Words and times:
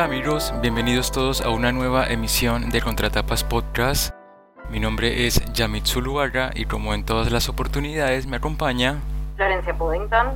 Hola 0.00 0.06
amigos, 0.06 0.54
bienvenidos 0.62 1.12
todos 1.12 1.42
a 1.42 1.50
una 1.50 1.72
nueva 1.72 2.06
emisión 2.06 2.70
de 2.70 2.80
Contratapas 2.80 3.44
Podcast. 3.44 4.14
Mi 4.70 4.80
nombre 4.80 5.26
es 5.26 5.44
Yamit 5.52 5.84
Zuluaga 5.84 6.52
y 6.54 6.64
como 6.64 6.94
en 6.94 7.04
todas 7.04 7.30
las 7.30 7.50
oportunidades 7.50 8.26
me 8.26 8.38
acompaña 8.38 8.96
Florencia 9.36 9.76
Puddington. 9.76 10.28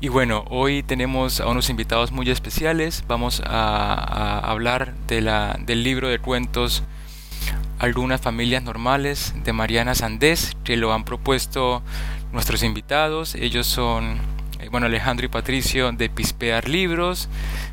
Y 0.00 0.08
bueno, 0.08 0.46
hoy 0.48 0.82
tenemos 0.82 1.42
a 1.42 1.48
unos 1.48 1.68
invitados 1.68 2.10
muy 2.10 2.30
especiales. 2.30 3.04
Vamos 3.06 3.42
a, 3.44 4.38
hablar 4.38 4.94
de 5.08 5.20
la, 5.20 5.58
del 5.60 5.84
libro 5.84 6.08
de 6.08 6.18
cuentos 6.18 6.82
Algunas 7.78 8.22
familias 8.22 8.62
normales 8.62 9.34
de 9.44 9.52
Mariana 9.52 9.94
Sandés, 9.94 10.56
que 10.64 10.78
lo 10.78 10.94
han 10.94 11.04
propuesto 11.04 11.82
nuestros 12.32 12.62
invitados. 12.62 13.34
Ellos 13.34 13.66
son 13.66 14.16
bueno, 14.70 14.86
Alejandro 14.86 15.26
y 15.26 15.28
Patricio 15.28 15.90
de 15.92 16.08
Pispear 16.08 16.68
Libros, 16.68 17.28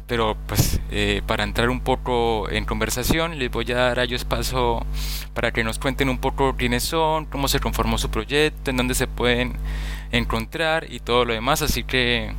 pero 0.07 0.37
pues 0.47 0.79
eh, 0.91 1.21
para 1.25 1.43
entrar 1.43 1.69
un 1.69 1.81
poco 1.81 2.49
en 2.49 2.65
conversación 2.65 3.39
les 3.39 3.51
voy 3.51 3.71
a 3.71 3.75
dar 3.75 3.99
a 3.99 4.03
ellos 4.03 4.25
paso 4.25 4.85
para 5.33 5.51
que 5.51 5.63
nos 5.63 5.79
cuenten 5.79 6.09
un 6.09 6.17
poco 6.17 6.55
quiénes 6.55 6.83
son, 6.83 7.25
cómo 7.25 7.47
se 7.47 7.59
conformó 7.59 7.97
su 7.97 8.09
proyecto, 8.09 8.71
en 8.71 8.77
dónde 8.77 8.95
se 8.95 9.07
pueden 9.07 9.53
encontrar 10.11 10.87
y 10.89 10.99
todo 10.99 11.25
lo 11.25 11.33
demás, 11.33 11.61
así 11.61 11.83
que 11.83 12.33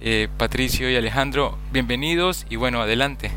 eh, 0.00 0.28
Patricio 0.36 0.90
y 0.90 0.96
Alejandro, 0.96 1.58
bienvenidos 1.72 2.46
y 2.50 2.56
bueno, 2.56 2.80
adelante. 2.80 3.30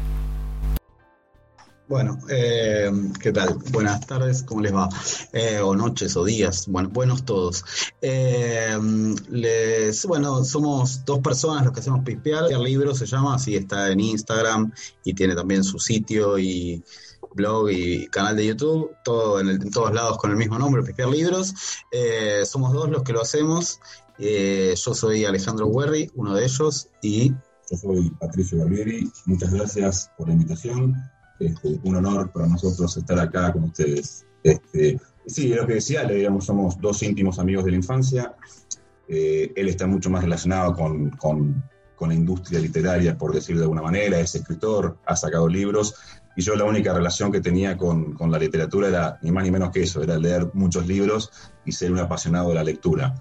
Bueno, 1.90 2.20
eh, 2.30 2.92
¿qué 3.20 3.32
tal? 3.32 3.58
Buenas 3.72 4.06
tardes, 4.06 4.44
¿cómo 4.44 4.62
les 4.62 4.72
va? 4.72 4.88
Eh, 5.34 5.60
o 5.60 5.76
noches 5.76 6.16
o 6.18 6.24
días, 6.24 6.68
bueno, 6.68 6.90
buenos 6.90 7.26
todos. 7.26 7.66
Eh, 8.00 8.78
les, 9.30 10.06
bueno, 10.06 10.46
somos 10.46 11.04
dos 11.04 11.18
personas 11.18 11.66
los 11.66 11.74
que 11.74 11.80
hacemos 11.80 12.06
Pispear. 12.06 12.52
El 12.52 12.62
libro 12.62 12.94
se 12.94 13.08
llama, 13.08 13.34
así 13.34 13.56
está 13.56 13.90
en 13.90 14.02
Instagram 14.02 14.72
y 15.04 15.16
tiene 15.16 15.34
también 15.34 15.64
su 15.64 15.80
sitio 15.80 16.38
y 16.38 16.84
blog 17.34 17.72
y 17.72 18.06
canal 18.10 18.36
de 18.36 18.46
YouTube, 18.46 18.92
todo 19.04 19.40
en, 19.40 19.72
todos 19.72 19.92
lados 19.92 20.20
con 20.20 20.30
el 20.30 20.38
mismo 20.38 20.60
nombre, 20.60 20.84
Pispear 20.84 21.10
Libros. 21.10 21.56
somos 22.46 22.72
dos 22.72 22.92
los 22.92 23.02
que 23.02 23.14
lo 23.14 23.22
hacemos. 23.22 23.80
yo 24.20 24.94
soy 24.94 25.26
Alejandro 25.26 25.66
Werry, 25.66 26.12
uno 26.14 26.36
de 26.36 26.46
ellos, 26.46 26.90
y... 27.02 27.34
Yo 27.72 27.78
soy 27.78 28.12
Patricio 28.12 28.60
Barbieri. 28.60 29.12
Muchas 29.26 29.52
gracias 29.52 30.12
por 30.16 30.28
la 30.28 30.34
invitación 30.34 30.96
este, 31.40 31.80
un 31.84 31.96
honor 31.96 32.32
para 32.32 32.48
nosotros 32.48 32.96
estar 32.98 33.20
acá 33.20 33.52
con 33.54 33.66
ustedes. 33.66 34.26
Este, 34.44 35.00
sí, 35.26 35.50
lo 35.50 35.66
que 35.66 35.76
decía, 35.76 36.04
le 36.04 36.28
somos 36.42 36.80
dos 36.80 37.02
íntimos 37.04 37.40
amigos 37.40 37.66
de 37.66 37.72
la 37.72 37.78
infancia. 37.78 38.36
Eh, 39.08 39.52
él 39.56 39.70
está 39.70 39.88
mucho 39.88 40.10
más 40.10 40.24
relacionado 40.24 40.76
con, 40.76 41.10
con, 41.12 41.64
con, 41.96 42.10
la 42.10 42.16
industria 42.16 42.60
literaria, 42.60 43.18
por 43.18 43.34
decirlo 43.34 43.62
de 43.62 43.66
alguna 43.66 43.82
manera, 43.82 44.20
es 44.20 44.36
escritor, 44.36 44.98
ha 45.06 45.16
sacado 45.16 45.48
libros, 45.48 45.96
y 46.36 46.42
yo 46.42 46.56
la 46.56 46.64
única 46.64 46.94
relación 46.94 47.32
que 47.32 47.42
tenía 47.42 47.76
con, 47.76 48.14
con, 48.14 48.32
la 48.32 48.38
literatura 48.38 48.88
era 48.88 49.20
ni 49.22 49.32
más 49.32 49.44
ni 49.44 49.52
menos 49.52 49.72
que 49.72 49.82
eso, 49.82 50.04
era 50.04 50.18
leer 50.18 50.52
muchos 50.54 50.88
libros 50.88 51.32
y 51.66 51.72
ser 51.72 51.92
un 51.92 52.00
apasionado 52.00 52.50
de 52.50 52.56
la 52.56 52.64
lectura. 52.64 53.16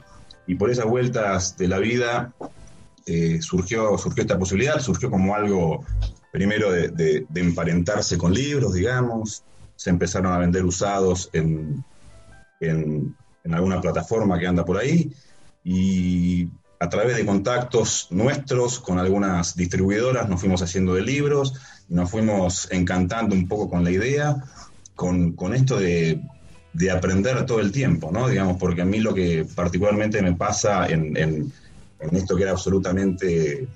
Y 0.46 0.56
por 0.56 0.70
esas 0.70 0.86
vueltas 0.86 1.56
de 1.56 1.68
la 1.68 1.78
vida 1.78 2.34
eh, 3.06 3.40
surgió, 3.40 3.96
surgió 3.96 4.22
esta 4.22 4.38
posibilidad, 4.38 4.80
surgió 4.80 5.10
como 5.10 5.34
algo 5.34 5.84
primero 6.30 6.70
de, 6.70 7.26
emparentarse 7.34 8.18
con 8.18 8.32
libros, 8.32 8.74
digamos, 8.74 9.42
se 9.76 9.90
empezaron 9.90 10.32
a 10.32 10.38
vender 10.38 10.64
usados 10.64 11.30
en, 11.32 11.84
en, 12.60 13.14
alguna 13.50 13.80
plataforma 13.80 14.38
que 14.38 14.46
anda 14.46 14.62
por 14.62 14.76
ahí 14.76 15.10
y 15.64 16.48
a 16.80 16.88
través 16.90 17.16
de 17.16 17.24
contactos 17.24 18.08
nuestros 18.10 18.78
con 18.78 18.98
algunas 18.98 19.56
distribuidoras 19.56 20.28
nos 20.28 20.40
fuimos 20.40 20.60
haciendo 20.60 20.94
de 20.94 21.02
libros, 21.02 21.54
nos 21.88 22.10
fuimos 22.10 22.68
encantando 22.70 23.34
un 23.34 23.48
poco 23.48 23.70
con 23.70 23.84
la 23.84 23.90
idea, 23.90 24.36
con, 24.94 25.34
esto 25.54 25.78
de, 25.78 26.20
de, 26.74 26.90
aprender 26.90 27.46
todo 27.46 27.60
el 27.60 27.72
tiempo, 27.72 28.10
¿no? 28.12 28.28
Digamos, 28.28 28.58
porque 28.58 28.82
a 28.82 28.84
mí 28.84 28.98
lo 28.98 29.14
que 29.14 29.46
particularmente 29.54 30.20
me 30.20 30.34
pasa 30.34 30.86
en, 30.88 31.16
en, 31.16 31.52
en 32.00 32.16
esto 32.16 32.36
que 32.36 32.42
era 32.42 32.52
absolutamente 32.52 33.66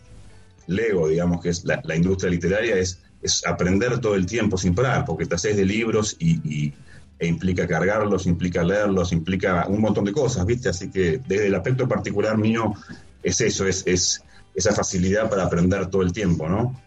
Lego, 0.66 1.08
digamos, 1.08 1.40
que 1.40 1.50
es 1.50 1.64
la, 1.64 1.96
industria 1.96 2.30
literaria, 2.30 2.76
es, 2.76 3.00
es, 3.22 3.46
aprender 3.46 3.98
todo 4.00 4.14
el 4.14 4.26
tiempo 4.26 4.56
sin 4.56 4.74
parar, 4.74 5.04
porque 5.04 5.26
te 5.26 5.34
haces 5.34 5.56
de 5.56 5.64
libros 5.64 6.16
y, 6.18 6.72
e 7.18 7.26
implica 7.26 7.66
cargarlos, 7.68 8.26
implica 8.26 8.64
leerlos, 8.64 9.12
implica 9.12 9.66
un 9.68 9.80
montón 9.80 10.04
de 10.04 10.12
cosas, 10.12 10.44
¿viste? 10.44 10.68
Así 10.68 10.90
que 10.90 11.20
desde 11.26 11.46
el 11.46 11.54
aspecto 11.54 11.86
particular 11.86 12.36
mío 12.36 12.74
es 13.22 13.40
eso, 13.40 13.66
es, 13.66 13.84
es 13.86 14.22
esa 14.54 14.72
facilidad 14.72 15.30
para 15.30 15.44
aprender 15.44 15.86
todo 15.86 16.02
el 16.02 16.12
tiempo, 16.12 16.48
¿no? 16.48 16.80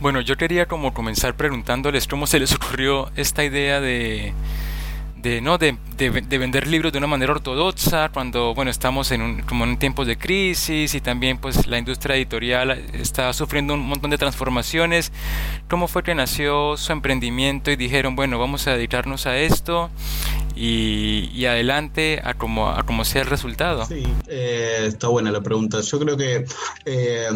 Bueno, 0.00 0.20
yo 0.20 0.36
quería 0.36 0.66
como 0.66 0.92
comenzar 0.92 1.36
preguntándoles 1.36 2.06
cómo 2.06 2.26
se 2.26 2.38
les 2.38 2.54
ocurrió 2.54 3.10
esta 3.16 3.44
idea 3.44 3.80
de 3.80 4.32
de, 5.22 5.40
¿no? 5.40 5.56
De, 5.56 5.76
de, 5.96 6.38
vender 6.38 6.66
libros 6.66 6.92
de 6.92 6.98
una 6.98 7.06
manera 7.06 7.32
ortodoxa 7.32 8.10
cuando 8.10 8.54
bueno 8.54 8.70
estamos 8.70 9.12
en 9.12 9.22
un, 9.22 9.42
como 9.42 9.64
en 9.64 9.78
tiempos 9.78 10.06
de 10.06 10.18
crisis 10.18 10.94
y 10.94 11.00
también 11.00 11.38
pues 11.38 11.68
la 11.68 11.78
industria 11.78 12.16
editorial 12.16 12.70
está 12.92 13.32
sufriendo 13.32 13.74
un 13.74 13.80
montón 13.80 14.10
de 14.10 14.18
transformaciones 14.18 15.12
cómo 15.68 15.86
fue 15.86 16.02
que 16.02 16.14
nació 16.16 16.76
su 16.76 16.90
emprendimiento 16.90 17.70
y 17.70 17.76
dijeron 17.76 18.16
bueno 18.16 18.38
vamos 18.38 18.66
a 18.66 18.72
dedicarnos 18.72 19.26
a 19.26 19.38
esto 19.38 19.90
y, 20.54 21.46
adelante 21.46 22.20
a 22.22 22.34
como, 22.34 22.68
a 22.68 22.84
como 22.84 23.04
sea 23.04 23.22
el 23.22 23.28
resultado. 23.28 23.86
Sí, 23.86 24.04
eh, 24.28 24.84
está 24.86 25.08
buena 25.08 25.32
la 25.32 25.40
pregunta. 25.40 25.80
Yo 25.80 25.98
creo 25.98 26.16
que, 26.16 26.44
eh, 26.84 27.28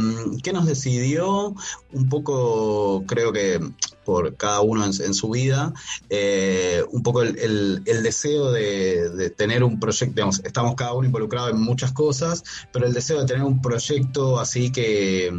¿qué 0.43 0.53
nos 0.53 0.67
decidió? 0.67 1.55
Un 1.93 2.09
poco, 2.09 3.05
creo 3.07 3.33
que 3.33 3.61
por 4.07 4.37
cada 4.37 4.61
uno 4.61 4.85
en, 4.85 5.15
su 5.15 5.31
vida, 5.31 5.75
eh, 6.09 6.83
un 6.93 7.03
poco 7.03 7.23
el, 7.23 7.83
deseo 7.85 8.53
de, 8.53 9.35
tener 9.37 9.65
un 9.65 9.81
proyecto, 9.81 10.15
digamos, 10.15 10.41
estamos 10.45 10.77
cada 10.77 10.93
uno 10.95 11.07
involucrado 11.07 11.51
en 11.51 11.61
muchas 11.61 11.93
cosas, 11.93 12.45
pero 12.73 12.87
el 12.87 12.95
deseo 12.95 13.21
de 13.21 13.27
tener 13.27 13.43
un 13.43 13.61
proyecto 13.61 14.39
así 14.39 14.71
que 14.71 15.31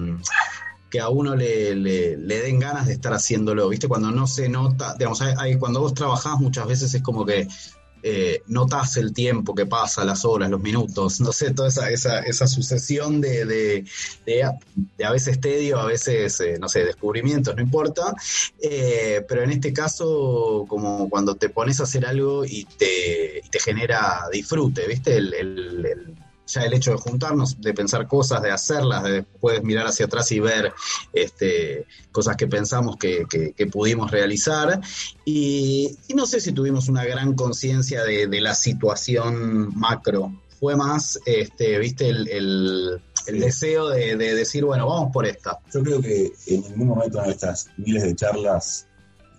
que 0.89 0.99
a 1.01 1.09
uno 1.09 1.35
le, 1.35 1.75
le, 1.75 2.17
den 2.17 2.59
ganas 2.59 2.87
de 2.87 2.93
estar 2.93 3.13
haciéndolo, 3.13 3.67
¿viste? 3.69 3.87
Cuando 3.87 4.09
no 4.11 4.25
se 4.25 4.47
nota, 4.47 4.95
digamos, 4.97 5.21
hay, 5.21 5.57
cuando 5.57 5.81
vos 5.81 5.93
trabajás 5.93 6.39
muchas 6.39 6.65
veces 6.65 6.93
es 6.93 7.01
como 7.01 7.25
que 7.25 7.47
eh, 8.03 8.41
notas 8.47 8.97
el 8.97 9.13
tiempo 9.13 9.55
que 9.55 9.65
pasa, 9.65 10.05
las 10.05 10.25
horas, 10.25 10.49
los 10.49 10.61
minutos, 10.61 11.19
no 11.19 11.31
sé, 11.31 11.53
toda 11.53 11.69
esa, 11.69 11.89
esa, 11.89 12.19
esa 12.19 12.47
sucesión 12.47 13.21
de, 13.21 13.45
de, 13.45 13.85
de, 14.25 14.43
a 15.05 15.11
veces 15.11 15.41
tedio, 15.41 15.79
a 15.79 15.85
veces, 15.85 16.39
eh, 16.39 16.57
no 16.59 16.69
sé, 16.69 16.85
descubrimientos, 16.85 17.55
no 17.55 17.61
importa, 17.61 18.13
eh, 18.61 19.25
pero 19.27 19.43
en 19.43 19.51
este 19.51 19.73
caso, 19.73 20.65
como 20.67 21.09
cuando 21.09 21.35
te 21.35 21.49
pones 21.49 21.79
a 21.79 21.83
hacer 21.83 22.05
algo 22.05 22.45
y 22.45 22.65
te, 22.65 23.41
te 23.49 23.59
genera 23.59 24.21
disfrute, 24.31 24.87
¿viste? 24.87 25.17
el 25.17 26.15
ya 26.47 26.61
el 26.61 26.73
hecho 26.73 26.91
de 26.91 26.97
juntarnos, 26.97 27.59
de 27.61 27.73
pensar 27.73 28.07
cosas, 28.07 28.41
de 28.41 28.51
hacerlas, 28.51 29.03
de 29.03 29.11
después 29.11 29.63
mirar 29.63 29.87
hacia 29.87 30.05
atrás 30.05 30.31
y 30.31 30.39
ver 30.39 30.73
este, 31.13 31.85
cosas 32.11 32.37
que 32.37 32.47
pensamos 32.47 32.95
que, 32.97 33.25
pudimos 33.71 34.09
realizar. 34.11 34.79
Y, 35.25 35.97
no 36.15 36.25
sé 36.25 36.39
si 36.39 36.53
tuvimos 36.53 36.87
una 36.87 37.05
gran 37.05 37.33
conciencia 37.33 38.03
de, 38.03 38.27
la 38.41 38.55
situación 38.55 39.77
macro. 39.77 40.31
Fue 40.59 40.75
más, 40.75 41.19
este, 41.25 41.77
viste, 41.79 42.09
el, 42.09 43.01
deseo 43.27 43.89
de, 43.89 44.15
decir, 44.15 44.63
bueno, 44.63 44.87
vamos 44.87 45.11
por 45.11 45.25
esta. 45.25 45.59
Yo 45.73 45.83
creo 45.83 46.01
que 46.01 46.31
en 46.47 46.61
ningún 46.61 46.87
momento 46.87 47.21
de 47.21 47.31
estas 47.31 47.67
miles 47.77 48.03
de 48.03 48.15
charlas 48.15 48.87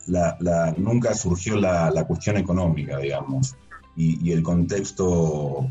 la, 0.07 0.75
nunca 0.77 1.15
surgió 1.15 1.57
la, 1.57 2.05
cuestión 2.07 2.37
económica, 2.37 2.99
digamos, 2.99 3.57
y, 3.97 4.29
y 4.29 4.33
el 4.33 4.43
contexto 4.43 5.69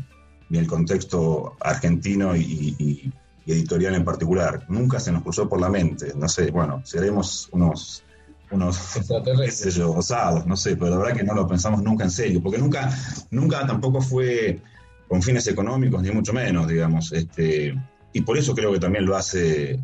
ni 0.50 0.58
el 0.58 0.66
contexto 0.66 1.56
argentino 1.60 2.36
y, 2.36 3.12
editorial 3.46 3.94
en 3.94 4.04
particular. 4.04 4.66
Nunca 4.68 5.00
se 5.00 5.10
nos 5.10 5.22
cruzó 5.22 5.48
por 5.48 5.58
la 5.58 5.70
mente. 5.70 6.12
No 6.14 6.28
sé, 6.28 6.50
bueno, 6.50 6.82
seremos 6.84 7.48
unos 7.52 8.04
unos 8.50 8.78
qué 9.08 9.82
osados, 9.82 10.46
no 10.46 10.56
sé, 10.56 10.76
pero 10.76 10.90
la 10.90 10.96
verdad 10.98 11.16
que 11.16 11.22
no 11.22 11.34
lo 11.34 11.46
pensamos 11.46 11.82
nunca 11.82 12.04
en 12.04 12.10
serio, 12.10 12.42
porque 12.42 12.58
nunca, 12.58 12.90
nunca 13.30 13.66
tampoco 13.66 14.00
fue 14.00 14.60
con 15.06 15.22
fines 15.22 15.46
económicos, 15.46 16.02
ni 16.02 16.10
mucho 16.10 16.32
menos, 16.32 16.68
digamos, 16.68 17.12
este, 17.12 17.74
y 18.12 18.20
por 18.22 18.38
eso 18.38 18.54
creo 18.54 18.72
que 18.72 18.78
también 18.78 19.06
lo 19.06 19.16
hace, 19.16 19.80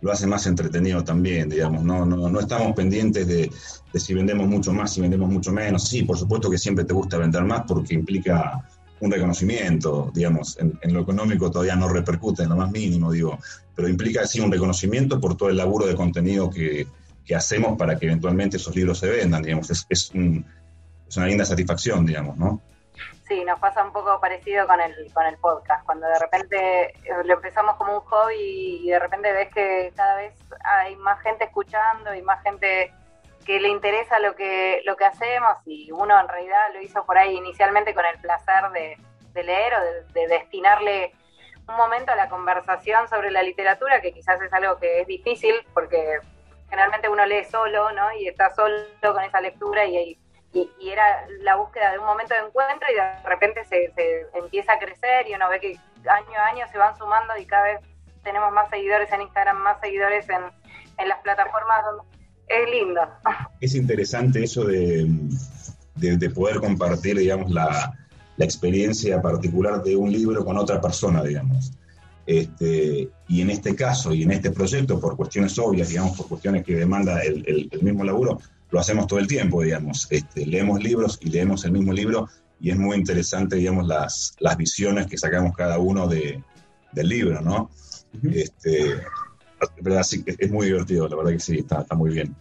lo 0.00 0.12
hace 0.12 0.26
más 0.26 0.46
entretenido 0.46 1.02
también, 1.02 1.48
digamos, 1.48 1.82
no, 1.84 2.04
no, 2.04 2.28
no 2.28 2.40
estamos 2.40 2.72
pendientes 2.74 3.26
de, 3.26 3.50
de 3.92 4.00
si 4.00 4.14
vendemos 4.14 4.46
mucho 4.48 4.72
más, 4.72 4.92
si 4.92 5.00
vendemos 5.00 5.30
mucho 5.30 5.52
menos, 5.52 5.88
sí, 5.88 6.02
por 6.02 6.18
supuesto 6.18 6.50
que 6.50 6.58
siempre 6.58 6.84
te 6.84 6.94
gusta 6.94 7.18
vender 7.18 7.44
más 7.44 7.62
porque 7.66 7.94
implica 7.94 8.64
un 9.00 9.10
reconocimiento, 9.10 10.10
digamos, 10.14 10.58
en, 10.58 10.78
lo 10.92 11.00
económico 11.00 11.50
todavía 11.50 11.76
no 11.76 11.88
repercute 11.88 12.44
en 12.44 12.50
lo 12.50 12.56
más 12.56 12.70
mínimo, 12.70 13.12
digo, 13.12 13.38
pero 13.74 13.88
implica 13.88 14.26
sí 14.26 14.40
un 14.40 14.52
reconocimiento 14.52 15.20
por 15.20 15.36
todo 15.36 15.48
el 15.48 15.56
laburo 15.56 15.86
de 15.86 15.94
contenido 15.94 16.50
que, 16.50 16.86
hacemos 17.34 17.78
para 17.78 17.98
que 17.98 18.04
eventualmente 18.04 18.58
esos 18.58 18.76
libros 18.76 18.98
se 18.98 19.08
vendan, 19.08 19.42
digamos, 19.42 19.70
es, 19.70 19.86
es, 19.88 20.10
una 20.14 21.26
linda 21.26 21.44
satisfacción, 21.44 22.04
digamos, 22.04 22.36
¿no? 22.36 22.60
Sí, 23.26 23.42
nos 23.44 23.58
pasa 23.58 23.82
un 23.82 23.92
poco 23.92 24.20
parecido 24.20 24.66
con 24.66 24.78
el, 24.80 25.10
con 25.12 25.24
el 25.24 25.36
podcast, 25.38 25.84
cuando 25.86 26.06
de 26.06 26.18
repente 26.18 26.90
eh, 26.90 27.24
lo 27.24 27.34
empezamos 27.34 27.76
como 27.76 27.94
un 27.94 28.00
hobby 28.00 28.82
y 28.82 28.90
de 28.90 28.98
repente 28.98 29.32
ves 29.32 29.48
que 29.54 29.92
cada 29.96 30.16
vez 30.16 30.34
hay 30.62 30.94
más 30.96 31.20
gente 31.22 31.44
escuchando 31.44 32.14
y 32.14 32.20
más 32.20 32.42
gente 32.42 32.92
que 33.44 33.60
le 33.60 33.68
interesa 33.68 34.18
lo 34.18 34.34
que, 34.34 34.82
lo 34.84 34.96
que 34.96 35.04
hacemos 35.04 35.56
y 35.66 35.90
uno 35.92 36.18
en 36.18 36.28
realidad 36.28 36.72
lo 36.72 36.80
hizo 36.80 37.04
por 37.04 37.18
ahí 37.18 37.36
inicialmente 37.36 37.94
con 37.94 38.04
el 38.04 38.18
placer 38.18 38.70
de, 38.72 38.96
leer 39.42 39.74
o 39.74 40.12
de, 40.12 40.26
destinarle 40.28 41.12
un 41.68 41.76
momento 41.76 42.12
a 42.12 42.16
la 42.16 42.28
conversación 42.28 43.08
sobre 43.08 43.30
la 43.30 43.42
literatura, 43.42 44.00
que 44.00 44.12
quizás 44.12 44.40
es 44.40 44.52
algo 44.52 44.78
que 44.78 45.00
es 45.00 45.06
difícil 45.06 45.54
porque 45.72 46.18
generalmente 46.68 47.08
uno 47.08 47.24
lee 47.26 47.44
solo, 47.44 47.92
¿no? 47.92 48.12
Y 48.12 48.28
está 48.28 48.50
solo 48.50 48.84
con 49.00 49.22
esa 49.22 49.40
lectura 49.40 49.84
y, 49.84 50.18
y, 50.52 50.90
era 50.90 51.26
la 51.40 51.56
búsqueda 51.56 51.92
de 51.92 51.98
un 51.98 52.04
momento 52.04 52.34
de 52.34 52.40
encuentro 52.40 52.88
y 52.90 52.94
de 52.94 53.22
repente 53.24 53.64
se, 53.64 53.92
se, 53.94 54.26
empieza 54.34 54.74
a 54.74 54.78
crecer 54.78 55.28
y 55.28 55.34
uno 55.34 55.48
ve 55.48 55.60
que 55.60 55.78
año 56.08 56.38
a 56.38 56.46
año 56.46 56.66
se 56.68 56.78
van 56.78 56.96
sumando 56.96 57.36
y 57.36 57.46
cada 57.46 57.64
vez 57.64 57.80
tenemos 58.22 58.52
más 58.52 58.68
seguidores 58.70 59.10
en 59.12 59.22
Instagram, 59.22 59.56
más 59.56 59.80
seguidores 59.80 60.28
en, 60.28 60.42
en 60.98 61.08
las 61.08 61.18
plataformas 61.20 61.84
donde 61.84 62.13
es 62.48 62.70
lindo. 62.70 63.00
Es 63.60 63.74
interesante 63.74 64.44
eso 64.44 64.64
de, 64.64 65.08
de, 65.96 66.30
poder 66.30 66.56
compartir, 66.56 67.18
digamos, 67.18 67.50
la, 67.50 67.96
la, 68.36 68.44
experiencia 68.44 69.20
particular 69.22 69.82
de 69.82 69.96
un 69.96 70.12
libro 70.12 70.44
con 70.44 70.56
otra 70.56 70.80
persona, 70.80 71.22
digamos. 71.22 71.72
Este, 72.26 73.10
y 73.28 73.42
en 73.42 73.50
este 73.50 73.74
caso 73.74 74.14
y 74.14 74.22
en 74.22 74.30
este 74.30 74.50
proyecto, 74.50 74.98
por 74.98 75.16
cuestiones 75.16 75.58
obvias, 75.58 75.88
digamos, 75.88 76.16
por 76.16 76.28
cuestiones 76.28 76.64
que 76.64 76.74
demanda 76.74 77.22
el, 77.22 77.68
el, 77.70 77.82
mismo 77.82 78.02
laburo, 78.04 78.40
lo 78.70 78.80
hacemos 78.80 79.06
todo 79.06 79.18
el 79.18 79.26
tiempo, 79.26 79.62
digamos. 79.62 80.06
Este, 80.10 80.46
leemos 80.46 80.82
libros 80.82 81.18
y 81.22 81.30
leemos 81.30 81.64
el 81.64 81.72
mismo 81.72 81.92
libro 81.92 82.28
y 82.60 82.70
es 82.70 82.78
muy 82.78 82.96
interesante, 82.96 83.56
digamos, 83.56 83.86
las, 83.86 84.36
las 84.38 84.56
visiones 84.56 85.06
que 85.06 85.18
sacamos 85.18 85.54
cada 85.54 85.78
uno 85.78 86.08
de, 86.08 86.42
del 86.92 87.08
libro, 87.08 87.40
¿no? 87.40 87.70
este, 88.22 89.02
es 90.26 90.50
muy 90.50 90.66
divertido, 90.66 91.08
la 91.08 91.16
verdad 91.16 91.32
que 91.32 91.40
sí, 91.40 91.58
está, 91.58 91.84
muy 91.94 92.10
bien. 92.10 92.34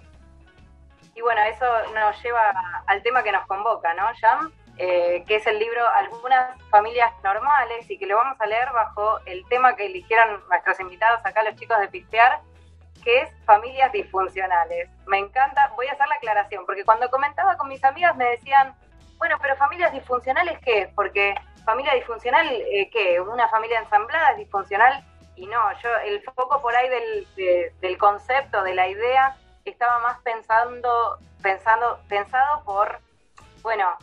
Y 1.15 1.21
bueno, 1.21 1.41
eso 1.43 1.65
nos 1.93 2.21
lleva 2.23 2.53
al 2.87 3.01
tema 3.03 3.23
que 3.23 3.31
nos 3.31 3.45
convoca, 3.47 3.93
¿no, 3.93 4.03
Jam? 4.19 4.51
Eh, 4.77 5.23
que 5.27 5.35
es 5.35 5.45
el 5.45 5.59
libro 5.59 5.87
Algunas 5.87 6.59
familias 6.71 7.13
normales 7.23 7.89
y 7.89 7.99
que 7.99 8.07
lo 8.07 8.15
vamos 8.15 8.41
a 8.41 8.47
leer 8.47 8.71
bajo 8.73 9.19
el 9.27 9.45
tema 9.47 9.75
que 9.75 9.85
eligieron 9.85 10.41
nuestros 10.49 10.79
invitados 10.79 11.19
acá, 11.23 11.43
los 11.43 11.55
chicos 11.55 11.79
de 11.79 11.89
Pistear, 11.89 12.41
que 13.03 13.21
es 13.21 13.29
familias 13.45 13.91
disfuncionales. 13.91 14.89
Me 15.05 15.19
encanta, 15.19 15.71
voy 15.75 15.87
a 15.87 15.91
hacer 15.91 16.07
la 16.07 16.15
aclaración, 16.15 16.65
porque 16.65 16.83
cuando 16.83 17.09
comentaba 17.09 17.55
con 17.57 17.69
mis 17.69 17.83
amigas 17.83 18.15
me 18.15 18.25
decían, 18.25 18.73
bueno, 19.17 19.37
pero 19.41 19.55
familias 19.57 19.93
disfuncionales, 19.93 20.57
¿qué? 20.65 20.91
Porque 20.95 21.35
familia 21.65 21.93
disfuncional, 21.93 22.47
eh, 22.51 22.89
¿qué? 22.91 23.21
¿Una 23.21 23.47
familia 23.49 23.79
ensamblada 23.79 24.31
es 24.31 24.37
disfuncional? 24.37 25.03
Y 25.35 25.47
no, 25.47 25.59
yo 25.81 25.89
el 26.05 26.21
foco 26.23 26.61
por 26.61 26.75
ahí 26.75 26.89
del, 26.89 27.71
del 27.79 27.97
concepto, 27.97 28.63
de 28.63 28.75
la 28.75 28.87
idea, 28.87 29.35
estaba 29.65 29.99
más 29.99 30.19
pensando, 30.19 31.17
pensando, 31.41 31.99
pensado 32.07 32.63
por, 32.63 32.99
bueno, 33.61 33.97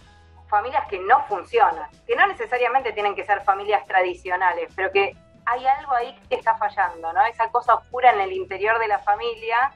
familias 0.49 0.87
que 0.89 0.99
no 0.99 1.25
funcionan, 1.27 1.89
que 2.07 2.17
no 2.17 2.27
necesariamente 2.27 2.93
tienen 2.93 3.15
que 3.15 3.25
ser 3.25 3.43
familias 3.43 3.87
tradicionales, 3.87 4.73
pero 4.75 4.91
que 4.91 5.17
hay 5.47 5.67
algo 5.67 5.95
ahí 5.95 6.19
que 6.29 6.37
está 6.37 6.57
fallando, 6.57 7.13
¿no? 7.13 7.25
Esa 7.27 7.51
cosa 7.51 7.75
oscura 7.75 8.13
en 8.13 8.21
el 8.21 8.33
interior 8.33 8.79
de 8.79 8.89
la 8.89 8.99
familia 8.99 9.73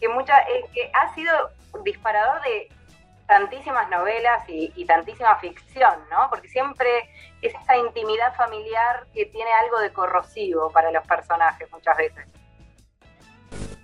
que 0.00 0.08
mucha, 0.08 0.40
eh, 0.42 0.64
que 0.74 0.90
ha 0.92 1.14
sido 1.14 1.32
disparador 1.84 2.42
de 2.42 2.68
tantísimas 3.26 3.88
novelas 3.90 4.44
y, 4.48 4.84
tantísima 4.84 5.36
ficción, 5.38 5.94
¿no? 6.10 6.28
Porque 6.30 6.48
siempre 6.48 6.88
es 7.42 7.54
esa 7.54 7.76
intimidad 7.76 8.34
familiar 8.36 9.06
que 9.12 9.26
tiene 9.26 9.50
algo 9.64 9.80
de 9.80 9.92
corrosivo 9.92 10.70
para 10.70 10.90
los 10.90 11.06
personajes 11.06 11.70
muchas 11.72 11.96
veces. 11.96 12.24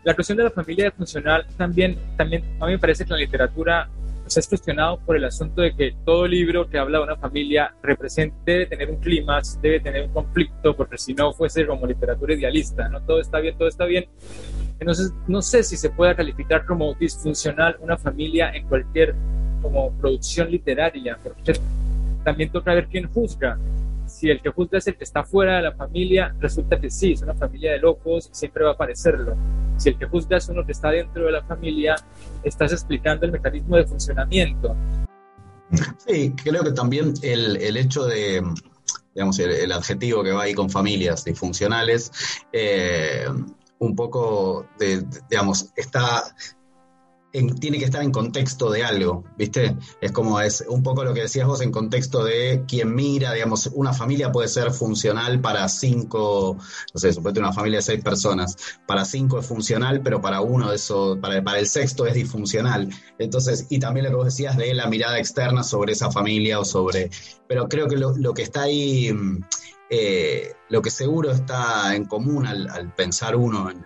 La 0.05 0.15
cuestión 0.15 0.39
de 0.39 0.45
la 0.45 0.51
familia 0.51 0.91
funcional 0.93 1.47
también, 1.57 2.17
también 2.17 2.43
a 2.61 2.67
mí 2.67 2.73
me 2.73 2.79
parece 2.79 3.05
que 3.05 3.11
la 3.11 3.19
literatura 3.19 3.89
se 4.27 4.41
es 4.41 4.49
cuestionado 4.49 4.99
por 5.05 5.17
el 5.17 5.25
asunto 5.25 5.61
de 5.61 5.75
que 5.75 5.95
todo 6.05 6.27
libro 6.27 6.69
que 6.69 6.79
habla 6.79 6.99
de 6.99 7.05
una 7.05 7.17
familia 7.17 7.75
debe 8.45 8.67
tener 8.67 8.91
un 8.91 8.97
clímax, 8.97 9.61
debe 9.61 9.81
tener 9.81 10.07
un 10.07 10.13
conflicto, 10.13 10.75
porque 10.75 10.97
si 10.97 11.13
no 11.13 11.33
fuese 11.33 11.67
como 11.67 11.87
literatura 11.87 12.35
idealista, 12.35 12.89
¿no? 12.89 13.03
Todo 13.03 13.21
está 13.21 13.41
bien, 13.41 13.59
todo 13.59 13.69
está 13.69 13.85
bien. 13.85 14.09
Entonces, 14.83 15.13
no 15.29 15.41
sé 15.43 15.63
si 15.63 15.77
se 15.77 15.91
puede 15.91 16.17
calificar 16.17 16.67
como 16.67 16.93
disfuncional 16.95 17.77
una 17.79 17.97
familia 17.97 18.51
en 18.51 18.67
cualquier 18.67 19.15
como 19.63 19.93
producción 19.93 20.51
literaria, 20.51 21.17
porque 21.23 21.53
también 22.25 22.51
toca 22.51 22.75
ver 22.75 22.89
quién 22.89 23.09
juzga. 23.13 23.57
Si 24.07 24.29
el 24.29 24.43
que 24.43 24.51
juzga 24.51 24.79
es 24.79 24.89
el 24.89 24.97
que 24.97 25.05
está 25.05 25.23
fuera 25.23 25.59
de 25.59 25.63
la 25.63 25.73
familia, 25.73 26.35
resulta 26.41 26.81
que 26.81 26.91
sí, 26.91 27.13
es 27.13 27.23
una 27.23 27.35
familia 27.35 27.71
de 27.71 27.79
locos, 27.79 28.29
siempre 28.33 28.65
va 28.65 28.73
a 28.73 28.77
parecerlo. 28.77 29.37
Si 29.77 29.91
el 29.91 29.97
que 29.97 30.07
juzga 30.07 30.39
es 30.39 30.49
uno 30.49 30.67
que 30.67 30.73
está 30.73 30.91
dentro 30.91 31.27
de 31.27 31.31
la 31.31 31.45
familia, 31.45 31.95
estás 32.43 32.73
explicando 32.73 33.25
el 33.25 33.31
mecanismo 33.31 33.77
de 33.77 33.85
funcionamiento. 33.85 34.75
Sí, 36.05 36.35
creo 36.43 36.65
que 36.65 36.73
también 36.73 37.15
el, 37.23 37.57
el 37.59 37.77
hecho 37.77 38.05
de, 38.05 38.43
digamos, 39.15 39.39
el, 39.39 39.71
adjetivo 39.71 40.25
que 40.25 40.33
va 40.33 40.43
ahí 40.43 40.55
con 40.55 40.69
familias 40.69 41.25
disfuncionales, 41.25 42.11
eh, 42.53 43.27
un 43.83 43.97
poco, 43.97 44.67
de, 44.79 45.05
digamos, 45.29 45.73
está 45.77 46.35
tiene 47.59 47.79
que 47.79 47.87
estar 47.87 48.03
en 48.03 48.13
contexto 48.13 48.71
de 48.71 48.85
algo, 48.85 49.25
¿viste? 49.39 49.75
Es 50.03 50.13
como 50.13 50.39
es 50.41 50.63
un 50.69 50.83
poco 50.83 51.03
lo 51.03 51.15
que 51.15 51.23
decías 51.23 51.47
vos 51.47 51.63
en 51.63 51.73
contexto 51.73 52.25
de 52.25 52.65
quien 52.69 52.95
mira, 52.95 53.33
digamos, 53.33 53.71
una 53.73 53.95
familia 53.95 54.31
puede 54.31 54.49
ser 54.49 54.71
funcional 54.71 55.41
para 55.41 55.67
cinco, 55.71 56.59
no 56.93 57.01
sé, 57.01 57.11
suponete 57.13 57.41
una 57.41 57.55
familia 57.55 57.79
de 57.79 57.85
seis 57.85 58.05
personas, 58.05 58.57
para 58.87 59.07
cinco 59.07 59.39
es 59.39 59.47
funcional, 59.47 60.03
pero 60.03 60.21
para 60.21 60.43
uno 60.43 60.73
eso, 60.73 61.19
para, 61.21 61.43
para 61.43 61.59
el 61.59 61.67
sexto 61.67 62.07
es 62.07 62.13
disfuncional. 62.13 62.91
Entonces, 63.19 63.67
y 63.71 63.79
también 63.79 64.05
lo 64.05 64.11
que 64.11 64.17
vos 64.17 64.27
decías 64.27 64.59
de 64.59 64.75
la 64.75 64.87
mirada 64.87 65.19
externa 65.19 65.63
sobre 65.63 65.95
esa 65.95 66.11
familia 66.11 66.61
o 66.61 66.67
sobre, 66.67 67.11
pero 67.49 67.67
creo 67.67 67.89
que 67.89 67.97
lo, 67.97 68.35
que 68.35 68.43
está 68.43 68.63
ahí, 68.63 69.11
eh, 69.95 70.55
lo 70.71 70.81
que 70.81 70.91
seguro 70.91 71.31
está 71.31 71.95
en 71.95 72.07
común 72.07 72.47
al, 72.47 72.95
pensar 72.95 73.37
uno 73.37 73.71
en 73.71 73.85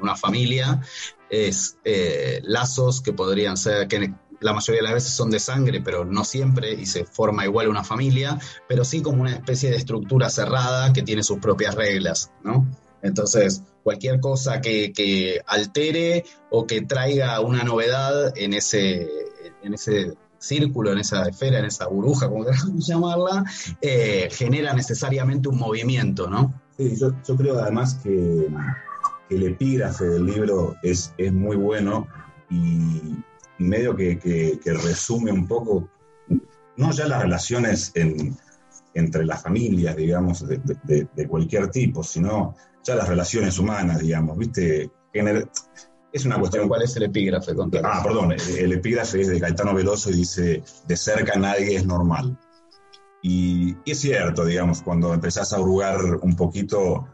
una 0.00 0.14
familia 0.14 0.80
es 1.28 1.76
eh, 1.84 2.40
lazos 2.44 3.00
que 3.00 3.12
podrían 3.12 3.56
ser, 3.56 3.88
que 3.88 4.14
la 4.38 4.52
mayoría 4.52 4.80
de 4.80 4.84
las 4.84 4.94
veces 4.94 5.10
son 5.10 5.30
de 5.30 5.40
sangre, 5.40 5.80
pero 5.80 6.04
no 6.04 6.22
siempre, 6.22 6.72
y 6.74 6.86
se 6.86 7.04
forma 7.04 7.44
igual 7.44 7.66
una 7.66 7.82
familia, 7.82 8.38
pero 8.68 8.84
sí 8.84 9.02
como 9.02 9.22
una 9.22 9.32
especie 9.32 9.70
de 9.70 9.76
estructura 9.76 10.30
cerrada 10.30 10.92
que 10.92 11.02
tiene 11.02 11.24
sus 11.24 11.38
propias 11.38 11.74
reglas, 11.74 12.30
¿no? 12.44 12.64
Entonces, 13.02 13.62
cualquier 13.82 14.20
cosa 14.20 14.60
que, 14.60 15.42
altere 15.48 16.24
o 16.48 16.64
que 16.64 16.82
traiga 16.82 17.40
una 17.40 17.64
novedad 17.64 18.38
en 18.38 18.54
ese, 18.54 19.08
en 19.64 19.74
ese 19.74 20.14
círculo, 20.46 20.92
en 20.92 20.98
esa 20.98 21.28
esfera, 21.28 21.58
en 21.58 21.66
esa 21.66 21.86
burbuja, 21.86 22.28
como 22.28 22.44
queramos 22.44 22.86
llamarla, 22.86 23.44
eh, 23.80 24.28
genera 24.30 24.72
necesariamente 24.74 25.48
un 25.48 25.58
movimiento, 25.58 26.28
¿no? 26.28 26.54
Sí, 26.76 26.96
yo, 26.96 27.36
creo 27.36 27.58
además 27.58 27.94
que 28.02 28.48
el 29.30 29.42
epígrafe 29.42 30.04
del 30.04 30.26
libro 30.26 30.74
es, 30.82 31.14
es 31.18 31.32
muy 31.32 31.56
bueno 31.56 32.08
y, 32.50 33.16
medio 33.58 33.96
que, 33.96 34.60
resume 34.64 35.32
un 35.32 35.46
poco, 35.46 35.88
no 36.76 36.90
ya 36.90 37.06
las 37.06 37.22
relaciones 37.22 37.92
entre 38.94 39.24
las 39.24 39.42
familias, 39.42 39.96
digamos, 39.96 40.44
de, 40.46 41.28
cualquier 41.28 41.70
tipo, 41.70 42.02
sino 42.02 42.54
ya 42.82 42.96
las 42.96 43.08
relaciones 43.08 43.58
humanas, 43.58 44.00
digamos, 44.00 44.36
¿viste? 44.36 44.90
Es 46.14 46.24
una 46.24 46.38
cuestión... 46.38 46.68
¿Cuál 46.68 46.82
es 46.82 46.96
el 46.96 47.02
epígrafe? 47.02 47.52
Ah, 47.82 48.00
perdón, 48.04 48.32
el, 48.32 48.72
epígrafe 48.72 49.20
es 49.20 49.28
de 49.28 49.40
Gaetano 49.40 49.74
Veloso 49.74 50.10
y 50.10 50.14
dice, 50.14 50.62
de 50.86 50.96
cerca 50.96 51.36
nadie 51.36 51.74
es 51.74 51.84
normal. 51.84 52.38
Y, 53.20 53.76
y, 53.84 53.90
es 53.90 54.00
cierto, 54.00 54.44
digamos, 54.44 54.80
cuando 54.80 55.12
empezás 55.12 55.52
a 55.52 55.60
hurgar 55.60 55.98
un 56.22 56.36
poquito 56.36 57.08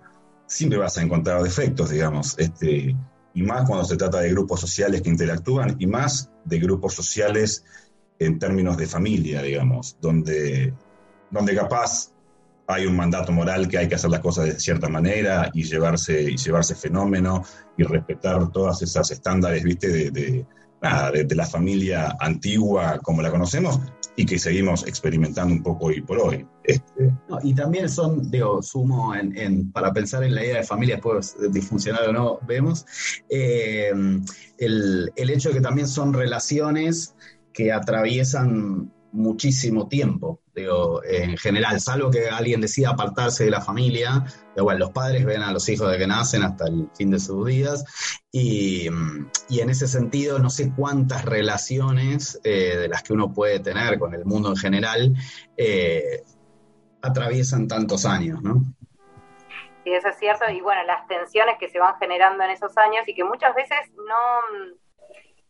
siempre 0.50 0.78
vas 0.78 0.98
a 0.98 1.02
encontrar 1.02 1.42
defectos, 1.42 1.90
digamos, 1.90 2.36
este, 2.38 2.94
y 3.32 3.42
más 3.42 3.66
cuando 3.66 3.84
se 3.84 3.96
trata 3.96 4.18
de 4.20 4.30
grupos 4.30 4.60
sociales 4.60 5.00
que 5.00 5.08
interactúan, 5.08 5.76
y 5.78 5.86
más 5.86 6.28
de 6.44 6.58
grupos 6.58 6.92
sociales 6.92 7.64
en 8.18 8.38
términos 8.38 8.76
de 8.76 8.86
familia, 8.86 9.40
digamos, 9.40 9.96
donde, 10.00 10.74
donde 11.30 11.54
capaz 11.54 12.09
hay 12.72 12.86
un 12.86 12.96
mandato 12.96 13.32
moral 13.32 13.68
que 13.68 13.78
hay 13.78 13.88
que 13.88 13.94
hacer 13.94 14.10
las 14.10 14.20
cosas 14.20 14.46
de 14.46 14.60
cierta 14.60 14.88
manera 14.88 15.50
y 15.52 15.64
llevarse, 15.64 16.22
y 16.22 16.36
llevarse 16.36 16.74
fenómeno 16.74 17.44
y 17.76 17.82
respetar 17.82 18.50
todas 18.50 18.82
esas 18.82 19.10
estándares, 19.10 19.62
viste, 19.62 19.88
de, 19.88 20.10
de, 20.10 21.34
la 21.34 21.46
familia 21.46 22.16
antigua 22.20 22.98
como 23.02 23.20
la 23.22 23.30
conocemos, 23.30 23.80
y 24.16 24.26
que 24.26 24.38
seguimos 24.38 24.86
experimentando 24.86 25.54
un 25.54 25.62
poco 25.62 25.86
hoy 25.86 26.02
por 26.02 26.18
hoy. 26.18 26.46
Este. 26.64 27.12
y 27.42 27.54
también 27.54 27.88
son, 27.88 28.30
digo, 28.30 28.62
sumo 28.62 29.14
en, 29.14 29.72
para 29.72 29.92
pensar 29.92 30.22
en 30.24 30.34
la 30.34 30.44
idea 30.44 30.58
de 30.58 30.64
familia, 30.64 30.96
después 30.96 31.36
disfuncional 31.50 32.08
o 32.08 32.12
no, 32.12 32.38
vemos, 32.46 32.84
eh, 33.28 33.92
el, 34.58 35.10
hecho 35.16 35.48
de 35.48 35.56
que 35.56 35.60
también 35.60 35.88
son 35.88 36.12
relaciones 36.12 37.14
que 37.52 37.72
atraviesan 37.72 38.92
muchísimo 39.12 39.88
tiempo, 39.88 40.40
digo, 40.54 41.02
en 41.04 41.36
general, 41.36 41.80
salvo 41.80 42.10
que 42.10 42.28
alguien 42.28 42.60
decida 42.60 42.90
apartarse 42.90 43.44
de 43.44 43.50
la 43.50 43.60
familia, 43.60 44.24
bueno, 44.56 44.78
los 44.78 44.90
padres 44.90 45.24
ven 45.24 45.42
a 45.42 45.52
los 45.52 45.68
hijos 45.68 45.90
de 45.90 45.98
que 45.98 46.06
nacen 46.06 46.42
hasta 46.42 46.66
el 46.66 46.88
fin 46.96 47.10
de 47.10 47.18
sus 47.18 47.46
días, 47.46 47.84
y, 48.30 48.86
en 48.86 49.70
ese 49.70 49.88
sentido 49.88 50.38
no 50.38 50.50
sé 50.50 50.72
cuántas 50.76 51.24
relaciones 51.24 52.40
eh, 52.44 52.76
de 52.76 52.88
las 52.88 53.02
que 53.02 53.12
uno 53.12 53.32
puede 53.32 53.60
tener 53.60 53.98
con 53.98 54.14
el 54.14 54.24
mundo 54.24 54.50
en 54.50 54.56
general 54.56 55.14
eh, 55.56 56.22
atraviesan 57.02 57.66
tantos 57.66 58.06
años, 58.06 58.42
¿no? 58.42 58.62
Sí, 59.84 59.92
eso 59.92 60.08
es 60.08 60.18
cierto, 60.18 60.44
y 60.50 60.60
bueno, 60.60 60.82
las 60.84 61.06
tensiones 61.08 61.56
que 61.58 61.68
se 61.68 61.78
van 61.78 61.96
generando 61.98 62.44
en 62.44 62.50
esos 62.50 62.76
años 62.76 63.02
y 63.06 63.14
que 63.14 63.24
muchas 63.24 63.54
veces 63.54 63.78
no, 63.96 64.76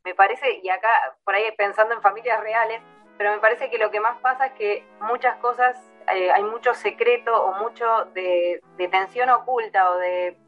me 0.05 0.15
parece, 0.15 0.61
y 0.63 0.69
acá 0.69 0.89
por 1.25 1.35
ahí 1.35 1.45
pensando 1.59 1.95
en 1.95 2.01
familias 2.01 2.41
reales, 2.41 2.81
pero 3.21 3.33
me 3.33 3.39
parece 3.39 3.69
que 3.69 3.77
lo 3.77 3.91
que 3.91 4.01
más 4.01 4.17
pasa 4.21 4.47
es 4.47 4.53
que 4.53 4.83
muchas 5.03 5.37
cosas, 5.41 5.77
eh, 6.11 6.33
hay 6.33 6.43
mucho 6.43 6.73
secreto 6.73 7.45
o 7.45 7.53
mucho 7.53 8.07
de, 8.15 8.63
tensión 8.91 9.29
oculta 9.29 9.91
o 9.91 9.99
de 9.99 10.39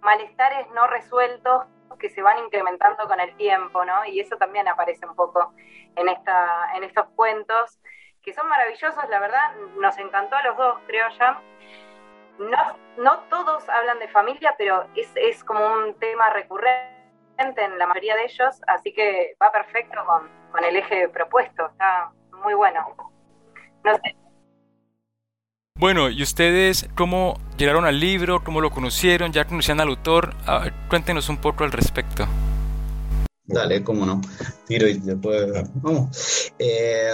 malestares 0.00 0.66
no 0.70 0.86
resueltos 0.86 1.66
que 1.98 2.08
se 2.08 2.22
van 2.22 2.38
incrementando 2.38 3.06
con 3.08 3.20
el 3.20 3.36
tiempo, 3.36 3.84
¿no? 3.84 4.06
Y 4.06 4.20
eso 4.20 4.38
también 4.38 4.66
aparece 4.68 5.04
un 5.04 5.14
poco 5.14 5.52
en, 5.96 6.08
esta, 6.08 6.74
en 6.74 6.84
estos 6.84 7.08
cuentos, 7.14 7.78
que 8.22 8.32
son 8.32 8.48
maravillosos, 8.48 9.06
la 9.10 9.20
verdad, 9.20 9.54
nos 9.78 9.98
encantó 9.98 10.36
a 10.36 10.44
los 10.44 10.56
dos, 10.56 10.78
creo 10.86 11.06
ya. 11.18 11.42
No, 12.38 12.78
no 12.96 13.18
todos 13.24 13.68
hablan 13.68 13.98
de 13.98 14.08
familia, 14.08 14.54
pero 14.56 14.86
es, 14.96 15.12
es 15.16 15.44
como 15.44 15.62
un 15.74 15.92
tema 15.98 16.30
recurrente 16.30 16.94
en 17.36 17.78
la 17.78 17.86
mayoría 17.86 18.16
de 18.16 18.24
ellos, 18.24 18.62
así 18.66 18.94
que 18.94 19.36
va 19.42 19.52
perfecto 19.52 20.02
con, 20.06 20.43
con 20.54 20.64
el 20.64 20.76
eje 20.76 21.08
propuesto. 21.08 21.66
Está 21.66 22.12
muy 22.44 22.54
bueno. 22.54 22.78
No 23.82 23.94
sé. 23.96 24.16
Bueno, 25.76 26.08
¿y 26.08 26.22
ustedes 26.22 26.88
cómo 26.94 27.34
llegaron 27.56 27.84
al 27.84 27.98
libro? 27.98 28.44
¿Cómo 28.44 28.60
lo 28.60 28.70
conocieron? 28.70 29.32
¿Ya 29.32 29.44
conocían 29.46 29.80
al 29.80 29.88
autor? 29.88 30.32
cuéntenos 30.88 31.28
un 31.28 31.38
poco 31.38 31.64
al 31.64 31.72
respecto. 31.72 32.28
Dale, 33.46 33.84
cómo 33.84 34.06
no. 34.06 34.22
Tiro 34.66 34.88
y 34.88 34.94
después. 34.94 35.52
Vamos. 35.74 36.50
Eh, 36.58 37.10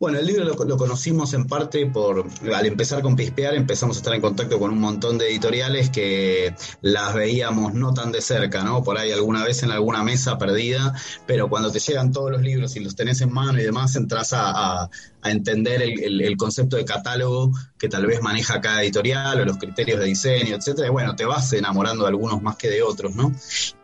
bueno, 0.00 0.18
el 0.18 0.26
libro 0.26 0.44
lo, 0.44 0.76
conocimos 0.76 1.34
en 1.34 1.46
parte 1.46 1.86
por. 1.86 2.26
Al 2.52 2.66
empezar 2.66 3.00
con 3.00 3.14
Pispear, 3.14 3.54
empezamos 3.54 3.96
a 3.96 4.00
estar 4.00 4.12
en 4.12 4.20
contacto 4.20 4.58
con 4.58 4.72
un 4.72 4.80
montón 4.80 5.18
de 5.18 5.28
editoriales 5.28 5.90
que 5.90 6.52
las 6.80 7.14
veíamos 7.14 7.74
no 7.74 7.94
tan 7.94 8.10
de 8.10 8.20
cerca, 8.20 8.64
¿no? 8.64 8.82
Por 8.82 8.98
ahí 8.98 9.12
alguna 9.12 9.44
vez 9.44 9.62
en 9.62 9.70
alguna 9.70 10.02
mesa 10.02 10.36
perdida, 10.36 10.94
pero 11.26 11.48
cuando 11.48 11.70
te 11.70 11.78
llegan 11.78 12.10
todos 12.10 12.32
los 12.32 12.42
libros 12.42 12.74
y 12.74 12.80
los 12.80 12.96
tenés 12.96 13.20
en 13.20 13.32
mano 13.32 13.60
y 13.60 13.62
demás, 13.62 13.94
entras 13.94 14.32
a, 14.32 14.90
a 15.22 15.30
entender 15.30 15.82
el, 15.82 16.36
concepto 16.36 16.76
de 16.76 16.84
catálogo 16.84 17.52
que 17.78 17.88
tal 17.88 18.06
vez 18.06 18.20
maneja 18.20 18.60
cada 18.60 18.82
editorial 18.82 19.40
o 19.40 19.44
los 19.44 19.56
criterios 19.56 20.00
de 20.00 20.06
diseño, 20.06 20.56
etcétera. 20.56 20.88
Y 20.88 20.90
bueno, 20.90 21.14
te 21.14 21.24
vas 21.24 21.52
enamorando 21.52 22.02
de 22.04 22.08
algunos 22.08 22.42
más 22.42 22.56
que 22.56 22.68
de 22.68 22.82
otros, 22.82 23.14
¿no? 23.14 23.32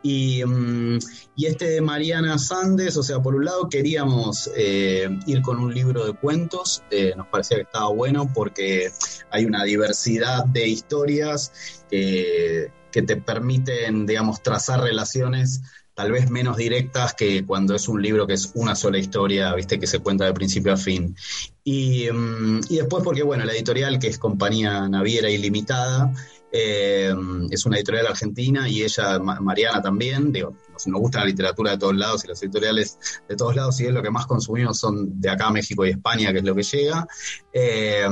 Y, 0.03 0.45
mm, 0.45 0.99
este 1.37 1.68
de 1.69 1.81
Mariana 1.81 2.39
Sandes, 2.39 2.97
o 2.97 3.03
sea, 3.03 3.21
por 3.21 3.35
un 3.35 3.45
lado 3.45 3.69
queríamos 3.69 4.51
eh, 4.57 5.09
ir 5.27 5.43
con 5.43 5.59
un 5.59 5.73
libro 5.73 6.07
de 6.07 6.13
cuentos, 6.13 6.83
eh, 6.91 7.15
nos 7.17 7.27
parecía 7.29 7.59
que 7.59 7.65
estaba 7.65 7.89
bueno 7.91 8.31
porque 8.33 8.91
hay 9.31 9.45
una 9.45 9.65
diversidad 9.65 10.45
de 10.47 10.69
historias 10.69 11.85
que, 11.91 12.73
te 12.91 13.17
permiten, 13.17 14.07
digamos, 14.07 14.43
trazar 14.43 14.81
relaciones 14.81 15.63
tal 15.95 16.11
vez 16.11 16.31
menos 16.31 16.57
directas 16.57 17.15
que 17.15 17.45
cuando 17.45 17.77
es 17.77 17.89
un 17.89 18.03
libro 18.03 18.27
que 18.27 18.35
es 18.35 18.51
una 18.55 18.75
sola 18.75 18.99
historia, 18.99 19.55
viste, 19.55 19.79
que 19.79 19.87
se 19.87 20.01
cuenta 20.01 20.25
de 20.25 20.33
principio 20.33 20.73
a 20.73 20.77
fin. 20.77 21.17
Y, 21.63 22.09
mm, 22.11 22.61
después 22.71 23.05
porque, 23.05 23.23
bueno, 23.23 23.45
la 23.45 23.53
editorial, 23.53 23.99
que 23.99 24.09
es 24.09 24.19
Compañía 24.19 24.89
Naviera 24.89 25.31
Ilimitada, 25.31 26.13
eh, 26.51 27.15
es 27.51 27.67
una 27.67 27.77
editorial 27.77 28.07
argentina 28.07 28.69
y 28.69 28.83
ella, 28.83 29.19
Mariana 29.19 29.83
también, 29.83 30.33
digo, 30.33 30.55
nos, 30.73 31.01
gusta 31.01 31.21
la 31.21 31.27
literatura 31.27 31.73
de 31.73 31.79
todos 31.79 31.97
lados 31.97 32.25
y 32.25 32.29
las 32.29 32.43
editoriales 32.43 32.99
de 33.29 33.37
todos 33.37 33.55
lados 33.55 33.79
y 33.81 33.87
es 33.87 33.93
lo 33.93 34.03
que 34.03 34.11
más 34.11 34.27
consumimos 34.27 34.79
son 34.79 35.21
de 35.21 35.29
acá 35.29 35.51
México 35.51 35.85
y 35.85 35.91
España, 35.91 36.33
que 36.33 36.39
es 36.39 36.45
lo 36.45 36.55
que 36.55 36.63
llega, 36.63 37.07
eh, 37.53 38.07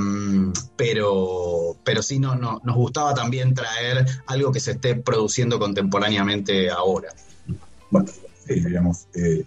pero, 0.76 1.76
pero 1.82 2.02
sí 2.02 2.18
no, 2.18 2.34
no, 2.34 2.60
nos 2.62 2.76
gustaba 2.76 3.14
también 3.14 3.54
traer 3.54 4.04
algo 4.26 4.52
que 4.52 4.60
se 4.60 4.72
esté 4.72 4.96
produciendo 4.96 5.58
contemporáneamente 5.58 6.70
ahora. 6.70 7.08
Bueno, 7.90 8.10
digamos, 8.46 9.06
eh, 9.14 9.44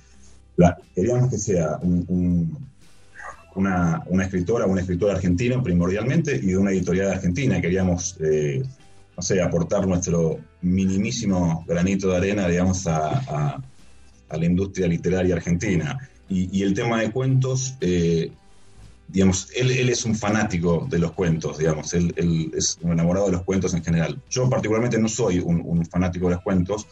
queríamos 0.96 1.30
que 1.30 1.38
sea 1.38 1.80
una, 3.56 4.04
escritora, 4.24 4.66
un 4.66 4.80
escritor 4.80 5.12
argentino 5.12 5.62
primordialmente 5.62 6.36
y 6.36 6.48
de 6.48 6.58
una 6.58 6.72
editorial 6.72 7.12
argentina. 7.12 7.62
Queríamos, 7.62 8.18
no 9.20 9.24
sé, 9.24 9.42
aportar 9.42 9.86
nuestro 9.86 10.40
minimísimo 10.62 11.66
granito 11.68 12.10
de 12.10 12.16
arena, 12.16 12.48
digamos, 12.48 12.88
a, 12.88 13.62
la 14.32 14.46
industria 14.46 14.88
literaria 14.88 15.36
argentina. 15.36 15.98
Y, 16.30 16.64
el 16.64 16.74
tema 16.74 17.02
de 17.02 17.12
cuentos, 17.12 17.76
eh, 17.82 18.32
digamos, 19.10 19.50
él, 19.58 19.90
es 19.90 20.06
un 20.06 20.16
fanático 20.16 20.88
de 20.90 21.00
los 21.00 21.12
cuentos, 21.12 21.58
digamos, 21.58 21.94
él, 21.94 22.14
es 22.56 22.78
un 22.82 22.94
enamorado 22.94 23.26
de 23.26 23.34
los 23.34 23.44
cuentos 23.44 23.74
en 23.74 23.84
general. 23.84 24.22
Yo 24.30 24.50
particularmente 24.50 24.98
no 24.98 25.10
soy 25.10 25.40
un, 25.40 25.86
fanático 25.86 26.30
de 26.30 26.36
los 26.36 26.42
cuentos, 26.42 26.88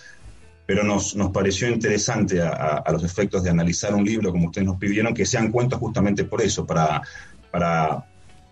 pero 0.66 0.84
nos, 0.84 1.16
nos 1.16 1.32
pareció 1.32 1.70
interesante 1.70 2.42
a, 2.42 2.84
los 2.92 3.06
efectos 3.06 3.42
de 3.42 3.52
analizar 3.52 3.96
un 3.96 4.04
libro, 4.04 4.34
como 4.34 4.48
ustedes 4.48 4.68
nos 4.68 4.76
pidieron, 4.76 5.14
que 5.14 5.26
sean 5.26 5.50
cuentos 5.50 5.80
justamente 5.80 6.26
por 6.26 6.42
eso, 6.42 6.66
para, 6.66 7.02
para, 7.52 8.06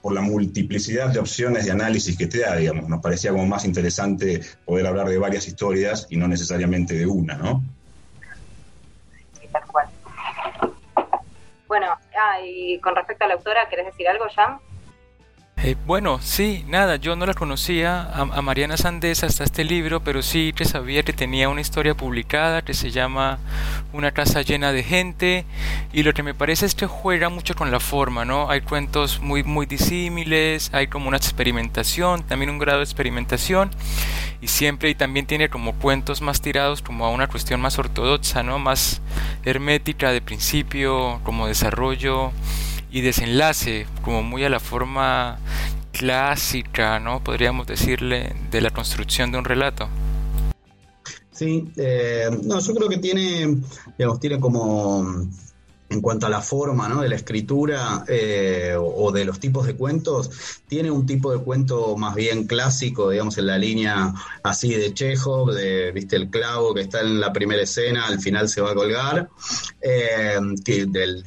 por 0.06 0.14
la 0.14 0.22
multiplicidad 0.22 1.10
de 1.10 1.18
opciones 1.18 1.66
de 1.66 1.72
análisis 1.72 2.16
que 2.16 2.28
te 2.28 2.42
da, 2.42 2.56
digamos. 2.56 2.88
Nos 2.88 3.02
parecía 3.02 3.32
como 3.32 3.48
más 3.48 3.66
interesante 3.66 4.40
poder 4.64 4.86
hablar 4.86 5.10
de 5.10 5.18
varias 5.18 5.48
historias 5.48 6.06
y 6.12 6.18
no 6.18 6.28
necesariamente 6.28 6.94
de 6.94 7.08
una, 7.08 7.34
¿no? 7.34 7.64
Sí, 9.34 9.48
tal 9.52 9.66
cual. 9.66 9.88
Bueno, 11.68 11.88
ah, 11.88 12.40
y 12.46 12.80
con 12.82 12.96
respecto 12.96 13.26
a 13.26 13.30
la 13.30 13.34
autora, 13.34 13.68
¿querés 13.68 13.88
decir 13.88 14.08
algo, 14.08 14.26
Jan? 14.36 14.60
Eh, 15.67 15.75
bueno, 15.88 16.19
sí, 16.22 16.63
nada, 16.67 16.98
yo 16.98 17.15
no 17.15 17.25
la 17.25 17.34
conocía 17.34 18.03
a, 18.13 18.41
Mariana 18.43 18.77
Sandés 18.77 19.24
hasta 19.24 19.43
este 19.43 19.63
libro, 19.63 20.00
pero 20.00 20.22
sí 20.22 20.53
que 20.55 20.63
sabía 20.63 21.01
que 21.01 21.12
tenía 21.12 21.50
una 21.50 21.62
historia 21.62 21.98
publicada 21.98 22.62
que 22.63 22.75
se 22.75 22.91
llama 22.91 23.39
Una 23.91 24.12
casa 24.12 24.43
llena 24.43 24.72
de 24.72 24.84
gente 24.84 25.43
y 25.91 26.03
lo 26.03 26.13
que 26.13 26.22
me 26.22 26.36
parece 26.36 26.67
es 26.67 26.75
que 26.75 26.86
juega 26.86 27.29
mucho 27.29 27.55
con 27.55 27.72
la 27.72 27.79
forma, 27.79 28.25
¿no? 28.25 28.48
Hay 28.51 28.62
cuentos 28.62 29.22
muy, 29.22 29.43
muy 29.43 29.65
disímiles, 29.65 30.69
hay 30.72 30.86
como 30.86 31.07
una 31.07 31.17
experimentación, 31.17 32.22
también 32.22 32.51
un 32.51 32.60
grado 32.60 32.77
de 32.77 32.84
experimentación 32.84 33.72
y 34.41 34.50
siempre 34.50 34.91
y 34.91 34.93
también 34.93 35.25
tiene 35.25 35.50
como 35.50 35.74
cuentos 35.74 36.22
más 36.22 36.41
tirados 36.41 36.84
como 36.84 37.07
a 37.07 37.10
una 37.10 37.25
cuestión 37.25 37.60
más 37.60 37.79
ortodoxa, 37.79 38.43
¿no? 38.43 38.60
Más 38.60 39.01
hermética 39.43 40.12
de 40.12 40.22
principio, 40.22 41.22
como 41.24 41.48
desarrollo 41.48 42.34
y 42.96 43.02
desenlace, 43.02 43.88
como 44.04 44.24
muy 44.24 44.46
a 44.46 44.50
la 44.50 44.62
forma 44.62 45.38
clásica, 45.92 46.98
¿no? 46.98 47.22
Podríamos 47.22 47.68
decirle, 47.68 48.34
de 48.52 48.62
la 48.62 48.70
construcción 48.70 49.34
de 49.34 49.38
un 49.38 49.44
relato. 49.44 49.90
Sí, 51.30 51.70
eh, 51.75 52.30
no, 52.44 52.62
yo 52.62 52.74
creo 52.74 52.88
que 52.88 52.98
tiene, 53.00 53.58
digamos, 53.98 54.22
tiene 54.22 54.40
como 54.40 55.28
en 55.96 56.02
cuanto 56.02 56.28
a 56.28 56.30
la 56.30 56.42
forma 56.42 56.88
¿no? 56.88 57.02
de 57.02 57.10
la 57.10 57.16
escritura 57.16 58.04
eh, 58.08 58.75
o, 58.78 59.12
de 59.12 59.25
los 59.25 59.40
tipos 59.40 59.66
de 59.66 59.75
cuentos, 59.75 60.30
tiene 60.68 60.92
un 60.92 61.06
tipo 61.06 61.32
de 61.32 61.40
cuento 61.40 61.96
más 61.98 62.16
bien 62.16 62.46
clásico, 62.46 63.10
digamos, 63.10 63.38
en 63.38 63.48
la 63.48 63.58
línea 63.58 64.14
así 64.44 64.74
de 64.74 64.94
Chekhov, 64.94 65.52
de, 65.54 65.92
viste, 65.92 66.18
el 66.18 66.30
clavo 66.30 66.74
que 66.74 66.82
está 66.82 67.02
en 67.02 67.20
la 67.20 67.32
primera 67.32 67.64
escena, 67.64 68.08
al 68.08 68.20
final 68.20 68.50
se 68.50 68.62
va 68.62 68.72
a 68.72 68.75
colgar, 68.75 69.30
eh, 69.82 70.38
que 70.64 70.86
del, 70.86 71.24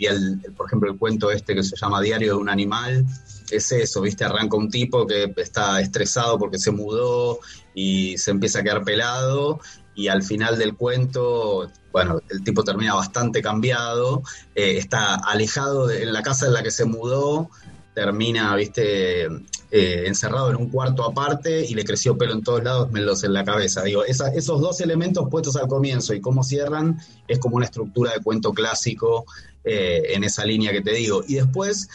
por 0.57 0.67
ejemplo, 0.67 0.91
el 0.91 0.99
cuento 0.99 1.31
este 1.31 1.55
que 1.55 1.63
se 1.63 1.77
llama 1.77 2.01
Diario 2.03 2.35
de 2.35 2.41
un 2.41 2.49
animal, 2.49 3.07
es 3.51 3.73
eso, 3.73 4.03
viste, 4.03 4.25
arranca 4.25 4.57
un 4.57 4.71
tipo 4.71 5.07
que 5.07 5.33
está 5.37 5.81
estresado 5.81 6.39
porque 6.39 6.59
se 6.59 6.71
mudó 6.71 7.41
y 7.75 8.19
se 8.19 8.31
empieza 8.31 8.61
a 8.61 8.63
quedar 8.63 8.85
pelado 8.85 9.61
y 9.99 10.07
al 10.07 10.23
final 10.23 10.57
del 10.57 10.77
cuento, 10.77 11.69
bueno, 11.91 12.21
el 12.31 12.45
tipo 12.45 12.63
termina 12.63 12.95
bastante 12.95 13.43
cambiado, 13.43 14.23
eh, 14.55 14.79
está 14.79 15.17
alejado 15.17 15.91
en 15.91 16.13
la 16.13 16.23
casa 16.23 16.47
en 16.47 16.53
la 16.53 16.63
que 16.63 16.71
se 16.71 16.85
mudó, 16.85 17.51
termina, 17.95 18.55
viste, 18.55 19.25
eh, 19.25 20.05
encerrado 20.07 20.51
en 20.51 20.57
un 20.57 20.69
cuarto 20.69 21.05
aparte 21.05 21.67
y 21.67 21.75
le 21.75 21.85
creció 21.85 22.17
pelo 22.17 22.35
en 22.35 22.45
todos 22.45 22.63
lados, 22.63 22.93
menos 22.93 23.25
en 23.25 23.33
la 23.33 23.45
cabeza. 23.45 23.83
Digo, 23.83 24.05
esos 24.05 24.61
dos 24.61 24.81
elementos 24.81 25.27
puestos 25.29 25.57
al 25.57 25.67
comienzo 25.67 26.15
y 26.15 26.21
cómo 26.21 26.45
cierran 26.45 27.01
es 27.27 27.41
como 27.41 27.57
una 27.57 27.67
estructura 27.67 28.13
de 28.13 28.21
cuento 28.21 28.53
clásico 28.53 29.27
eh, 29.65 30.15
en 30.15 30.23
esa 30.23 30.45
línea 30.45 30.71
que 30.71 30.81
te 30.81 30.93
digo. 30.93 31.25
Y 31.27 31.35
después 31.35 31.89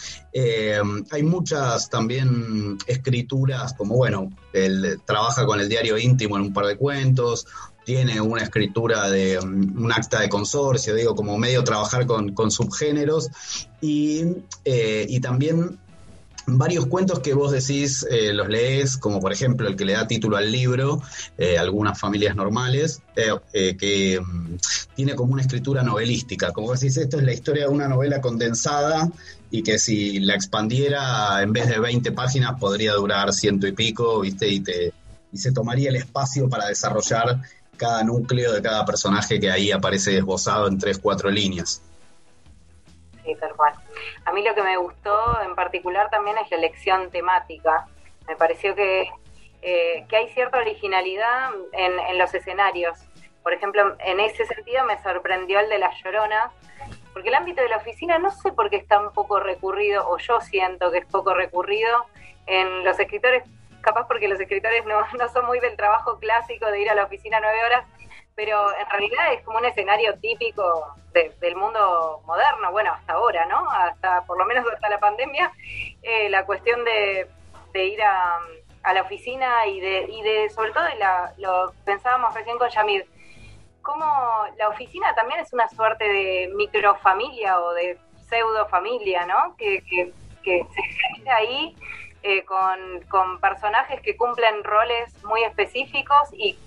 hay 1.09 1.23
muchas 1.23 1.89
también 1.89 2.77
escrituras, 2.85 3.73
como 3.75 3.95
bueno, 3.95 4.29
él 4.51 4.99
trabaja 5.05 5.45
con 5.45 5.61
el 5.61 5.69
diario 5.69 5.97
íntimo 5.97 6.35
en 6.35 6.41
un 6.43 6.53
par 6.53 6.65
de 6.65 6.75
cuentos, 6.75 7.47
tiene 7.85 8.21
una 8.21 8.43
escritura 8.43 9.09
de 9.09 9.39
um, 9.39 9.83
un 9.83 9.91
acta 9.91 10.21
de 10.21 10.29
consorcio, 10.29 10.95
digo, 10.95 11.15
como 11.15 11.37
medio 11.37 11.63
trabajar 11.63 12.05
con, 12.05 12.51
subgéneros, 12.51 13.29
y, 13.81 14.23
eh, 14.65 15.05
y 15.07 15.19
también 15.19 15.79
varios 16.45 16.85
cuentos 16.87 17.19
que 17.19 17.33
vos 17.33 17.51
decís, 17.51 18.05
eh, 18.09 18.33
los 18.33 18.49
lees, 18.49 18.97
como 18.97 19.19
por 19.21 19.31
ejemplo 19.31 19.67
el 19.67 19.75
que 19.75 19.85
le 19.85 19.93
da 19.93 20.07
título 20.07 20.35
al 20.37 20.51
libro, 20.51 21.01
eh, 21.37 21.57
Algunas 21.57 21.99
familias 21.99 22.35
normales, 22.35 23.01
que 23.15 24.19
mm, 24.19 24.55
tiene 24.95 25.15
como 25.15 25.33
una 25.33 25.41
escritura 25.41 25.83
novelística. 25.83 26.51
Como 26.51 26.73
decís, 26.73 26.97
esto 26.97 27.17
es 27.17 27.23
la 27.23 27.33
historia 27.33 27.63
de 27.63 27.69
una 27.69 27.87
novela 27.87 28.19
condensada 28.19 29.09
y 29.51 29.63
que 29.63 29.77
si 29.77 30.19
la 30.19 30.35
expandiera 30.35 31.41
en 31.41 31.53
vez 31.53 31.67
de 31.67 31.79
20 31.79 32.11
páginas 32.11 32.59
podría 32.59 32.93
durar 32.93 33.31
ciento 33.33 33.67
y 33.67 33.71
pico, 33.71 34.21
¿viste? 34.21 34.47
Y, 34.47 34.61
te, 34.61 34.93
y 35.31 35.37
se 35.37 35.51
tomaría 35.51 35.89
el 35.89 35.95
espacio 35.95 36.49
para 36.49 36.67
desarrollar 36.67 37.41
cada 37.77 38.03
núcleo 38.03 38.51
de 38.53 38.61
cada 38.61 38.85
personaje 38.85 39.39
que 39.39 39.49
ahí 39.49 39.71
aparece 39.71 40.17
esbozado 40.17 40.67
en 40.67 40.77
tres, 40.77 40.99
cuatro 40.99 41.29
líneas. 41.29 41.81
Sí, 43.23 43.35
tal 43.39 43.53
cual. 43.55 43.73
A 44.25 44.33
mí 44.33 44.43
lo 44.43 44.53
que 44.53 44.63
me 44.63 44.77
gustó 44.77 45.41
en 45.41 45.55
particular 45.55 46.09
también 46.09 46.37
es 46.37 46.49
la 46.51 46.57
elección 46.57 47.09
temática. 47.09 47.87
Me 48.27 48.35
pareció 48.35 48.75
que, 48.75 49.09
eh, 49.61 50.05
que 50.09 50.15
hay 50.15 50.29
cierta 50.29 50.57
originalidad 50.57 51.51
en, 51.71 52.17
los 52.17 52.33
escenarios. 52.33 52.99
Por 53.41 53.53
ejemplo, 53.53 53.95
en 53.99 54.19
ese 54.19 54.45
sentido 54.45 54.85
me 54.85 55.01
sorprendió 55.01 55.59
el 55.59 55.69
de 55.69 55.79
las 55.79 55.95
lloronas, 56.03 56.51
porque 57.13 57.29
el 57.29 57.35
ámbito 57.35 57.61
de 57.61 57.69
la 57.69 57.77
oficina 57.77 58.17
no 58.17 58.31
sé 58.31 58.51
por 58.51 58.69
qué 58.69 58.77
está 58.77 58.99
un 58.99 59.13
poco 59.13 59.39
recurrido, 59.39 60.07
o 60.09 60.17
yo 60.17 60.39
siento 60.41 60.91
que 60.91 60.99
es 60.99 61.05
poco 61.05 61.33
recurrido 61.33 62.05
en 62.45 62.83
los 62.83 62.99
escritores, 62.99 63.43
capaz 63.83 64.07
porque 64.07 64.27
los 64.27 64.39
escritores 64.39 64.83
no, 64.85 65.05
no 65.19 65.29
son 65.29 65.45
muy 65.45 65.59
del 65.59 65.75
trabajo 65.75 66.17
clásico 66.17 66.65
de 66.71 66.81
ir 66.81 66.89
a 66.89 66.95
la 66.95 67.03
oficina 67.03 67.39
nueve 67.39 67.63
horas, 67.63 67.85
pero 68.35 68.75
en 68.75 68.89
realidad 68.89 69.33
es 69.33 69.43
como 69.43 69.59
un 69.59 69.65
escenario 69.65 70.17
típico 70.19 70.95
del 71.13 71.55
mundo 71.55 72.21
moderno, 72.25 72.71
bueno, 72.71 72.91
hasta 72.91 73.13
ahora, 73.13 73.45
¿no? 73.45 73.69
Hasta, 73.69 74.25
por 74.25 74.35
lo 74.39 74.45
menos 74.45 74.65
hasta 74.73 74.89
la 74.89 74.99
pandemia, 74.99 75.51
eh, 76.01 76.27
la 76.29 76.43
cuestión 76.43 76.83
de, 76.83 77.27
ir 77.75 78.01
a, 78.01 78.39
la 78.91 79.01
oficina 79.03 79.67
y 79.67 79.79
de, 79.79 80.07
y 80.09 80.23
de 80.23 80.49
sobre 80.49 80.71
todo, 80.71 80.83
la, 80.97 81.33
lo 81.37 81.71
pensábamos 81.85 82.33
recién 82.33 82.57
con 82.57 82.67
Yamid, 82.67 83.03
cómo 83.83 84.05
la 84.57 84.69
oficina 84.69 85.13
también 85.13 85.41
es 85.41 85.53
una 85.53 85.69
suerte 85.69 86.03
de 86.03 86.51
microfamilia 86.55 87.59
o 87.59 87.73
de 87.73 87.99
pseudo 88.27 88.67
familia, 88.67 89.27
¿no? 89.27 89.55
Que, 89.55 89.83
que, 89.83 90.11
que 90.43 90.65
se 90.73 90.81
genera 90.81 91.35
ahí 91.35 91.75
eh, 92.23 92.45
con, 92.45 93.01
con 93.09 93.39
personajes 93.39 94.01
que 94.01 94.15
cumplen 94.15 94.63
roles 94.63 95.13
muy 95.23 95.43
específicos 95.43 96.29
y 96.31 96.57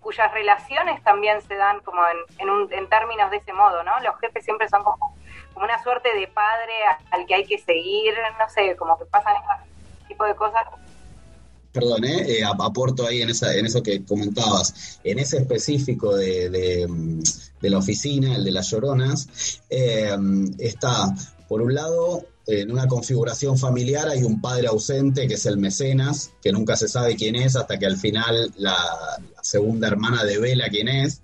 cuyas 0.00 0.32
relaciones 0.32 1.02
también 1.02 1.42
se 1.42 1.54
dan 1.56 1.80
como 1.80 2.00
en, 2.38 2.72
en, 2.72 2.88
términos 2.88 3.30
de 3.30 3.38
ese 3.38 3.52
modo, 3.52 3.82
¿no? 3.82 4.00
Los 4.00 4.18
jefes 4.20 4.44
siempre 4.44 4.68
son 4.68 4.82
como, 4.82 5.14
una 5.56 5.82
suerte 5.82 6.08
de 6.14 6.26
padre 6.28 6.72
al 7.10 7.26
que 7.26 7.34
hay 7.34 7.44
que 7.44 7.58
seguir, 7.58 8.14
no 8.38 8.48
sé, 8.48 8.76
como 8.76 8.98
que 8.98 9.04
pasan 9.04 9.34
ese 9.36 10.08
tipo 10.08 10.24
de 10.24 10.34
cosas. 10.34 10.62
Perdón, 11.72 12.04
¿eh? 12.04 12.24
eh 12.26 12.44
aporto 12.44 13.06
ahí 13.06 13.22
en, 13.22 13.30
esa, 13.30 13.54
en 13.54 13.66
eso 13.66 13.82
que 13.82 14.04
comentabas. 14.04 15.00
En 15.04 15.18
ese 15.18 15.38
específico 15.38 16.16
de, 16.16 16.48
de, 16.50 17.70
la 17.70 17.78
oficina, 17.78 18.36
el 18.36 18.44
de 18.44 18.50
las 18.52 18.70
lloronas, 18.70 19.60
eh, 19.68 20.16
está, 20.58 21.14
por 21.48 21.62
un 21.62 21.74
lado, 21.74 22.24
en 22.50 22.72
una 22.72 22.88
configuración 22.88 23.56
familiar 23.56 24.08
hay 24.08 24.24
un 24.24 24.40
padre 24.40 24.66
ausente 24.66 25.28
que 25.28 25.34
es 25.34 25.46
el 25.46 25.56
mecenas, 25.56 26.32
que 26.42 26.52
nunca 26.52 26.74
se 26.74 26.88
sabe 26.88 27.14
quién 27.14 27.36
es 27.36 27.54
hasta 27.54 27.78
que 27.78 27.86
al 27.86 27.96
final 27.96 28.52
la, 28.58 28.76
segunda 29.42 29.88
hermana 29.88 30.24
devela 30.24 30.68
quién 30.68 30.88
es. 30.88 31.22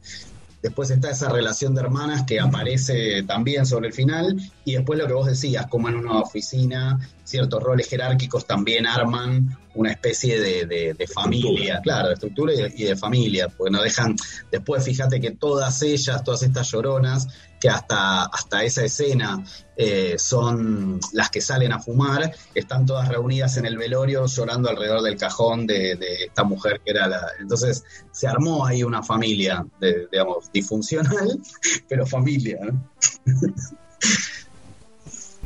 Después 0.62 0.90
está 0.90 1.10
esa 1.10 1.28
relación 1.28 1.74
de 1.74 1.82
hermanas 1.82 2.24
que 2.24 2.40
aparece 2.40 3.22
también 3.24 3.66
sobre 3.66 3.88
el 3.88 3.92
final. 3.92 4.36
Y 4.64 4.74
después 4.74 4.98
lo 4.98 5.06
que 5.06 5.12
vos 5.12 5.26
decías, 5.26 5.66
como 5.66 5.88
en 5.88 5.96
una 5.96 6.18
oficina, 6.18 6.98
ciertos 7.24 7.62
roles 7.62 7.88
jerárquicos 7.88 8.46
también 8.46 8.86
arman 8.86 9.56
una 9.76 9.92
especie 9.92 10.40
de, 10.40 11.08
familia, 11.12 11.80
claro, 11.82 12.08
de 12.08 12.14
estructura 12.14 12.52
y 12.54 12.84
de, 12.84 12.96
familia, 12.96 13.48
porque 13.48 13.70
no 13.70 13.82
dejan, 13.82 14.16
después 14.50 14.84
fíjate 14.84 15.20
que 15.20 15.32
todas 15.32 15.82
ellas, 15.82 16.24
todas 16.24 16.42
estas 16.42 16.70
lloronas, 16.70 17.28
que 17.60 17.68
hasta, 17.68 18.24
hasta 18.24 18.64
esa 18.64 18.84
escena 18.84 19.42
eh, 19.76 20.16
son 20.18 21.00
las 21.12 21.30
que 21.30 21.40
salen 21.40 21.72
a 21.72 21.80
fumar, 21.80 22.34
están 22.54 22.84
todas 22.84 23.08
reunidas 23.08 23.56
en 23.56 23.66
el 23.66 23.78
velorio 23.78 24.26
llorando 24.26 24.68
alrededor 24.68 25.02
del 25.02 25.16
cajón 25.16 25.66
de, 25.66 25.98
esta 26.26 26.44
mujer 26.44 26.80
que 26.84 26.90
era 26.90 27.06
la... 27.06 27.28
Entonces 27.40 27.84
se 28.12 28.26
armó 28.26 28.66
ahí 28.66 28.82
una 28.82 29.02
familia, 29.02 29.66
digamos, 29.80 30.50
disfuncional, 30.52 31.40
pero 31.88 32.06
familia. 32.06 32.58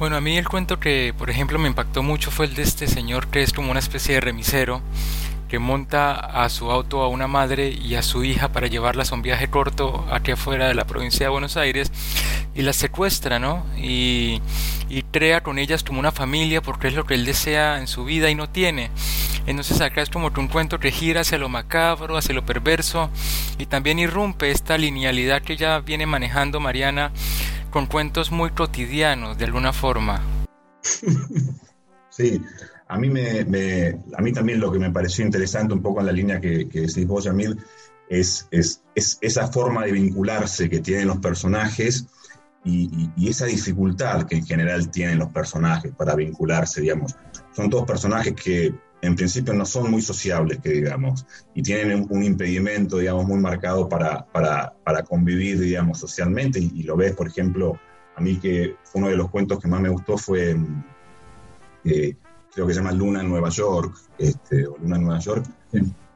Bueno, 0.00 0.16
a 0.16 0.22
mí 0.22 0.38
el 0.38 0.48
cuento 0.48 0.80
que, 0.80 1.12
por 1.16 1.28
ejemplo, 1.28 1.58
me 1.58 1.68
impactó 1.68 2.02
mucho 2.02 2.30
fue 2.30 2.46
el 2.46 2.54
de 2.54 2.62
este 2.62 2.86
señor 2.86 3.26
que 3.26 3.42
es 3.42 3.52
como 3.52 3.70
una 3.70 3.80
especie 3.80 4.14
de 4.14 4.22
remisero 4.22 4.80
que 5.46 5.58
monta 5.58 6.14
a 6.14 6.48
su 6.48 6.70
auto 6.70 7.02
a 7.02 7.08
una 7.08 7.26
madre 7.26 7.68
y 7.68 7.96
a 7.96 8.02
su 8.02 8.24
hija 8.24 8.50
para 8.50 8.66
llevarlas 8.66 9.12
a 9.12 9.16
un 9.16 9.20
viaje 9.20 9.48
corto 9.48 10.06
aquí 10.10 10.30
afuera 10.30 10.68
de 10.68 10.74
la 10.74 10.86
provincia 10.86 11.26
de 11.26 11.30
Buenos 11.30 11.58
Aires 11.58 11.92
y 12.54 12.62
las 12.62 12.76
secuestra, 12.76 13.38
¿no? 13.38 13.66
Y, 13.76 14.40
y 14.88 15.02
crea 15.02 15.42
con 15.42 15.58
ellas 15.58 15.84
como 15.84 16.00
una 16.00 16.12
familia 16.12 16.62
porque 16.62 16.88
es 16.88 16.94
lo 16.94 17.04
que 17.04 17.12
él 17.12 17.26
desea 17.26 17.78
en 17.78 17.86
su 17.86 18.06
vida 18.06 18.30
y 18.30 18.34
no 18.34 18.48
tiene. 18.48 18.90
Entonces 19.44 19.82
acá 19.82 20.00
es 20.00 20.08
como 20.08 20.32
que 20.32 20.40
un 20.40 20.48
cuento 20.48 20.80
que 20.80 20.92
gira 20.92 21.20
hacia 21.20 21.36
lo 21.36 21.50
macabro, 21.50 22.16
hacia 22.16 22.34
lo 22.34 22.46
perverso 22.46 23.10
y 23.58 23.66
también 23.66 23.98
irrumpe 23.98 24.50
esta 24.50 24.78
linealidad 24.78 25.42
que 25.42 25.58
ya 25.58 25.80
viene 25.80 26.06
manejando 26.06 26.58
Mariana 26.58 27.12
con 27.70 27.86
cuentos 27.86 28.30
muy 28.30 28.50
cotidianos, 28.50 29.38
de 29.38 29.44
alguna 29.44 29.72
forma. 29.72 30.22
Sí, 32.12 32.42
a 32.88 32.98
mí, 32.98 33.08
me, 33.08 33.40
a 34.18 34.20
mí 34.20 34.32
también 34.32 34.58
lo 34.58 34.72
que 34.72 34.80
me 34.80 34.90
pareció 34.90 35.24
interesante 35.24 35.72
un 35.72 35.80
poco 35.80 36.00
en 36.00 36.06
la 36.06 36.12
línea 36.12 36.40
que, 36.40 36.68
que 36.68 36.80
decís 36.80 37.06
vos, 37.06 37.24
Yamil, 37.24 37.56
es, 38.08 38.48
es, 38.50 38.82
esa 39.20 39.46
forma 39.46 39.84
de 39.84 39.92
vincularse 39.92 40.68
que 40.68 40.80
tienen 40.80 41.06
los 41.06 41.18
personajes 41.18 42.06
y, 42.64 43.08
y, 43.16 43.28
esa 43.28 43.46
dificultad 43.46 44.26
que 44.26 44.34
en 44.34 44.44
general 44.44 44.90
tienen 44.90 45.20
los 45.20 45.30
personajes 45.30 45.92
para 45.94 46.16
vincularse, 46.16 46.80
digamos. 46.80 47.14
Son 47.52 47.70
todos 47.70 47.86
personajes 47.86 48.34
que 48.34 48.74
en 49.02 49.16
principio 49.16 49.54
no 49.54 49.64
son 49.64 49.90
muy 49.90 50.02
sociables, 50.02 50.58
que 50.58 50.70
digamos, 50.70 51.26
y 51.54 51.62
tienen 51.62 52.06
un, 52.08 52.22
impedimento, 52.22 52.98
digamos, 52.98 53.26
muy 53.26 53.38
marcado 53.38 53.88
para, 53.88 54.26
para, 54.26 54.74
para 54.84 55.02
convivir, 55.02 55.58
digamos, 55.58 55.98
socialmente, 55.98 56.58
y, 56.58 56.82
lo 56.82 56.96
ves, 56.96 57.14
por 57.14 57.28
ejemplo, 57.28 57.78
a 58.16 58.20
mí 58.20 58.38
que 58.38 58.76
uno 58.94 59.08
de 59.08 59.16
los 59.16 59.30
cuentos 59.30 59.60
que 59.60 59.68
más 59.68 59.80
me 59.80 59.88
gustó 59.88 60.18
fue, 60.18 60.56
eh, 61.84 62.16
creo 62.52 62.66
que 62.66 62.74
se 62.74 62.80
llama 62.80 62.92
Luna 62.92 63.20
en 63.20 63.28
Nueva 63.28 63.48
York, 63.48 63.96
este, 64.18 64.66
o 64.66 64.76
Luna 64.78 64.96
en 64.96 65.02
Nueva 65.02 65.20
York, 65.20 65.46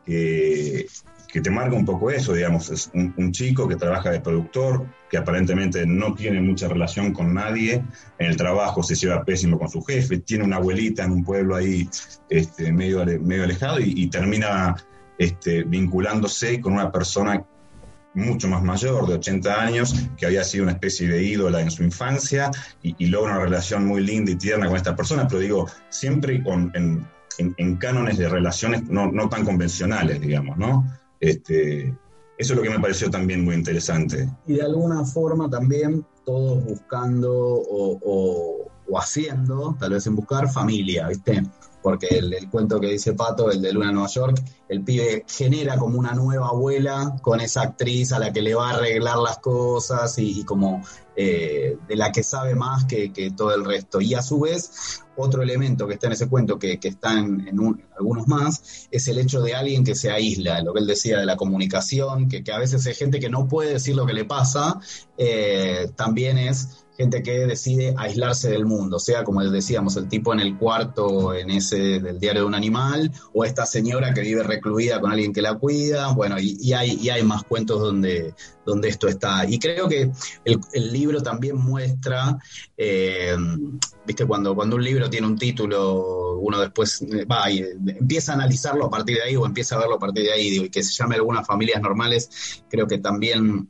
que 0.05 0.87
que 1.35 1.41
te 1.41 1.51
marca 1.51 1.75
un 1.75 1.85
poco 1.85 2.13
eso, 2.13 2.33
digamos, 2.33 2.71
es 2.71 2.93
un, 2.95 3.33
chico 3.33 3.67
que 3.67 3.75
trabaja 3.75 4.09
de 4.13 4.21
productor, 4.21 4.87
que 5.11 5.19
aparentemente 5.19 5.85
no 5.85 6.15
tiene 6.15 6.41
mucha 6.41 6.69
relación 6.69 7.13
con 7.13 7.35
nadie, 7.35 7.83
en 8.21 8.27
el 8.29 8.37
trabajo 8.37 8.85
se 8.85 8.95
lleva 8.95 9.25
pésimo 9.25 9.59
con 9.59 9.69
su 9.69 9.83
jefe, 9.83 10.19
tiene 10.19 10.45
una 10.45 10.59
abuelita 10.59 11.03
en 11.03 11.11
un 11.11 11.25
pueblo 11.25 11.57
ahí 11.57 11.89
este, 12.31 12.71
medio, 12.71 13.05
medio 13.21 13.43
alejado 13.43 13.81
y, 13.81 14.07
termina 14.07 14.77
este, 15.19 15.65
vinculándose 15.65 16.61
con 16.61 16.75
una 16.75 16.93
persona 16.93 17.45
mucho 18.15 18.47
más 18.47 18.63
mayor, 18.63 19.09
de 19.09 19.15
80 19.15 19.61
años, 19.61 20.07
que 20.17 20.27
había 20.27 20.45
sido 20.45 20.63
una 20.63 20.75
especie 20.75 21.09
de 21.09 21.21
ídola 21.21 21.61
en 21.61 21.73
su 21.73 21.83
infancia 21.83 22.53
y, 22.81 23.07
logra 23.07 23.33
una 23.33 23.45
relación 23.45 23.85
muy 23.85 24.03
linda 24.03 24.31
y 24.31 24.37
tierna 24.37 24.69
con 24.69 24.77
esta 24.77 24.95
persona, 24.95 25.27
pero 25.27 25.41
digo, 25.41 25.69
siempre 25.89 26.41
con, 26.45 26.71
en, 26.77 27.05
en, 27.39 27.75
cánones 27.75 28.19
de 28.19 28.29
relaciones 28.29 28.85
no, 28.85 29.11
no 29.11 29.29
tan 29.29 29.45
convencionales, 29.45 30.21
digamos, 30.21 30.57
¿no? 30.57 30.85
Este, 31.25 31.89
eso 32.37 32.53
es 32.53 32.57
lo 32.57 32.63
que 32.63 32.69
me 32.69 32.79
pareció 32.79 33.11
también 33.11 33.45
muy 33.45 33.55
interesante. 33.55 34.29
Y 34.47 34.55
de 34.55 34.63
alguna 34.63 35.05
forma 35.05 35.49
también 35.49 36.05
todos 36.27 36.63
buscando 36.65 37.33
o, 37.35 38.71
haciendo, 38.97 39.75
tal 39.81 39.93
vez 39.93 40.07
en 40.07 40.17
buscar, 40.17 40.51
familia, 40.53 41.09
¿viste? 41.09 41.43
Porque 41.85 42.07
el, 42.17 42.49
cuento 42.51 42.81
que 42.81 42.87
dice 42.87 43.13
Pato, 43.13 43.51
el 43.51 43.61
de 43.61 43.71
Luna 43.71 43.93
Nueva 43.93 44.09
York, 44.09 44.43
el 44.71 44.83
pibe 44.83 45.27
genera 45.29 45.77
como 45.77 45.99
una 45.99 46.15
nueva 46.15 46.49
abuela 46.49 47.19
con 47.21 47.43
esa 47.43 47.61
actriz 47.61 48.11
a 48.13 48.19
la 48.19 48.33
que 48.33 48.41
le 48.41 48.55
va 48.55 48.71
a 48.71 48.77
arreglar 48.77 49.19
las 49.19 49.37
cosas 49.37 50.19
y, 50.19 50.45
como 50.45 50.83
eh, 51.15 51.77
de 51.87 51.97
la 51.97 52.11
que 52.11 52.23
sabe 52.23 52.55
más 52.55 52.87
que, 52.87 53.13
que, 53.13 53.33
todo 53.33 53.55
el 53.55 53.67
resto. 53.67 54.01
Y 54.01 54.15
a 54.15 54.23
su 54.23 54.41
vez 54.41 55.03
otro 55.17 55.43
elemento 55.43 55.87
que 55.87 55.93
está 55.93 56.07
en 56.07 56.15
ese 56.15 56.27
cuento, 56.27 56.59
que, 56.59 56.81
que 56.81 56.89
está 56.89 57.19
en, 57.19 57.53
algunos 57.99 58.29
más, 58.29 58.89
es 58.91 59.07
el 59.09 59.19
hecho 59.19 59.43
de 59.43 59.55
alguien 59.55 59.85
que 59.85 59.95
se 59.95 60.11
aísla, 60.11 60.63
lo 60.63 60.73
que 60.73 60.81
él 60.81 60.87
decía 60.87 61.19
de 61.19 61.27
la 61.27 61.37
comunicación, 61.37 62.31
que, 62.31 62.43
a 62.51 62.59
veces 62.59 62.87
hay 62.87 62.95
gente 62.95 63.21
que 63.21 63.29
no 63.29 63.47
puede 63.47 63.75
decir 63.75 63.95
lo 63.95 64.07
que 64.07 64.15
le 64.15 64.25
pasa, 64.25 64.81
eh, 65.19 65.91
también 65.97 66.39
es 66.39 66.84
gente 66.97 67.23
que 67.23 67.47
decide 67.47 67.95
aislarse 67.97 68.51
del 68.51 68.67
mundo, 68.67 68.99
sea 68.99 69.25
como 69.25 69.43
decíamos, 69.43 69.97
el 69.97 70.09
tipo 70.09 70.33
en 70.33 70.41
el 70.41 70.57
cuarto 70.57 71.35
en 71.35 71.51
ese 71.51 72.01
del 72.01 72.21
diario 72.21 72.43
de 72.43 72.47
un 72.47 72.55
animal, 72.55 73.11
o 73.33 73.45
esta 73.45 73.67
señora 73.67 74.15
que 74.15 74.21
vive 74.21 74.43
recluida 74.43 75.01
con 75.01 75.11
alguien 75.11 75.33
que 75.33 75.43
la 75.43 75.55
cuida, 75.55 76.13
bueno, 76.13 76.37
y, 76.39 76.73
hay, 76.73 76.97
y 77.01 77.11
hay 77.11 77.23
más 77.25 77.43
cuentos 77.45 77.81
donde, 77.81 78.35
donde 78.65 78.89
esto 78.89 79.09
está. 79.09 79.45
Y 79.49 79.59
creo 79.59 79.89
que 79.89 80.13
el, 80.45 80.93
libro 80.93 81.23
también 81.23 81.57
muestra, 81.57 82.39
eh, 82.77 83.37
viste, 84.07 84.25
cuando, 84.27 84.55
cuando 84.55 84.77
un 84.77 84.85
libro 84.85 85.11
tiene 85.11 85.27
un 85.27 85.37
título, 85.37 86.39
uno 86.39 86.61
después 86.61 87.03
eh, 87.03 87.25
va 87.25 87.51
y 87.51 87.59
empieza 87.87 88.33
a 88.33 88.35
analizarlo 88.37 88.87
a 88.87 88.91
partir 88.91 89.17
de 89.17 89.25
ahí 89.25 89.37
o 89.37 89.47
empieza 89.47 89.75
a 89.75 89.81
verlo 89.81 89.97
a 89.97 89.99
partir 89.99 90.25
de 90.25 90.33
ahí, 90.33 90.65
y 90.65 90.69
que 90.69 90.83
se 90.83 90.93
llame 90.93 91.17
Algunas 91.17 91.47
familias 91.47 91.83
normales, 91.83 92.63
creo 92.69 92.87
que 92.87 92.99
también 92.99 93.69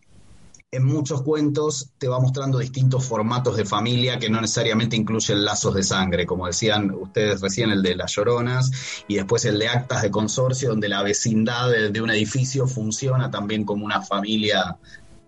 en 0.74 0.84
muchos 0.84 1.22
cuentos 1.22 1.92
te 1.98 2.08
va 2.08 2.18
mostrando 2.18 2.58
distintos 2.58 3.06
formatos 3.06 3.56
de 3.56 3.64
familia 3.64 4.18
que 4.18 4.28
no 4.28 4.40
necesariamente 4.40 4.96
incluyen 4.96 5.44
lazos 5.44 5.74
de 5.74 5.82
sangre, 5.82 6.26
como 6.26 6.46
decían 6.46 6.90
ustedes 6.90 7.40
recién, 7.40 7.70
el 7.70 7.82
de 7.82 7.94
las 7.94 8.12
lloronas, 8.12 9.04
y 9.06 9.16
después 9.16 9.44
el 9.44 9.58
de 9.58 9.68
actas 9.68 10.02
de 10.02 10.10
consorcio, 10.10 10.70
donde 10.70 10.88
la 10.88 11.02
vecindad 11.02 11.70
de, 11.70 12.00
un 12.00 12.10
edificio 12.10 12.66
funciona 12.66 13.30
también 13.30 13.64
como 13.64 13.84
una 13.84 14.02
familia 14.02 14.76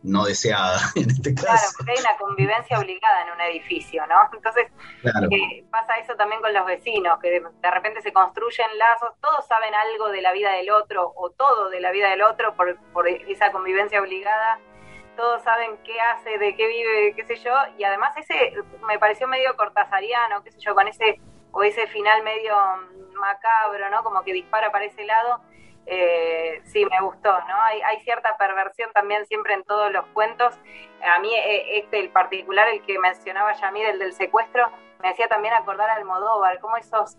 no 0.02 0.24
deseada 0.24 0.78
en 0.96 1.10
este 1.10 1.34
caso. 1.34 1.46
Claro, 1.46 1.68
porque 1.76 1.92
hay 1.92 1.98
una 2.00 2.16
convivencia 2.18 2.78
obligada 2.78 3.22
en 3.22 3.32
un 3.32 3.40
edificio, 3.40 4.06
¿no? 4.06 4.16
Entonces 4.32 4.66
eh, 5.04 5.64
pasa 5.70 5.96
eso 5.98 6.14
también 6.16 6.40
con 6.40 6.52
los 6.52 6.66
vecinos, 6.66 7.18
que 7.20 7.30
de, 7.30 7.70
repente 7.70 8.02
se 8.02 8.12
construyen 8.12 8.68
lazos, 8.78 9.10
todos 9.20 9.46
saben 9.46 9.72
algo 9.74 10.08
de 10.08 10.22
la 10.22 10.32
vida 10.32 10.52
del 10.52 10.70
otro 10.70 11.12
o 11.16 11.30
todo 11.30 11.70
de 11.70 11.80
la 11.80 11.92
vida 11.92 12.10
del 12.10 12.22
otro 12.22 12.54
por, 12.56 12.76
por 12.92 13.08
esa 13.08 13.52
convivencia 13.52 14.00
obligada 14.00 14.60
todos 15.16 15.42
saben 15.42 15.78
qué 15.84 16.00
hace, 16.00 16.38
de 16.38 16.54
qué 16.54 16.66
vive, 16.66 17.14
qué 17.14 17.24
sé 17.24 17.36
yo, 17.36 17.52
y 17.78 17.84
además 17.84 18.16
ese 18.16 18.54
me 18.86 18.98
pareció 18.98 19.26
medio 19.26 19.56
cortasariano, 19.56 20.42
qué 20.44 20.52
sé 20.52 20.60
yo, 20.60 20.74
con 20.74 20.86
ese, 20.86 21.20
o 21.52 21.62
ese 21.62 21.86
final 21.88 22.22
medio 22.22 22.54
macabro, 23.18 23.90
¿no? 23.90 24.02
Como 24.04 24.22
que 24.22 24.32
dispara 24.32 24.70
para 24.70 24.84
ese 24.84 25.04
lado, 25.04 25.40
eh, 25.86 26.60
sí, 26.64 26.84
me 26.84 27.00
gustó, 27.00 27.30
¿no? 27.30 27.60
Hay, 27.62 28.00
cierta 28.00 28.36
perversión 28.36 28.90
también 28.92 29.24
siempre 29.26 29.54
en 29.54 29.64
todos 29.64 29.92
los 29.92 30.04
cuentos. 30.08 30.54
A 31.02 31.18
mí 31.20 31.32
eh, 31.34 31.78
este, 31.78 32.00
el 32.00 32.10
particular, 32.10 32.68
el 32.68 32.82
que 32.82 32.98
mencionaba 32.98 33.52
Yamir, 33.54 33.86
el 33.86 33.98
del 33.98 34.12
secuestro, 34.12 34.70
me 35.00 35.10
hacía 35.10 35.28
también 35.28 35.54
acordar 35.54 35.88
al 35.90 35.98
Almodóvar, 35.98 36.58
como 36.60 36.76
esos, 36.76 37.16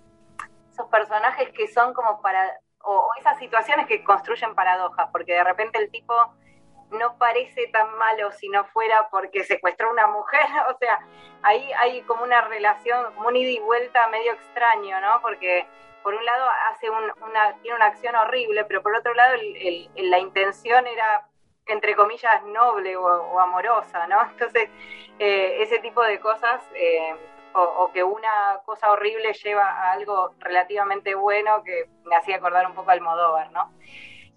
esos 0.71 0.87
personajes 0.87 1.49
que 1.51 1.67
son 1.67 1.93
como 1.93 2.21
para, 2.21 2.59
o 2.83 3.09
esas 3.19 3.37
situaciones 3.39 3.87
que 3.87 4.03
construyen 4.03 4.53
paradojas, 4.55 5.09
porque 5.11 5.33
de 5.33 5.43
repente 5.43 5.79
el 5.79 5.89
tipo 5.89 6.13
no 6.91 7.17
parece 7.17 7.67
tan 7.67 7.97
malo 7.97 8.31
si 8.31 8.49
no 8.49 8.65
fuera 8.65 9.07
porque 9.09 9.43
secuestró 9.43 9.89
a 9.89 9.91
una 9.91 10.07
mujer, 10.07 10.41
o 10.73 10.77
sea, 10.77 10.99
ahí 11.43 11.71
hay 11.73 12.01
como 12.03 12.23
una 12.23 12.41
relación, 12.41 13.13
como 13.13 13.29
un 13.29 13.35
y 13.35 13.59
vuelta 13.59 14.07
medio 14.07 14.33
extraño, 14.33 14.99
¿no? 15.01 15.21
Porque 15.21 15.67
por 16.03 16.13
un 16.13 16.25
lado 16.25 16.45
hace 16.71 16.89
una, 16.89 17.53
tiene 17.61 17.75
una 17.75 17.87
acción 17.87 18.15
horrible, 18.15 18.65
pero 18.65 18.81
por 18.81 18.95
otro 18.95 19.13
lado 19.13 19.35
la 19.95 20.19
intención 20.19 20.87
era, 20.87 21.27
entre 21.65 21.95
comillas, 21.95 22.43
noble 22.45 22.95
o, 22.95 23.39
amorosa, 23.39 24.07
¿no? 24.07 24.21
Entonces, 24.31 24.69
eh, 25.19 25.61
ese 25.61 25.79
tipo 25.79 26.01
de 26.03 26.19
cosas, 26.19 26.61
eh, 26.75 27.13
o, 27.53 27.61
o, 27.61 27.91
que 27.91 28.03
una 28.03 28.61
cosa 28.65 28.91
horrible 28.91 29.33
lleva 29.33 29.65
a 29.65 29.93
algo 29.93 30.35
relativamente 30.39 31.15
bueno 31.15 31.63
que 31.63 31.89
me 32.05 32.15
hacía 32.15 32.37
acordar 32.37 32.67
un 32.67 32.73
poco 32.73 32.91
al 32.91 33.01
Modóvar, 33.01 33.51
¿no? 33.51 33.73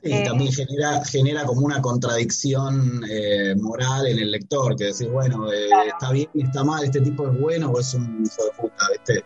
Y 0.03 0.13
eh, 0.13 0.23
también 0.25 0.51
genera, 0.51 1.05
genera 1.05 1.45
como 1.45 1.61
una 1.61 1.83
contradicción 1.83 3.03
eh, 3.11 3.55
moral 3.57 4.07
en 4.07 4.19
el 4.19 4.31
lector, 4.31 4.75
que 4.75 4.85
decís, 4.85 5.11
bueno, 5.11 5.53
eh, 5.53 5.69
está 5.93 6.11
bien, 6.11 6.29
está 6.35 6.65
mal, 6.65 6.85
este 6.85 7.03
tipo 7.03 7.29
es 7.29 7.39
bueno 7.39 7.71
o 7.71 7.81
es 7.81 7.93
un 7.93 8.25
hijo 8.25 8.45
de 8.45 8.63
puta, 8.63 8.87
¿viste? 8.93 9.25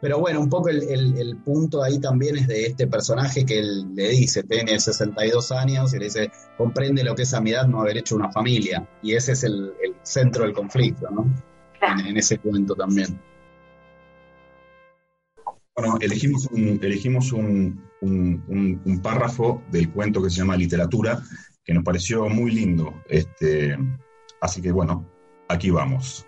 pero 0.00 0.18
bueno, 0.18 0.40
un 0.40 0.50
poco 0.50 0.68
el, 0.68 1.36
punto 1.44 1.82
ahí 1.82 1.98
también 1.98 2.36
es 2.36 2.48
de 2.48 2.66
este 2.66 2.86
personaje 2.86 3.46
que 3.46 3.58
él 3.60 3.94
le 3.94 4.08
dice, 4.10 4.42
tiene 4.42 4.78
62 4.78 5.52
años 5.52 5.94
y 5.94 5.98
le 5.98 6.04
dice, 6.06 6.30
comprende 6.58 7.02
lo 7.02 7.14
que 7.14 7.22
es 7.22 7.32
a 7.32 7.40
mi 7.40 7.52
edad 7.52 7.66
no 7.66 7.80
haber 7.80 7.98
hecho 7.98 8.14
una 8.16 8.30
familia. 8.30 8.86
Y 9.02 9.14
ese 9.14 9.32
es 9.32 9.44
el, 9.44 9.72
centro 10.02 10.44
del 10.44 10.52
conflicto, 10.52 11.08
¿no? 11.10 11.26
en 12.06 12.16
ese 12.16 12.38
cuento 12.38 12.74
también. 12.74 13.18
Bueno, 15.74 15.98
elegimos 16.00 16.46
un, 16.52 16.78
elegimos 16.82 17.32
un, 18.06 19.00
párrafo 19.02 19.62
del 19.70 19.90
cuento 19.90 20.22
que 20.22 20.30
se 20.30 20.38
llama 20.38 20.56
Literatura, 20.56 21.22
que 21.64 21.74
nos 21.74 21.84
pareció 21.84 22.28
muy 22.28 22.50
lindo. 22.50 23.02
Este, 23.08 23.76
así 24.40 24.62
que 24.62 24.72
bueno, 24.72 25.06
aquí 25.48 25.70
vamos. 25.70 26.26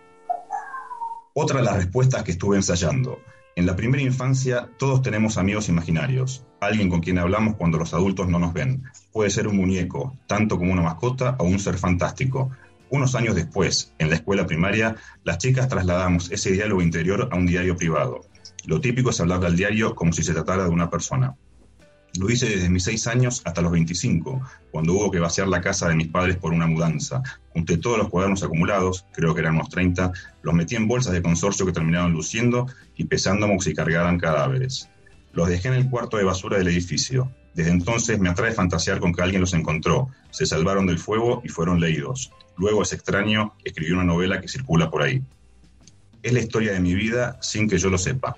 Otra 1.34 1.60
de 1.60 1.64
las 1.64 1.76
respuestas 1.76 2.22
que 2.24 2.32
estuve 2.32 2.56
ensayando. 2.56 3.20
En 3.54 3.66
la 3.66 3.74
primera 3.74 4.02
infancia 4.02 4.70
todos 4.78 5.02
tenemos 5.02 5.36
amigos 5.36 5.68
imaginarios, 5.68 6.44
alguien 6.60 6.88
con 6.88 7.00
quien 7.00 7.18
hablamos 7.18 7.56
cuando 7.56 7.78
los 7.78 7.92
adultos 7.92 8.28
no 8.28 8.38
nos 8.38 8.52
ven. 8.52 8.84
Puede 9.12 9.30
ser 9.30 9.48
un 9.48 9.56
muñeco, 9.56 10.16
tanto 10.28 10.58
como 10.58 10.72
una 10.72 10.82
mascota 10.82 11.34
o 11.38 11.44
un 11.44 11.58
ser 11.58 11.76
fantástico. 11.76 12.50
Unos 12.90 13.14
años 13.14 13.34
después, 13.34 13.92
en 13.98 14.10
la 14.10 14.16
escuela 14.16 14.46
primaria, 14.46 14.96
las 15.24 15.38
chicas 15.38 15.68
trasladamos 15.68 16.30
ese 16.30 16.52
diálogo 16.52 16.82
interior 16.82 17.28
a 17.32 17.36
un 17.36 17.46
diario 17.46 17.76
privado. 17.76 18.20
Lo 18.64 18.80
típico 18.80 19.10
es 19.10 19.20
hablar 19.20 19.44
al 19.44 19.56
diario 19.56 19.94
como 19.94 20.12
si 20.12 20.22
se 20.22 20.34
tratara 20.34 20.64
de 20.64 20.70
una 20.70 20.88
persona. 20.88 21.34
Lo 22.16 22.30
hice 22.30 22.48
desde 22.48 22.70
mis 22.70 22.84
seis 22.84 23.06
años 23.06 23.42
hasta 23.44 23.60
los 23.60 23.70
25, 23.70 24.40
cuando 24.70 24.94
hubo 24.94 25.10
que 25.10 25.18
vaciar 25.18 25.48
la 25.48 25.60
casa 25.60 25.88
de 25.88 25.94
mis 25.94 26.08
padres 26.08 26.36
por 26.36 26.52
una 26.52 26.66
mudanza. 26.66 27.22
Junté 27.52 27.76
todos 27.76 27.98
los 27.98 28.08
cuadernos 28.08 28.42
acumulados, 28.42 29.04
creo 29.12 29.34
que 29.34 29.40
eran 29.40 29.56
unos 29.56 29.68
30, 29.68 30.12
los 30.42 30.54
metí 30.54 30.74
en 30.74 30.88
bolsas 30.88 31.12
de 31.12 31.22
consorcio 31.22 31.66
que 31.66 31.72
terminaban 31.72 32.12
luciendo 32.12 32.66
y 32.96 33.04
pesando 33.04 33.46
como 33.46 33.60
si 33.60 33.74
cargaran 33.74 34.18
cadáveres. 34.18 34.88
Los 35.32 35.48
dejé 35.48 35.68
en 35.68 35.74
el 35.74 35.90
cuarto 35.90 36.16
de 36.16 36.24
basura 36.24 36.58
del 36.58 36.68
edificio. 36.68 37.30
Desde 37.54 37.70
entonces 37.70 38.18
me 38.18 38.28
atrae 38.28 38.52
fantasear 38.52 39.00
con 39.00 39.12
que 39.12 39.22
alguien 39.22 39.40
los 39.40 39.52
encontró, 39.52 40.08
se 40.30 40.46
salvaron 40.46 40.86
del 40.86 40.98
fuego 40.98 41.42
y 41.44 41.48
fueron 41.48 41.80
leídos. 41.80 42.32
Luego 42.56 42.82
ese 42.82 42.96
extraño 42.96 43.54
escribió 43.64 43.94
una 43.94 44.04
novela 44.04 44.40
que 44.40 44.48
circula 44.48 44.90
por 44.90 45.02
ahí. 45.02 45.22
Es 46.22 46.32
la 46.32 46.40
historia 46.40 46.72
de 46.72 46.80
mi 46.80 46.94
vida 46.94 47.38
sin 47.40 47.68
que 47.68 47.78
yo 47.78 47.90
lo 47.90 47.98
sepa. 47.98 48.36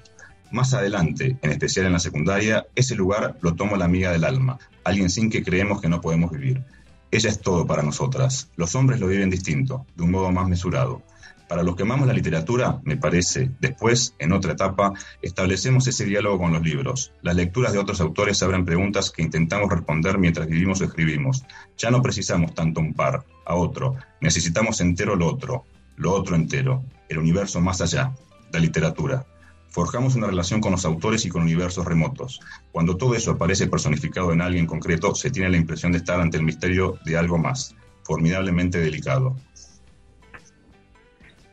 Más 0.51 0.75
adelante, 0.75 1.39
en 1.43 1.51
especial 1.51 1.87
en 1.87 1.93
la 1.93 2.01
secundaria, 2.01 2.67
ese 2.75 2.97
lugar 2.97 3.37
lo 3.41 3.55
toma 3.55 3.77
la 3.77 3.85
amiga 3.85 4.11
del 4.11 4.25
alma, 4.25 4.59
alguien 4.85 5.09
sin 5.09 5.31
que 5.31 5.45
creemos 5.45 5.81
que 5.81 5.89
no 5.89 6.01
podemos 6.01 6.33
vivir. 6.33 6.65
Ella 7.13 7.31
es 7.31 7.41
todo 7.41 7.67
para 7.67 7.83
nosotras. 7.83 8.51
Los 8.57 8.75
hombres 8.75 9.01
lo 9.01 9.07
viven 9.07 9.31
distinto, 9.31 9.87
de 9.97 10.05
un 10.05 10.11
modo 10.11 10.31
más 10.33 10.49
mesurado. 10.49 11.03
Para 11.49 11.65
los 11.65 11.75
que 11.75 11.83
amamos 11.83 12.07
la 12.07 12.13
literatura, 12.13 12.81
me 12.85 12.97
parece, 12.97 13.51
después, 13.59 14.15
en 14.21 14.33
otra 14.33 14.53
etapa, 14.53 14.93
establecemos 15.21 15.87
ese 15.89 16.05
diálogo 16.05 16.39
con 16.39 16.53
los 16.53 16.63
libros. 16.63 17.13
Las 17.23 17.35
lecturas 17.35 17.73
de 17.73 17.81
otros 17.81 18.01
autores 18.01 18.41
abren 18.45 18.65
preguntas 18.65 19.11
que 19.11 19.23
intentamos 19.23 19.69
responder 19.69 20.19
mientras 20.19 20.47
vivimos 20.47 20.81
o 20.81 20.85
escribimos. 20.85 21.45
Ya 21.77 21.91
no 21.91 22.03
precisamos 22.03 22.55
tanto 22.55 22.79
un 22.81 22.95
par, 22.95 23.25
a 23.45 23.57
otro. 23.57 23.97
Necesitamos 24.21 24.81
entero 24.81 25.17
lo 25.17 25.27
otro, 25.27 25.65
lo 25.97 26.13
otro 26.13 26.37
entero, 26.37 26.85
el 27.09 27.19
universo 27.19 27.61
más 27.61 27.81
allá, 27.81 28.15
la 28.53 28.61
literatura. 28.61 29.27
Forjamos 29.71 30.17
una 30.17 30.27
relación 30.27 30.61
con 30.61 30.73
los 30.73 30.85
autores 30.85 31.25
y 31.25 31.29
con 31.29 31.43
universos 31.43 31.85
remotos. 31.85 32.41
Cuando 32.73 32.97
todo 32.97 33.15
eso 33.15 33.33
aparece 33.33 33.69
personificado 33.69 34.33
en 34.33 34.41
alguien 34.41 34.67
concreto, 34.67 35.15
se 35.15 35.31
tiene 35.31 35.49
la 35.49 35.57
impresión 35.57 35.93
de 35.93 35.99
estar 35.99 36.21
ante 36.21 36.37
el 36.37 36.43
misterio 36.43 36.99
de 37.05 37.17
algo 37.17 37.39
más, 37.39 37.77
formidablemente 38.03 38.81
delicado. 38.81 39.37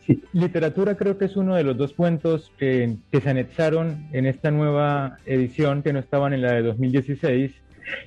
Sí, 0.07 0.23
literatura 0.33 0.95
creo 0.95 1.17
que 1.17 1.25
es 1.25 1.35
uno 1.35 1.55
de 1.55 1.63
los 1.63 1.77
dos 1.77 1.93
cuentos 1.93 2.51
que, 2.57 2.95
se 3.11 3.29
anexaron 3.29 4.07
en 4.13 4.25
esta 4.25 4.49
nueva 4.49 5.19
edición 5.25 5.83
que 5.83 5.93
no 5.93 5.99
estaban 5.99 6.33
en 6.33 6.41
la 6.41 6.53
de 6.53 6.63
2016. 6.63 7.51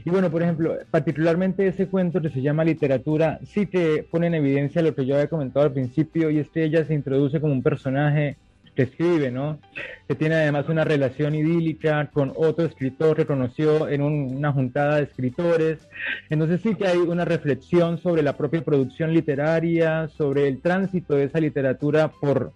Y 0.05 0.11
bueno, 0.11 0.31
por 0.31 0.43
ejemplo, 0.43 0.77
particularmente 0.91 1.67
ese 1.67 1.87
cuento 1.87 2.21
que 2.21 2.31
se 2.31 2.43
llama 2.43 2.65
Literatura 2.65 3.39
sí 3.45 3.67
que 3.67 4.05
pone 4.11 4.27
en 4.27 4.35
evidencia 4.35 4.83
lo 4.83 4.95
que 4.95 5.07
yo 5.07 5.15
había 5.15 5.29
comentado 5.29 5.67
al 5.67 5.73
principio 5.73 6.31
y 6.31 6.39
es 6.39 6.49
que 6.49 6.65
ella 6.65 6.85
se 6.85 6.95
introduce 6.95 7.41
como 7.41 7.53
un 7.53 7.63
personaje 7.63 8.37
que 8.81 8.85
escribe, 8.85 9.31
¿no? 9.31 9.59
Que 10.09 10.15
tiene 10.15 10.37
además 10.37 10.71
una 10.71 10.85
relación 10.85 11.35
idílica 11.35 12.09
con 12.11 12.33
otro 12.35 12.65
escritor 12.65 13.15
que 13.15 13.27
conoció 13.27 13.89
en 13.89 14.01
una 14.01 14.53
juntada 14.53 14.97
de 14.97 15.03
escritores. 15.03 15.87
Entonces 16.31 16.63
sí 16.63 16.75
que 16.75 16.87
hay 16.87 16.97
una 16.97 17.27
reflexión 17.27 17.99
sobre 17.99 18.23
la 18.23 18.39
propia 18.39 18.65
producción 18.65 19.13
literaria, 19.13 20.09
sobre 20.17 20.49
el 20.49 20.63
tránsito 20.63 21.15
de 21.15 21.25
esa 21.25 21.41
literatura 21.41 22.09
por, 22.09 22.55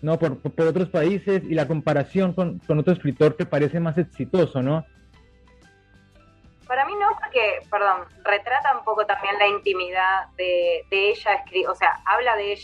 ¿no? 0.00 0.18
por, 0.18 0.38
por 0.38 0.66
otros 0.66 0.88
países 0.88 1.44
y 1.48 1.54
la 1.54 1.68
comparación 1.68 2.32
con, 2.32 2.58
con 2.66 2.80
otro 2.80 2.92
escritor 2.92 3.36
que 3.36 3.46
parece 3.46 3.78
más 3.78 3.96
exitoso, 3.98 4.62
¿no? 4.62 4.84
Para 6.72 6.86
mí 6.86 6.94
no, 6.94 7.06
porque, 7.20 7.60
perdón, 7.70 8.06
retrata 8.24 8.74
un 8.74 8.82
poco 8.82 9.04
también 9.04 9.38
la 9.38 9.46
intimidad 9.46 10.28
de, 10.38 10.82
ella, 10.90 11.44
o 11.68 11.74
sea, 11.74 12.00
habla 12.06 12.34
de, 12.34 12.58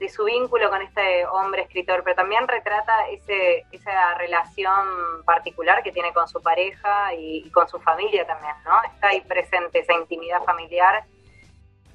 de, 0.00 0.08
su 0.08 0.24
vínculo 0.24 0.70
con 0.70 0.80
este 0.80 1.26
hombre 1.26 1.60
escritor, 1.60 2.02
pero 2.02 2.16
también 2.16 2.48
retrata 2.48 3.08
ese, 3.08 3.66
esa 3.70 4.14
relación 4.14 5.22
particular 5.26 5.82
que 5.82 5.92
tiene 5.92 6.14
con 6.14 6.26
su 6.28 6.40
pareja 6.40 7.12
y, 7.12 7.50
con 7.50 7.68
su 7.68 7.78
familia 7.78 8.26
también, 8.26 8.54
¿no? 8.64 8.82
Está 8.84 9.08
ahí 9.08 9.20
presente 9.20 9.80
esa 9.80 9.92
intimidad 9.92 10.42
familiar. 10.44 11.04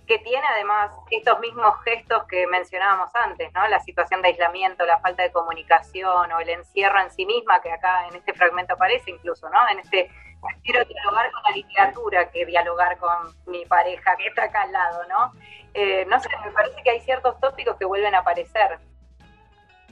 que 0.05 0.19
tiene 0.19 0.45
además 0.47 0.91
estos 1.09 1.39
mismos 1.39 1.73
gestos 1.83 2.23
que 2.25 2.45
mencionábamos 2.45 3.09
antes, 3.15 3.51
¿no? 3.53 3.67
La 3.67 3.79
situación 3.79 4.21
de 4.21 4.27
aislamiento, 4.27 4.85
la 4.85 4.99
falta 4.99 5.23
de 5.23 5.31
comunicación 5.31 6.31
o 6.31 6.39
el 6.39 6.49
encierro 6.49 6.99
en 7.01 7.09
sí 7.09 7.25
misma, 7.25 7.59
que 7.61 7.71
acá 7.71 8.07
en 8.07 8.15
este 8.15 8.33
fragmento 8.33 8.75
aparece 8.75 9.09
incluso, 9.09 9.49
¿no? 9.49 9.67
En 9.69 9.79
este 9.79 10.11
quiero 10.63 10.83
dialogar 10.85 11.31
con 11.31 11.41
la 11.43 11.55
literatura 11.55 12.31
que 12.31 12.45
dialogar 12.45 12.97
con 12.97 13.33
mi 13.51 13.65
pareja 13.65 14.15
que 14.17 14.27
está 14.27 14.45
acá 14.45 14.63
al 14.63 14.71
lado, 14.71 15.01
¿no? 15.09 15.39
Eh, 15.73 16.05
no 16.09 16.19
sé, 16.19 16.29
me 16.45 16.51
parece 16.51 16.75
que 16.83 16.91
hay 16.91 17.01
ciertos 17.01 17.39
tópicos 17.39 17.75
que 17.77 17.85
vuelven 17.85 18.15
a 18.15 18.19
aparecer. 18.19 18.79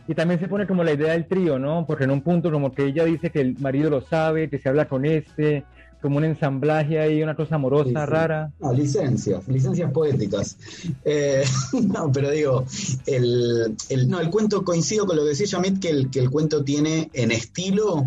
Y 0.07 0.13
también 0.13 0.39
se 0.39 0.47
pone 0.47 0.67
como 0.67 0.83
la 0.83 0.93
idea 0.93 1.13
del 1.13 1.27
trío, 1.27 1.57
¿no? 1.57 1.85
Porque 1.87 2.03
en 2.03 2.11
un 2.11 2.21
punto 2.21 2.51
como 2.51 2.73
que 2.73 2.85
ella 2.85 3.05
dice 3.05 3.31
que 3.31 3.41
el 3.41 3.57
marido 3.59 3.89
lo 3.89 4.01
sabe, 4.01 4.49
que 4.49 4.59
se 4.59 4.69
habla 4.69 4.87
con 4.87 5.03
este, 5.05 5.63
como 6.01 6.17
un 6.17 6.25
ensamblaje 6.25 6.99
ahí, 6.99 7.23
una 7.23 7.35
cosa 7.35 7.55
amorosa, 7.55 8.05
rara. 8.05 8.51
No, 8.59 8.71
licencias, 8.71 9.47
licencias 9.47 9.91
poéticas. 9.91 10.57
Eh, 11.03 11.43
no, 11.73 12.11
pero 12.11 12.29
digo, 12.29 12.65
el, 13.07 13.75
el, 13.89 14.09
no, 14.09 14.19
el 14.19 14.29
cuento 14.29 14.63
coincido 14.63 15.07
con 15.07 15.15
lo 15.15 15.23
que 15.23 15.29
decía 15.29 15.47
Yamit, 15.47 15.81
que 15.81 15.89
el, 15.89 16.11
que 16.11 16.19
el 16.19 16.29
cuento 16.29 16.63
tiene 16.63 17.09
en 17.13 17.31
estilo 17.31 18.05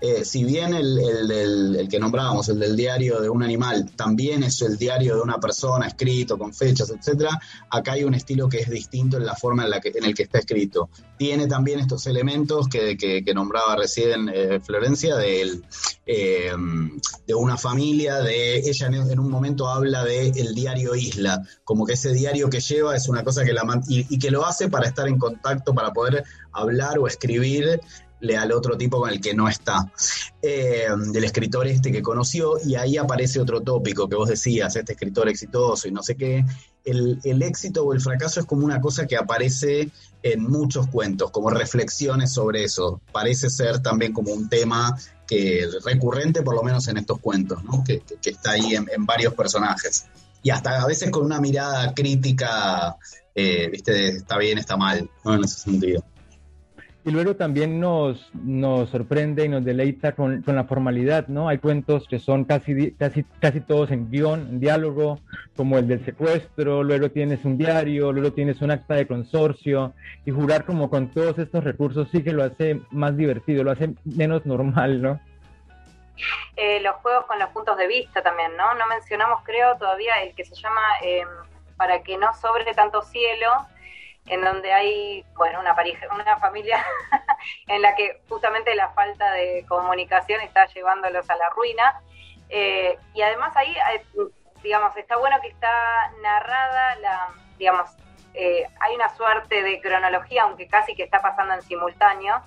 eh, 0.00 0.24
si 0.24 0.44
bien 0.44 0.74
el, 0.74 1.88
que 1.90 1.98
nombrábamos, 1.98 2.48
el 2.48 2.60
del 2.60 2.76
diario 2.76 3.20
de 3.20 3.28
un 3.28 3.42
animal, 3.42 3.90
también 3.96 4.44
es 4.44 4.62
el 4.62 4.78
diario 4.78 5.16
de 5.16 5.22
una 5.22 5.38
persona 5.38 5.88
escrito 5.88 6.38
con 6.38 6.54
fechas, 6.54 6.90
etcétera, 6.90 7.40
acá 7.68 7.92
hay 7.92 8.04
un 8.04 8.14
estilo 8.14 8.48
que 8.48 8.58
es 8.58 8.70
distinto 8.70 9.16
en 9.16 9.26
la 9.26 9.34
forma 9.34 9.64
en, 9.64 9.70
la 9.70 9.80
que, 9.80 9.88
en 9.88 10.04
el 10.04 10.14
que 10.14 10.22
está 10.22 10.38
escrito. 10.38 10.88
Tiene 11.16 11.48
también 11.48 11.80
estos 11.80 12.06
elementos 12.06 12.68
que, 12.68 12.96
que, 12.96 13.34
nombraba 13.34 13.76
recién 13.76 14.30
eh, 14.32 14.60
Florencia 14.60 15.16
de, 15.16 15.60
eh, 16.06 16.52
de 17.26 17.34
una 17.34 17.56
familia, 17.56 18.20
de 18.20 18.58
ella 18.58 18.86
en, 18.86 19.18
un 19.18 19.30
momento 19.30 19.68
habla 19.68 20.04
de 20.04 20.28
el 20.28 20.54
diario 20.54 20.94
Isla, 20.94 21.42
como 21.64 21.84
que 21.84 21.94
ese 21.94 22.12
diario 22.12 22.48
que 22.48 22.60
lleva 22.60 22.96
es 22.96 23.08
una 23.08 23.24
cosa 23.24 23.44
que 23.44 23.52
la 23.52 23.64
y, 23.88 24.06
y 24.14 24.18
que 24.18 24.30
lo 24.30 24.46
hace 24.46 24.68
para 24.68 24.86
estar 24.86 25.08
en 25.08 25.18
contacto, 25.18 25.74
para 25.74 25.92
poder 25.92 26.24
hablar 26.52 26.98
o 26.98 27.06
escribir 27.06 27.80
al 28.38 28.52
otro 28.52 28.76
tipo 28.76 28.98
con 29.00 29.10
el 29.10 29.20
que 29.20 29.34
no 29.34 29.48
está, 29.48 29.92
eh, 30.42 30.86
del 31.12 31.24
escritor 31.24 31.66
este 31.66 31.92
que 31.92 32.02
conoció, 32.02 32.54
y 32.64 32.74
ahí 32.74 32.96
aparece 32.96 33.40
otro 33.40 33.60
tópico 33.60 34.08
que 34.08 34.16
vos 34.16 34.28
decías, 34.28 34.74
este 34.76 34.92
escritor 34.92 35.28
exitoso 35.28 35.88
y 35.88 35.92
no 35.92 36.02
sé 36.02 36.16
qué, 36.16 36.44
el, 36.84 37.20
el, 37.24 37.42
éxito 37.42 37.84
o 37.84 37.92
el 37.92 38.00
fracaso 38.00 38.40
es 38.40 38.46
como 38.46 38.64
una 38.64 38.80
cosa 38.80 39.06
que 39.06 39.16
aparece 39.16 39.90
en 40.22 40.42
muchos 40.42 40.88
cuentos, 40.88 41.30
como 41.30 41.50
reflexiones 41.50 42.32
sobre 42.32 42.64
eso, 42.64 43.00
parece 43.12 43.50
ser 43.50 43.80
también 43.80 44.12
como 44.12 44.32
un 44.32 44.48
tema 44.48 44.96
que 45.28 45.68
recurrente, 45.84 46.42
por 46.42 46.54
lo 46.54 46.62
menos 46.62 46.88
en 46.88 46.96
estos 46.96 47.20
cuentos, 47.20 47.60
que, 47.86 48.00
que, 48.00 48.30
está 48.30 48.52
ahí 48.52 48.74
en, 48.74 49.06
varios 49.06 49.34
personajes. 49.34 50.06
Y 50.42 50.50
hasta 50.50 50.80
a 50.80 50.86
veces 50.86 51.10
con 51.10 51.24
una 51.24 51.40
mirada 51.40 51.92
crítica, 51.92 52.96
eh, 53.34 53.68
viste, 53.70 54.08
está 54.08 54.38
bien, 54.38 54.56
está 54.56 54.76
mal, 54.76 55.08
¿no? 55.24 55.34
En 55.34 55.44
ese 55.44 55.60
sentido. 55.60 56.02
Y 57.08 57.10
luego 57.10 57.36
también 57.36 57.80
nos, 57.80 58.30
nos 58.34 58.90
sorprende 58.90 59.42
y 59.42 59.48
nos 59.48 59.64
deleita 59.64 60.12
con, 60.12 60.42
con, 60.42 60.56
la 60.56 60.64
formalidad, 60.64 61.26
¿no? 61.28 61.48
Hay 61.48 61.56
cuentos 61.56 62.06
que 62.06 62.18
son 62.18 62.44
casi, 62.44 62.92
casi, 62.92 63.24
casi 63.40 63.62
todos 63.62 63.90
en 63.92 64.10
guion, 64.10 64.40
en 64.40 64.60
diálogo, 64.60 65.18
como 65.56 65.78
el 65.78 65.88
del 65.88 66.04
secuestro, 66.04 66.82
luego 66.82 67.10
tienes 67.10 67.46
un 67.46 67.56
diario, 67.56 68.12
luego 68.12 68.34
tienes 68.34 68.60
un 68.60 68.72
acta 68.72 68.92
de 68.96 69.06
consorcio, 69.06 69.94
y 70.26 70.32
jugar 70.32 70.66
como 70.66 70.90
con 70.90 71.08
todos 71.08 71.38
estos 71.38 71.64
recursos 71.64 72.08
sí 72.12 72.22
que 72.22 72.34
lo 72.34 72.44
hace 72.44 72.82
más 72.90 73.16
divertido, 73.16 73.64
lo 73.64 73.70
hace 73.70 73.94
menos 74.04 74.44
normal, 74.44 75.00
¿no? 75.00 75.18
Eh, 76.56 76.80
los 76.80 76.96
juegos 76.96 77.24
con 77.24 77.38
los 77.38 77.48
puntos 77.52 77.78
de 77.78 77.86
vista 77.86 78.22
también, 78.22 78.54
¿no? 78.58 78.74
No 78.74 78.86
mencionamos, 78.86 79.40
creo, 79.44 79.78
todavía 79.78 80.22
el 80.24 80.34
que 80.34 80.44
se 80.44 80.54
llama 80.56 80.82
eh, 81.02 81.24
Para 81.78 82.02
que 82.02 82.18
no 82.18 82.34
sobre 82.34 82.74
tanto 82.74 83.00
cielo, 83.00 83.48
en 84.28 84.42
donde 84.42 84.72
hay, 84.72 85.24
bueno, 85.36 85.60
una, 85.60 85.74
pareja, 85.74 86.06
una 86.14 86.36
familia 86.38 86.84
en 87.66 87.82
la 87.82 87.94
que 87.94 88.20
justamente 88.28 88.74
la 88.74 88.90
falta 88.90 89.32
de 89.32 89.64
comunicación 89.68 90.40
está 90.40 90.66
llevándolos 90.66 91.28
a 91.30 91.36
la 91.36 91.48
ruina. 91.50 92.00
Eh, 92.48 92.98
y 93.14 93.22
además 93.22 93.56
ahí, 93.56 93.74
eh, 93.94 94.04
digamos, 94.62 94.96
está 94.96 95.16
bueno 95.16 95.36
que 95.40 95.48
está 95.48 95.70
narrada 96.22 96.96
la, 96.96 97.28
digamos, 97.58 97.90
eh, 98.34 98.64
hay 98.80 98.94
una 98.94 99.14
suerte 99.16 99.62
de 99.62 99.80
cronología, 99.80 100.44
aunque 100.44 100.68
casi 100.68 100.94
que 100.94 101.02
está 101.02 101.20
pasando 101.20 101.54
en 101.54 101.62
simultáneo, 101.62 102.40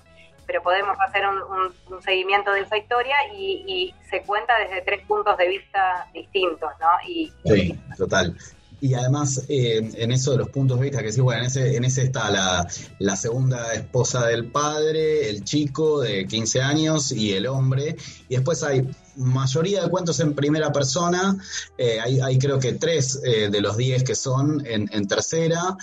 pero 0.46 0.62
podemos 0.62 0.96
hacer 1.00 1.26
un, 1.26 2.02
seguimiento 2.02 2.52
de 2.52 2.60
esa 2.60 2.76
historia 2.76 3.16
y, 3.32 3.94
se 4.10 4.22
cuenta 4.22 4.58
desde 4.58 4.82
tres 4.82 5.06
puntos 5.06 5.36
de 5.38 5.48
vista 5.48 6.06
distintos, 6.12 6.70
¿no? 6.80 6.88
Y, 7.06 7.32
sí, 7.44 7.78
total. 7.96 8.36
Y 8.82 8.94
además, 8.94 9.44
eh, 9.48 9.92
en 9.94 10.10
eso 10.10 10.32
de 10.32 10.38
los 10.38 10.48
puntos 10.48 10.76
de 10.76 10.86
vista, 10.86 11.04
que 11.04 11.12
sí, 11.12 11.20
bueno, 11.20 11.42
en 11.42 11.46
ese, 11.46 11.76
en 11.76 11.84
ese 11.84 12.02
está 12.02 12.32
la, 12.32 12.66
la, 12.98 13.14
segunda 13.14 13.72
esposa 13.74 14.26
del 14.26 14.50
padre, 14.50 15.30
el 15.30 15.44
chico 15.44 16.00
de 16.00 16.26
15 16.26 16.60
años 16.60 17.12
y 17.12 17.32
el 17.32 17.46
hombre. 17.46 17.94
Y 18.28 18.34
después 18.34 18.64
hay 18.64 18.84
mayoría 19.14 19.84
de 19.84 19.88
cuentos 19.88 20.18
en 20.18 20.34
primera 20.34 20.72
persona, 20.72 21.38
eh, 21.78 22.00
hay, 22.00 22.18
hay, 22.20 22.40
creo 22.40 22.58
que 22.58 22.72
tres 22.72 23.20
eh, 23.24 23.50
de 23.50 23.60
los 23.60 23.76
diez 23.76 24.02
que 24.02 24.16
son 24.16 24.66
en, 24.66 24.90
en 24.92 25.06
tercera. 25.06 25.76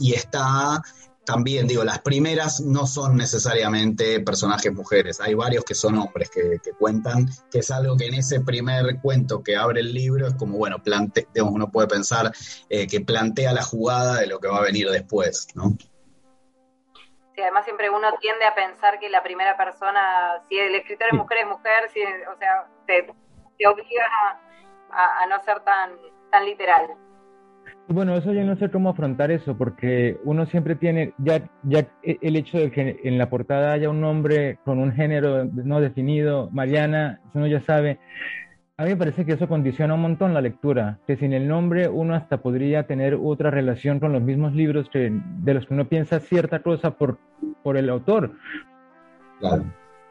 y 0.00 0.14
está 0.14 0.82
también 1.26 1.66
digo, 1.66 1.84
las 1.84 1.98
primeras 1.98 2.60
no 2.60 2.86
son 2.86 3.16
necesariamente 3.16 4.20
personajes 4.20 4.72
mujeres, 4.72 5.20
hay 5.20 5.34
varios 5.34 5.64
que 5.64 5.74
son 5.74 5.98
hombres 5.98 6.30
que, 6.30 6.58
cuentan, 6.78 7.28
que 7.50 7.58
es 7.58 7.70
algo 7.70 7.96
que 7.96 8.06
en 8.06 8.14
ese 8.14 8.40
primer 8.40 9.00
cuento 9.02 9.42
que 9.42 9.56
abre 9.56 9.80
el 9.80 9.92
libro 9.92 10.28
es 10.28 10.34
como, 10.34 10.56
bueno, 10.56 10.82
plante, 10.82 11.26
digamos, 11.34 11.52
uno 11.54 11.70
puede 11.70 11.88
pensar 11.88 12.30
eh, 12.70 12.86
que 12.86 13.00
plantea 13.00 13.52
la 13.52 13.62
jugada 13.62 14.20
de 14.20 14.28
lo 14.28 14.38
que 14.38 14.48
va 14.48 14.58
a 14.58 14.62
venir 14.62 14.88
después, 14.88 15.48
¿no? 15.54 15.70
Sí, 17.34 17.42
además 17.42 17.64
siempre 17.64 17.90
uno 17.90 18.08
tiende 18.20 18.46
a 18.46 18.54
pensar 18.54 18.98
que 18.98 19.10
la 19.10 19.22
primera 19.22 19.56
persona, 19.56 20.40
si 20.48 20.56
el 20.58 20.74
escritor 20.76 21.08
es 21.08 21.14
mujer, 21.14 21.38
es 21.38 21.46
mujer, 21.46 21.90
si, 21.92 22.00
o 22.02 22.38
sea, 22.38 22.66
te, 22.86 23.02
obliga 23.66 24.06
a, 24.90 25.22
a 25.22 25.26
no 25.26 25.42
ser 25.42 25.60
tan, 25.60 25.90
tan 26.30 26.44
literal. 26.46 26.96
Bueno, 27.88 28.16
eso 28.16 28.32
yo 28.32 28.44
no 28.44 28.56
sé 28.56 28.68
cómo 28.68 28.90
afrontar 28.90 29.30
eso, 29.30 29.56
porque 29.56 30.18
uno 30.24 30.46
siempre 30.46 30.74
tiene, 30.74 31.14
ya, 31.18 31.48
ya 31.62 31.86
el 32.02 32.34
hecho 32.34 32.58
de 32.58 32.72
que 32.72 33.00
en 33.04 33.16
la 33.16 33.30
portada 33.30 33.72
haya 33.72 33.88
un 33.88 34.00
nombre 34.00 34.58
con 34.64 34.80
un 34.80 34.92
género 34.92 35.44
no 35.44 35.80
definido, 35.80 36.50
Mariana, 36.50 37.20
uno 37.32 37.46
ya 37.46 37.60
sabe, 37.60 38.00
a 38.76 38.82
mí 38.82 38.90
me 38.90 38.96
parece 38.96 39.24
que 39.24 39.34
eso 39.34 39.46
condiciona 39.46 39.94
un 39.94 40.02
montón 40.02 40.34
la 40.34 40.40
lectura, 40.40 40.98
que 41.06 41.16
sin 41.16 41.32
el 41.32 41.46
nombre 41.46 41.88
uno 41.88 42.16
hasta 42.16 42.42
podría 42.42 42.88
tener 42.88 43.14
otra 43.22 43.52
relación 43.52 44.00
con 44.00 44.12
los 44.12 44.20
mismos 44.20 44.52
libros 44.52 44.88
que, 44.90 45.12
de 45.38 45.54
los 45.54 45.64
que 45.66 45.74
uno 45.74 45.88
piensa 45.88 46.18
cierta 46.18 46.62
cosa 46.62 46.90
por, 46.90 47.18
por 47.62 47.76
el 47.76 47.88
autor. 47.88 48.32
Claro. 49.38 49.64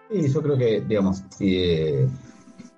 Y 0.10 0.32
yo 0.32 0.42
creo 0.42 0.58
que, 0.58 0.82
digamos, 0.82 1.26
si 1.30 2.08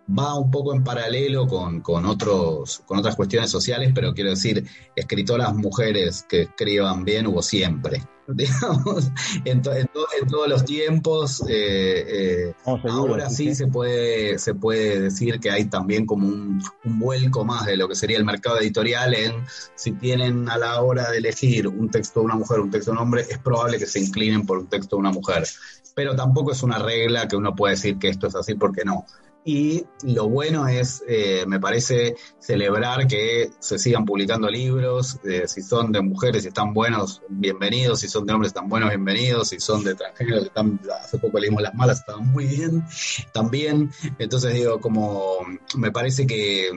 va 0.07 0.35
un 0.35 0.49
poco 0.49 0.73
en 0.73 0.83
paralelo 0.83 1.47
con, 1.47 1.81
con, 1.81 2.05
otros, 2.05 2.81
con 2.85 2.99
otras 2.99 3.15
cuestiones 3.15 3.51
sociales, 3.51 3.91
pero 3.93 4.13
quiero 4.13 4.31
decir, 4.31 4.65
escritoras 4.95 5.53
mujeres 5.53 6.25
que 6.27 6.43
escriban 6.43 7.03
bien 7.03 7.27
hubo 7.27 7.41
siempre. 7.41 8.03
Digamos, 8.27 9.09
en, 9.45 9.61
todos 9.61 10.49
los 10.49 10.65
tiempos, 10.65 11.41
eh, 11.47 12.49
eh, 12.49 12.53
ahora 12.65 13.29
sí, 13.29 13.55
se 13.55 13.67
puede, 13.67 14.37
se 14.37 14.53
puede 14.53 14.99
decir 14.99 15.39
que 15.39 15.49
hay 15.49 15.65
también 15.65 16.05
como 16.05 16.27
un, 16.27 16.61
un, 16.83 16.99
vuelco 16.99 17.45
más 17.45 17.65
de 17.65 17.77
lo 17.77 17.87
que 17.87 17.95
sería 17.95 18.17
el 18.17 18.25
mercado 18.25 18.59
editorial 18.59 19.13
en 19.13 19.45
si 19.75 19.93
tienen 19.93 20.49
a 20.49 20.57
la 20.57 20.81
hora 20.81 21.09
de 21.09 21.19
elegir 21.19 21.69
un 21.69 21.89
texto 21.89 22.19
de 22.19 22.25
una 22.25 22.35
mujer, 22.35 22.59
un 22.59 22.69
texto 22.69 22.91
de 22.91 22.97
un 22.97 23.03
hombre, 23.03 23.25
es 23.29 23.37
probable 23.37 23.79
que 23.79 23.85
se 23.85 24.01
inclinen 24.01 24.45
por 24.45 24.57
un 24.57 24.67
texto 24.67 24.97
de 24.97 25.01
una 25.01 25.11
mujer. 25.11 25.47
Pero 25.95 26.13
tampoco 26.15 26.51
es 26.51 26.61
una 26.63 26.79
regla 26.79 27.29
que 27.29 27.37
uno 27.37 27.55
puede 27.55 27.75
decir 27.75 27.97
que 27.97 28.09
esto 28.09 28.27
es 28.27 28.35
así 28.35 28.55
porque 28.55 28.83
no 28.83 29.05
y 29.47 29.85
lo 30.03 30.27
bueno 30.27 30.67
es, 30.67 31.05
eh, 31.07 31.45
me 31.47 31.57
parece, 31.57 32.17
celebrar 32.37 33.07
que 33.07 33.49
se 33.59 33.79
sigan 33.79 34.03
publicando 34.03 34.49
libros, 34.49 35.19
eh, 35.23 35.47
si 35.47 35.61
son 35.61 35.93
de 35.93 36.01
mujeres 36.01 36.43
y 36.43 36.49
están 36.49 36.73
buenos, 36.73 37.21
bienvenidos, 37.29 38.01
si 38.01 38.09
son 38.09 38.25
de 38.25 38.33
hombres 38.33 38.49
están 38.49 38.67
buenos, 38.67 38.89
bienvenidos, 38.89 39.47
si 39.47 39.61
son 39.61 39.85
de 39.85 39.91
extranjeros, 39.91 40.47
están, 40.47 40.81
hace 41.01 41.17
poco 41.17 41.39
leímos 41.39 41.61
Las 41.61 41.73
Malas, 41.75 41.99
estaban 41.99 42.29
muy 42.29 42.45
bien 42.45 42.83
también, 43.31 43.89
entonces 44.19 44.53
digo, 44.53 44.81
como 44.81 45.37
me 45.77 45.91
parece 45.93 46.27
que 46.27 46.69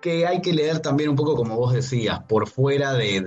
que 0.00 0.28
hay 0.28 0.40
que 0.40 0.52
leer 0.52 0.78
también 0.78 1.10
un 1.10 1.16
poco, 1.16 1.34
como 1.34 1.56
vos 1.56 1.72
decías, 1.72 2.20
por 2.28 2.48
fuera 2.48 2.92
de, 2.94 3.20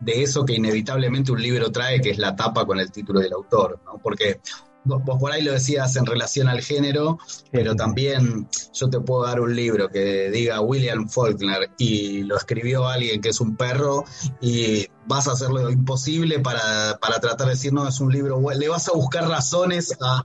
de, 0.00 0.22
eso 0.22 0.44
que 0.44 0.54
inevitablemente 0.54 1.30
un 1.30 1.40
libro 1.40 1.70
trae, 1.70 2.00
que 2.00 2.10
es 2.10 2.18
la 2.18 2.34
tapa 2.34 2.66
con 2.66 2.80
el 2.80 2.90
título 2.90 3.20
del 3.20 3.32
autor, 3.32 3.78
¿no? 3.84 4.00
Porque 4.02 4.40
vos 4.84 5.18
por 5.18 5.32
ahí 5.32 5.42
lo 5.42 5.52
decías 5.52 5.96
en 5.96 6.06
relación 6.06 6.48
al 6.48 6.60
género, 6.60 7.18
pero 7.50 7.74
también 7.74 8.48
yo 8.72 8.90
te 8.90 9.00
puedo 9.00 9.24
dar 9.24 9.40
un 9.40 9.54
libro 9.54 9.88
que 9.88 10.30
diga 10.30 10.60
William 10.60 11.08
Faulkner 11.08 11.70
y 11.78 12.22
lo 12.22 12.36
escribió 12.36 12.86
alguien 12.86 13.20
que 13.20 13.30
es 13.30 13.40
un 13.40 13.56
perro 13.56 14.04
y 14.40 14.86
vas 15.06 15.28
a 15.28 15.32
hacer 15.32 15.50
lo 15.50 15.70
imposible 15.70 16.40
para, 16.40 16.98
tratar 16.98 17.46
de 17.46 17.52
decir, 17.52 17.72
no, 17.72 17.88
es 17.88 18.00
un 18.00 18.12
libro 18.12 18.40
bueno, 18.40 18.60
le 18.60 18.68
vas 18.68 18.88
a 18.88 18.92
buscar 18.92 19.28
razones 19.28 19.96
a, 20.00 20.24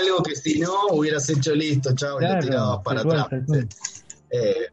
algo 0.00 0.22
que 0.22 0.36
si 0.36 0.60
no 0.60 0.72
hubieras 0.92 1.28
hecho 1.30 1.54
listo, 1.54 1.94
chao, 1.94 2.20
y 2.20 2.24
lo 2.24 2.38
tirabas 2.38 2.78
para 2.84 3.00
atrás. 3.00 3.26
Eh, 4.30 4.68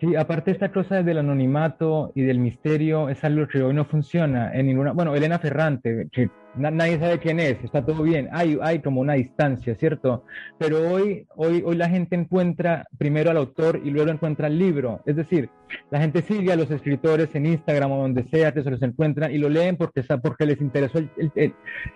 Sí, 0.00 0.16
aparte 0.16 0.50
esta 0.50 0.72
cosa 0.72 1.02
del 1.02 1.18
anonimato 1.18 2.10
y 2.14 2.22
del 2.22 2.38
misterio 2.38 3.10
es 3.10 3.22
algo 3.22 3.46
que 3.46 3.60
hoy 3.60 3.74
no 3.74 3.84
funciona 3.84 4.50
en 4.54 4.66
ninguna... 4.66 4.92
Bueno, 4.92 5.14
Elena 5.14 5.38
Ferrante, 5.38 6.08
que 6.10 6.30
nadie 6.56 6.98
sabe 6.98 7.18
quién 7.18 7.40
es, 7.40 7.62
está 7.62 7.84
todo 7.84 8.02
bien, 8.02 8.28
hay, 8.32 8.58
hay 8.62 8.80
como 8.80 9.00
una 9.00 9.14
distancia, 9.14 9.74
¿cierto? 9.76 10.24
Pero 10.58 10.90
hoy, 10.90 11.26
hoy, 11.36 11.62
hoy 11.64 11.76
la 11.76 11.88
gente 11.88 12.16
encuentra 12.16 12.86
primero 12.98 13.30
al 13.30 13.36
autor 13.36 13.80
y 13.84 13.90
luego 13.90 14.10
encuentra 14.10 14.48
el 14.48 14.58
libro, 14.58 15.00
es 15.06 15.16
decir, 15.16 15.48
la 15.90 16.00
gente 16.00 16.22
sigue 16.22 16.52
a 16.52 16.56
los 16.56 16.70
escritores 16.70 17.34
en 17.34 17.46
Instagram 17.46 17.92
o 17.92 18.02
donde 18.02 18.24
sea 18.24 18.52
que 18.52 18.62
se 18.62 18.70
los 18.70 18.82
encuentran 18.82 19.32
y 19.32 19.38
lo 19.38 19.48
leen 19.48 19.76
porque, 19.76 20.02
porque 20.22 20.46
les 20.46 20.60
interesó 20.60 20.98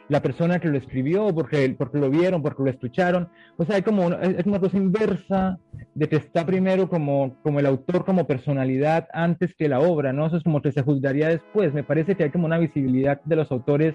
la 0.09 0.23
persona 0.23 0.59
que 0.61 0.69
lo 0.69 0.79
escribió, 0.79 1.35
porque, 1.35 1.75
porque 1.77 1.99
lo 1.99 2.11
vieron, 2.11 2.43
porque 2.43 2.63
lo 2.63 2.71
escucharon, 2.71 3.29
o 3.57 3.65
sea, 3.65 3.77
hay 3.77 3.83
como 3.83 4.13
es 4.13 4.47
una 4.47 4.61
cosa 4.61 4.77
inversa 4.77 5.59
de 5.95 6.09
que 6.09 6.17
está 6.17 6.45
primero 6.47 6.89
como, 6.89 7.37
como 7.43 7.61
el 7.61 7.67
autor 7.67 8.05
como 8.05 8.27
personalidad 8.27 9.09
antes 9.13 9.55
que 9.57 9.69
la 9.69 9.81
obra, 9.81 10.13
¿no? 10.13 10.27
Eso 10.27 10.37
es 10.37 10.43
como 10.43 10.63
que 10.63 10.73
se 10.73 10.83
juzgaría 10.83 11.29
después, 11.29 11.73
me 11.73 11.85
parece 11.85 12.15
que 12.15 12.25
hay 12.25 12.31
como 12.31 12.47
una 12.47 12.59
visibilidad 12.59 13.21
de 13.25 13.37
los 13.37 13.51
autores 13.51 13.95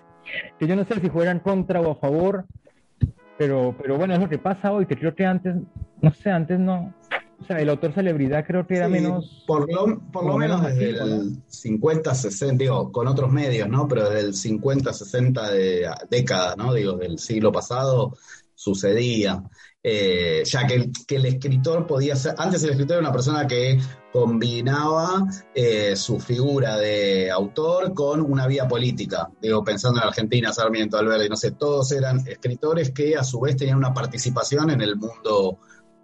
que 0.58 0.68
yo 0.68 0.76
no 0.76 0.86
sé 0.86 1.00
si 1.00 1.10
fueran 1.10 1.40
contra 1.40 1.82
o 1.82 1.92
a 1.92 1.96
favor, 1.96 2.46
pero, 3.38 3.76
pero 3.82 3.98
bueno, 3.98 4.14
es 4.14 4.20
lo 4.20 4.30
que 4.30 4.38
pasa 4.38 4.72
hoy, 4.72 4.86
que 4.86 4.98
creo 4.98 5.16
que 5.16 5.26
antes, 5.26 5.56
no 6.02 6.12
sé, 6.12 6.30
antes 6.30 6.60
no, 6.60 6.94
o 7.42 7.46
sea, 7.46 7.58
el 7.60 7.70
autor 7.70 7.94
celebridad 7.94 8.46
creo 8.46 8.68
que 8.68 8.76
era 8.76 8.90
menos... 8.90 9.44
Por 9.48 9.72
lo, 9.72 10.00
por 10.12 10.26
lo 10.26 10.38
menos, 10.38 10.62
desde 10.62 10.90
el 10.90 11.42
50, 11.48 12.14
60, 12.14 12.64
digo, 12.64 12.92
con 12.92 13.08
otros 13.08 13.32
medios, 13.32 13.70
¿no? 13.70 13.88
Pero 13.88 14.10
desde 14.10 14.28
el 14.28 14.34
50, 14.34 14.92
60 14.92 15.52
de 15.52 15.90
décadas, 16.10 16.58
¿no? 16.58 16.74
Digo, 16.74 16.98
del 16.98 17.18
siglo 17.18 17.52
pasado 17.52 18.18
sucedía. 18.56 19.42
Eh, 19.82 20.44
ya 20.46 20.68
que, 20.68 20.92
el 21.16 21.26
escritor 21.26 21.88
podía 21.88 22.14
ser, 22.16 22.36
antes 22.38 22.64
el 22.64 22.72
escritor 22.72 22.98
era 22.98 23.08
una 23.08 23.14
persona 23.14 23.48
que 23.48 23.80
combinaba 24.12 25.26
eh, 25.56 25.96
su 25.96 26.20
figura 26.20 26.76
de 26.78 27.32
autor 27.32 27.94
con 27.94 28.20
una 28.22 28.46
vía 28.46 28.68
política. 28.68 29.30
Digo, 29.42 29.64
pensando 29.64 30.02
en 30.02 30.08
Argentina, 30.08 30.52
Sarmiento, 30.52 30.98
Alberti, 30.98 31.30
no 31.30 31.38
sé, 31.38 31.52
todos 31.52 31.92
eran 31.94 32.28
escritores 32.28 32.92
que 32.92 33.16
a 33.16 33.24
su 33.24 33.40
vez 33.40 33.56
tenían 33.56 33.78
una 33.78 33.94
participación 33.94 34.70
en 34.72 34.82
el 34.82 34.98
mundo 34.98 35.60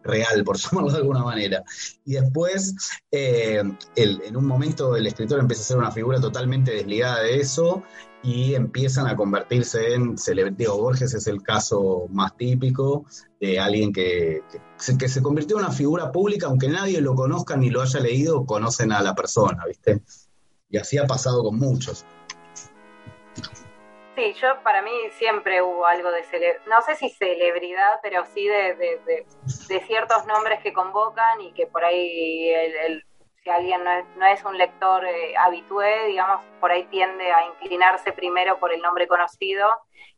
real, 0.05 0.43
por 0.43 0.57
llamarlo 0.57 0.91
de 0.91 0.97
alguna 0.97 1.23
manera. 1.23 1.63
Y 2.05 2.13
después, 2.13 2.75
eh, 3.11 3.61
en 3.95 4.37
un 4.37 4.45
momento, 4.45 4.95
el 4.95 5.07
escritor 5.07 5.39
empieza 5.39 5.63
a 5.63 5.65
ser 5.65 5.77
una 5.77 5.91
figura 5.91 6.19
totalmente 6.19 6.71
desligada 6.71 7.23
de 7.23 7.39
eso 7.39 7.83
y 8.25 8.55
empiezan 8.55 9.05
a 9.07 9.15
convertirse 9.15 9.93
en 9.93 10.15
Diego 10.57 10.81
Borges 10.81 11.13
es 11.13 11.27
el 11.27 11.43
caso 11.43 12.07
más 12.09 12.35
típico 12.35 13.05
de 13.39 13.59
alguien 13.59 13.93
que, 13.93 14.41
que, 14.97 15.07
se 15.07 15.21
convirtió 15.21 15.59
en 15.59 15.65
una 15.65 15.73
figura 15.73 16.11
pública, 16.11 16.47
aunque 16.47 16.67
nadie 16.67 17.01
lo 17.01 17.13
conozca 17.13 17.55
ni 17.55 17.69
lo 17.69 17.83
haya 17.83 17.99
leído, 17.99 18.45
conocen 18.47 18.91
a 18.91 19.03
la 19.03 19.13
persona, 19.13 19.63
¿viste? 19.67 20.01
Y 20.69 20.77
así 20.77 20.97
ha 20.97 21.05
pasado 21.05 21.43
con 21.43 21.59
muchos. 21.59 22.03
Sí, 24.15 24.33
yo 24.33 24.61
para 24.63 24.81
mí 24.81 24.91
siempre 25.11 25.61
hubo 25.61 25.85
algo 25.85 26.09
de 26.11 26.23
no 26.67 26.81
sé 26.81 26.95
si 26.95 27.09
celebridad, 27.09 27.99
pero 28.01 28.25
sí 28.25 28.47
de, 28.47 28.75
de, 28.75 29.79
ciertos 29.81 30.25
nombres 30.25 30.61
que 30.61 30.71
convocan 30.71 31.41
y 31.41 31.51
que 31.51 31.67
por 31.67 31.83
ahí 31.83 32.49
el 32.49 33.03
si 33.45 33.51
alguien 33.51 33.83
no 33.83 34.25
es, 34.25 34.43
un 34.43 34.57
lector 34.57 35.05
eh, 35.05 35.37
habitué, 35.37 36.07
digamos, 36.07 36.43
por 36.59 36.71
ahí 36.71 36.85
tiende 36.85 37.31
a 37.31 37.45
inclinarse 37.45 38.11
primero 38.11 38.57
por 38.57 38.73
el 38.73 38.81
nombre 38.81 39.07
conocido 39.07 39.69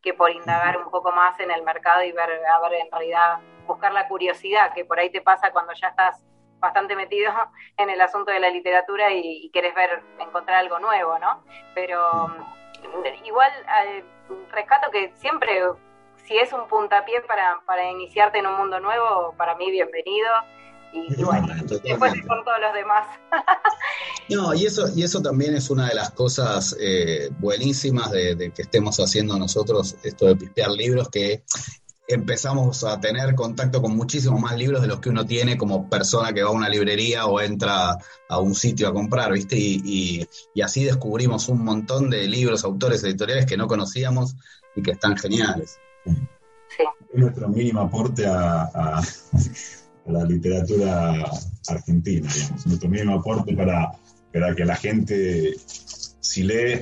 que 0.01 0.13
por 0.13 0.31
indagar 0.31 0.77
un 0.77 0.89
poco 0.89 1.12
más 1.12 1.38
en 1.41 1.51
el 1.51 1.62
mercado 1.63 2.03
y 2.03 2.13
ver, 2.13 2.29
a 2.45 2.60
ver, 2.62 2.79
en 2.79 2.89
realidad, 2.89 3.39
buscar 3.65 3.91
la 3.91 4.07
curiosidad, 4.07 4.73
que 4.73 4.86
por 4.86 4.97
ahí 4.97 5.10
te 5.10 5.21
pasa 5.21 5.51
cuando 5.51 5.73
ya 5.73 5.89
estás 5.89 6.23
bastante 6.60 6.95
metido 6.95 7.33
en 7.77 7.89
el 7.89 7.99
asunto 7.99 8.31
de 8.31 8.39
la 8.39 8.49
literatura 8.49 9.12
y, 9.12 9.49
quieres 9.51 9.75
ver, 9.75 10.01
encontrar 10.19 10.60
algo 10.60 10.79
nuevo, 10.79 11.19
¿no? 11.19 11.43
Pero 11.75 12.27
igual 13.26 13.52
eh, 13.86 14.04
rescato 14.52 14.89
que 14.91 15.13
siempre, 15.17 15.62
si 16.26 16.38
es 16.38 16.52
un 16.54 16.67
puntapié 16.67 17.21
para, 17.21 17.62
para 17.65 17.89
iniciarte 17.89 18.39
en 18.39 18.47
un 18.47 18.58
mundo 18.58 18.80
nuevo, 18.80 19.34
para 19.38 19.56
mí 19.56 19.69
bienvenido. 19.71 20.30
Y, 20.93 21.15
bueno, 21.23 21.47
después 21.84 22.13
con 22.28 22.43
todos 22.43 22.60
los 22.62 22.73
demás. 22.73 23.08
no, 24.30 24.54
y 24.54 24.65
eso, 24.65 24.88
y 24.95 25.04
eso 25.04 25.21
también 25.21 25.56
es 25.56 25.69
una 25.69 25.89
de 25.89 25.95
las 25.95 26.12
cosas 26.12 26.76
eh, 26.80 27.30
buenísimas 27.39 28.12
de, 28.12 28.52
que 28.56 28.62
estemos 28.62 28.97
haciendo 28.97 29.38
nosotros, 29.38 29.95
esto 30.04 30.28
de 30.28 30.36
pispear 30.36 30.71
libros, 30.71 31.10
que 31.10 31.43
empezamos 32.08 32.84
a 32.84 33.00
tener 33.00 33.36
contacto 33.36 33.82
con 33.82 33.96
muchísimos 33.96 34.39
más 34.39 34.58
libros 34.58 34.82
de 34.82 34.88
los 34.88 35.00
que 35.00 35.10
uno 35.10 35.26
tiene 35.26 35.58
como 35.58 35.89
persona 35.89 36.34
que 36.34 36.41
va 36.41 36.50
a 36.50 36.54
una 36.54 36.70
librería 36.70 37.26
o 37.26 37.41
entra 37.41 37.98
a 38.30 38.39
un 38.39 38.56
sitio 38.56 38.88
a 38.88 38.93
comprar, 38.93 39.34
¿viste? 39.34 39.58
Y, 39.58 40.28
y, 40.54 40.62
así 40.62 40.86
descubrimos 40.86 41.50
un 41.50 41.63
montón 41.63 42.10
de 42.10 42.28
libros, 42.28 42.63
autores, 42.63 43.04
editoriales 43.04 43.46
que 43.46 43.58
no 43.58 43.67
conocíamos 43.67 44.36
y 44.76 44.82
que 44.82 44.91
están 44.91 45.17
geniales. 45.17 45.80
Sí. 46.06 46.84
Es 47.13 47.20
nuestro 47.20 47.50
mínimo 47.50 47.82
aporte 47.82 48.26
a 48.26 49.02
la 50.08 50.24
literatura 50.24 51.26
argentina, 51.67 52.32
digamos, 52.34 52.65
nuestro 52.65 52.89
mismo 52.89 53.15
aporte 53.15 53.56
para, 53.56 53.91
para 54.34 54.56
que 54.56 54.65
la 54.65 54.76
gente, 54.76 55.56
si 56.20 56.43
lee, 56.43 56.82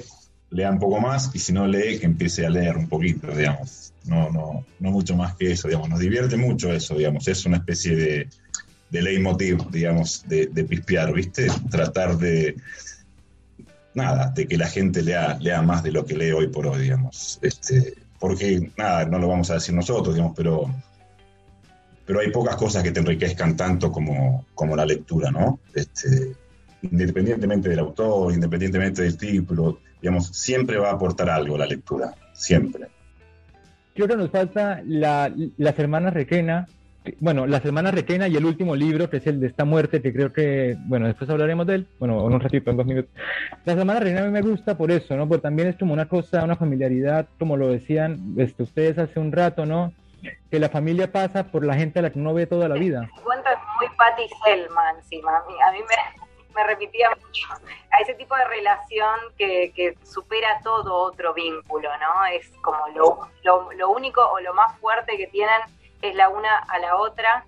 lea 0.52 0.72
un 0.72 0.80
poco 0.80 1.00
más 1.00 1.32
y 1.34 1.40
si 1.40 1.52
no 1.52 1.68
lee, 1.68 2.00
que 2.00 2.06
empiece 2.06 2.46
a 2.46 2.50
leer 2.50 2.78
un 2.78 2.88
poquito, 2.88 3.28
digamos. 3.28 3.85
No, 4.06 4.30
no, 4.30 4.66
no 4.80 4.92
mucho 4.92 5.16
más 5.16 5.36
que 5.36 5.52
eso, 5.52 5.68
digamos. 5.68 5.90
Nos 5.90 6.00
divierte 6.00 6.38
mucho 6.38 6.72
eso, 6.72 6.96
digamos. 6.96 7.28
Es 7.28 7.46
una 7.46 7.58
especie 7.58 7.96
de, 7.96 8.30
de 8.90 9.02
leitmotiv, 9.02 9.70
digamos, 9.72 10.24
de, 10.28 10.48
de 10.48 10.64
pispear, 10.64 11.14
¿viste? 11.14 11.48
Tratar 11.70 12.18
de, 12.18 12.56
nada, 13.94 14.32
de 14.32 14.48
que 14.48 14.58
la 14.58 14.68
gente 14.68 15.02
lea, 15.02 15.38
lea 15.40 15.62
más 15.62 15.84
de 15.84 15.92
lo 15.92 16.06
que 16.06 16.16
lee 16.16 16.32
hoy 16.32 16.48
por 16.48 16.68
hoy, 16.68 16.84
digamos. 16.84 17.40
Este, 17.42 17.96
porque, 18.20 18.72
nada, 18.78 19.06
no 19.06 19.20
lo 19.20 19.28
vamos 19.28 19.50
a 19.50 19.56
decir 19.56 19.74
nosotros, 19.74 20.16
digamos, 20.16 20.34
pero 20.36 20.70
pero 22.06 22.20
hay 22.20 22.32
pocas 22.32 22.56
cosas 22.56 22.84
que 22.84 22.92
te 22.92 23.00
enriquezcan 23.00 23.58
tanto 23.58 23.92
como, 23.92 24.46
como 24.54 24.76
la 24.76 24.86
lectura, 24.86 25.32
¿no? 25.32 25.60
Este, 25.74 26.36
independientemente 26.84 27.70
del 27.70 27.80
autor, 27.80 28.32
independientemente 28.32 29.02
del 29.02 29.18
título, 29.18 29.80
digamos, 30.02 30.28
siempre 30.28 30.78
va 30.78 30.90
a 30.92 30.94
aportar 30.94 31.30
algo 31.30 31.58
la 31.58 31.66
lectura, 31.66 32.14
siempre. 32.34 32.88
Creo 33.96 34.08
que 34.08 34.18
nos 34.18 34.30
falta 34.30 34.82
la, 34.86 35.32
las 35.58 35.80
hermanas 35.80 36.14
Requena, 36.14 36.68
bueno, 37.20 37.48
las 37.48 37.64
hermanas 37.64 37.94
Requena 37.94 38.28
y 38.28 38.36
el 38.36 38.46
último 38.46 38.76
libro, 38.76 39.10
que 39.10 39.18
es 39.18 39.28
el 39.28 39.40
de 39.40 39.48
esta 39.48 39.64
muerte, 39.64 40.02
que 40.02 40.12
creo 40.12 40.34
que, 40.34 40.76
bueno, 40.86 41.08
después 41.08 41.30
hablaremos 41.30 41.66
de 41.66 41.76
él, 41.76 41.88
bueno, 41.98 42.28
en 42.28 42.34
un 42.34 42.40
ratito, 42.42 42.72
en 42.72 42.78
dos 42.78 42.86
minutos. 42.86 43.10
Las 43.64 43.78
hermanas 43.78 44.04
Requena 44.04 44.24
a 44.24 44.26
mí 44.26 44.32
me 44.32 44.42
gusta 44.42 44.78
por 44.78 44.92
eso, 44.92 45.16
¿no? 45.16 45.28
Porque 45.28 45.44
también 45.44 45.70
es 45.70 45.78
como 45.78 45.94
una 45.94 46.08
cosa, 46.08 46.44
una 46.44 46.58
familiaridad, 46.58 47.28
como 47.40 47.56
lo 47.56 47.70
decían 47.70 48.36
este, 48.38 48.64
ustedes 48.64 48.98
hace 48.98 49.20
un 49.20 49.32
rato, 49.32 49.66
¿no? 49.66 49.94
que 50.50 50.60
la 50.60 50.70
familia 50.70 51.12
pasa 51.12 51.44
por 51.44 51.66
la 51.66 51.76
gente 51.76 52.00
a 52.00 52.02
la 52.02 52.10
que 52.10 52.20
uno 52.20 52.34
ve 52.34 52.48
toda 52.48 52.68
la 52.68 52.76
vida. 52.76 53.04
Es 53.16 53.24
muy 53.24 53.36
Patty 53.98 54.24
Selma 54.44 54.92
encima, 54.98 55.38
a 55.38 55.72
mí, 55.72 55.80
me, 55.80 56.25
repetía 56.64 57.10
mucho 57.10 57.48
a 57.92 58.02
ese 58.02 58.14
tipo 58.16 58.36
de 58.36 58.46
relación 58.46 59.20
que, 59.38 59.96
supera 60.04 60.60
todo 60.64 60.94
otro 60.94 61.34
vínculo, 61.34 61.90
¿no? 61.98 62.26
Es 62.26 62.50
como 62.62 62.88
lo, 62.96 63.30
lo, 63.74 63.90
único 63.90 64.22
o 64.22 64.40
lo 64.40 64.54
más 64.54 64.78
fuerte 64.80 65.18
que 65.18 65.28
tienen 65.28 65.62
es 66.02 66.16
la 66.16 66.30
una 66.30 66.58
a 66.68 66.80
la 66.80 66.98
otra 66.98 67.46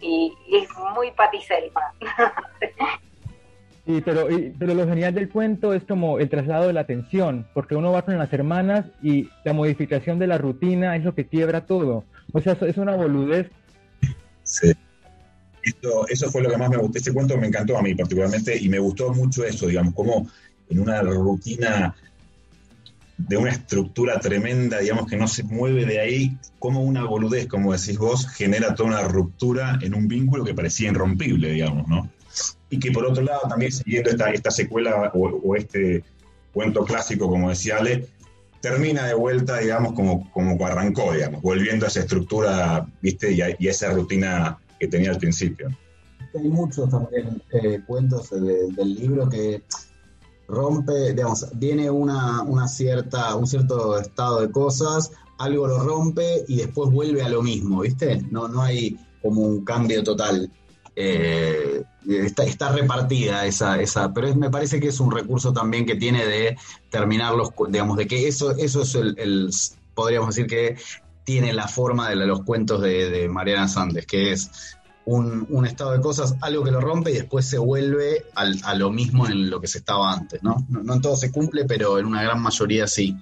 y, 0.00 0.34
es 0.52 0.68
muy 0.94 1.10
Patty 1.12 1.40
Selma. 1.42 1.94
Sí, 3.86 4.02
pero, 4.04 4.28
pero 4.58 4.74
lo 4.74 4.86
genial 4.86 5.14
del 5.14 5.30
cuento 5.30 5.72
es 5.72 5.82
como 5.84 6.18
el 6.18 6.28
traslado 6.28 6.66
de 6.66 6.74
la 6.74 6.82
atención, 6.82 7.48
porque 7.54 7.74
uno 7.74 7.90
va 7.90 8.02
con 8.02 8.18
las 8.18 8.32
hermanas 8.32 8.84
y 9.02 9.30
la 9.42 9.54
modificación 9.54 10.18
de 10.18 10.26
la 10.26 10.38
rutina 10.38 10.96
es 10.96 11.04
lo 11.04 11.14
que 11.14 11.26
quiebra 11.26 11.66
todo. 11.66 12.04
O 12.32 12.40
sea, 12.40 12.56
es 12.60 12.76
una 12.76 12.94
boludez. 12.94 13.50
Sí. 14.44 14.76
Eso, 15.62 16.30
fue 16.30 16.42
lo 16.42 16.50
que 16.50 16.56
más 16.56 16.70
me 16.70 16.76
gustó. 16.76 16.98
Este 16.98 17.12
cuento 17.12 17.36
me 17.36 17.46
encantó 17.46 17.76
a 17.76 17.82
mí 17.82 17.94
particularmente 17.94 18.56
y 18.56 18.68
me 18.68 18.78
gustó 18.78 19.12
mucho 19.12 19.44
eso, 19.44 19.66
digamos, 19.66 19.94
como 19.94 20.28
en 20.68 20.80
una 20.80 21.02
rutina 21.02 21.94
de 23.28 23.36
una 23.36 23.50
estructura 23.50 24.18
tremenda, 24.18 24.78
digamos, 24.78 25.06
que 25.06 25.16
no 25.16 25.28
se 25.28 25.42
mueve 25.42 25.84
de 25.84 26.00
ahí, 26.00 26.36
como 26.58 26.82
una 26.82 27.04
boludez, 27.04 27.46
como 27.46 27.72
decís 27.72 27.98
vos, 27.98 28.26
genera 28.28 28.74
toda 28.74 28.88
una 28.88 29.02
ruptura 29.02 29.78
en 29.82 29.94
un 29.94 30.08
vínculo 30.08 30.44
que 30.44 30.54
parecía 30.54 30.90
irrompible, 30.90 31.52
digamos, 31.52 31.86
¿no? 31.88 32.10
Y 32.70 32.78
que 32.78 32.92
por 32.92 33.04
otro 33.04 33.22
lado, 33.22 33.42
también 33.48 33.72
siguiendo 33.72 34.10
esta, 34.10 34.30
esta 34.30 34.50
secuela 34.50 35.10
o, 35.14 35.56
este 35.56 36.02
cuento 36.52 36.84
clásico, 36.84 37.28
como 37.28 37.50
decía 37.50 37.78
Ale, 37.78 38.06
termina 38.60 39.06
de 39.06 39.14
vuelta, 39.14 39.58
digamos, 39.58 39.92
como, 39.92 40.30
como 40.30 40.64
arrancó, 40.64 41.12
digamos, 41.12 41.42
volviendo 41.42 41.86
a 41.86 41.88
esa 41.88 42.00
estructura, 42.00 42.86
¿viste? 43.02 43.32
Y 43.32 43.42
a, 43.42 43.48
esa 43.58 43.90
rutina 43.90 44.58
que 44.80 44.88
tenía 44.88 45.10
al 45.10 45.18
principio. 45.18 45.68
Hay 46.34 46.48
muchos 46.48 46.88
también 46.90 47.42
eh, 47.52 47.80
cuentos 47.86 48.30
del 48.30 48.94
libro 48.94 49.28
que 49.28 49.62
rompe, 50.48 51.12
digamos, 51.12 51.46
viene 51.54 51.90
una, 51.90 52.42
una, 52.42 52.66
cierta, 52.66 53.34
un 53.36 53.46
cierto 53.46 53.98
estado 53.98 54.40
de 54.40 54.50
cosas, 54.50 55.12
algo 55.38 55.66
lo 55.66 55.78
rompe 55.78 56.44
y 56.48 56.56
después 56.56 56.90
vuelve 56.90 57.22
a 57.22 57.28
lo 57.28 57.42
mismo, 57.42 57.80
¿viste? 57.80 58.22
No, 58.30 58.48
no 58.48 58.62
hay 58.62 58.98
como 59.22 59.42
un 59.42 59.64
cambio 59.64 60.02
total. 60.02 60.50
Eh, 60.96 61.82
está, 62.08 62.44
está 62.44 62.72
repartida 62.72 63.46
esa, 63.46 63.80
esa, 63.80 64.12
pero 64.12 64.34
me 64.34 64.50
parece 64.50 64.80
que 64.80 64.88
es 64.88 65.00
un 65.00 65.10
recurso 65.10 65.52
también 65.52 65.86
que 65.86 65.94
tiene 65.94 66.26
de 66.26 66.56
terminar 66.90 67.34
los, 67.34 67.52
digamos, 67.68 67.96
de 67.96 68.06
que 68.06 68.26
eso, 68.26 68.56
eso 68.56 68.82
es 68.82 68.94
el, 68.94 69.50
podríamos 69.94 70.34
decir 70.34 70.46
que 70.46 70.76
tiene 71.24 71.52
la 71.52 71.68
forma 71.68 72.08
de 72.08 72.16
los 72.16 72.42
cuentos 72.42 72.80
de, 72.82 73.28
Mariana 73.28 73.68
Sandes, 73.68 74.06
que 74.06 74.32
es 74.32 74.76
un, 75.04 75.66
estado 75.66 75.92
de 75.92 76.00
cosas, 76.00 76.36
algo 76.40 76.64
que 76.64 76.70
lo 76.70 76.80
rompe 76.80 77.10
y 77.10 77.14
después 77.14 77.46
se 77.46 77.58
vuelve 77.58 78.24
a 78.34 78.74
lo 78.74 78.90
mismo 78.90 79.26
en 79.26 79.50
lo 79.50 79.60
que 79.60 79.66
se 79.66 79.78
estaba 79.78 80.12
antes, 80.12 80.42
¿no? 80.42 80.66
¿no? 80.68 80.94
en 80.94 81.00
todo 81.00 81.16
se 81.16 81.30
cumple, 81.30 81.64
pero 81.64 81.98
en 81.98 82.06
una 82.06 82.22
gran 82.22 82.40
mayoría 82.40 82.86
sí. 82.86 83.16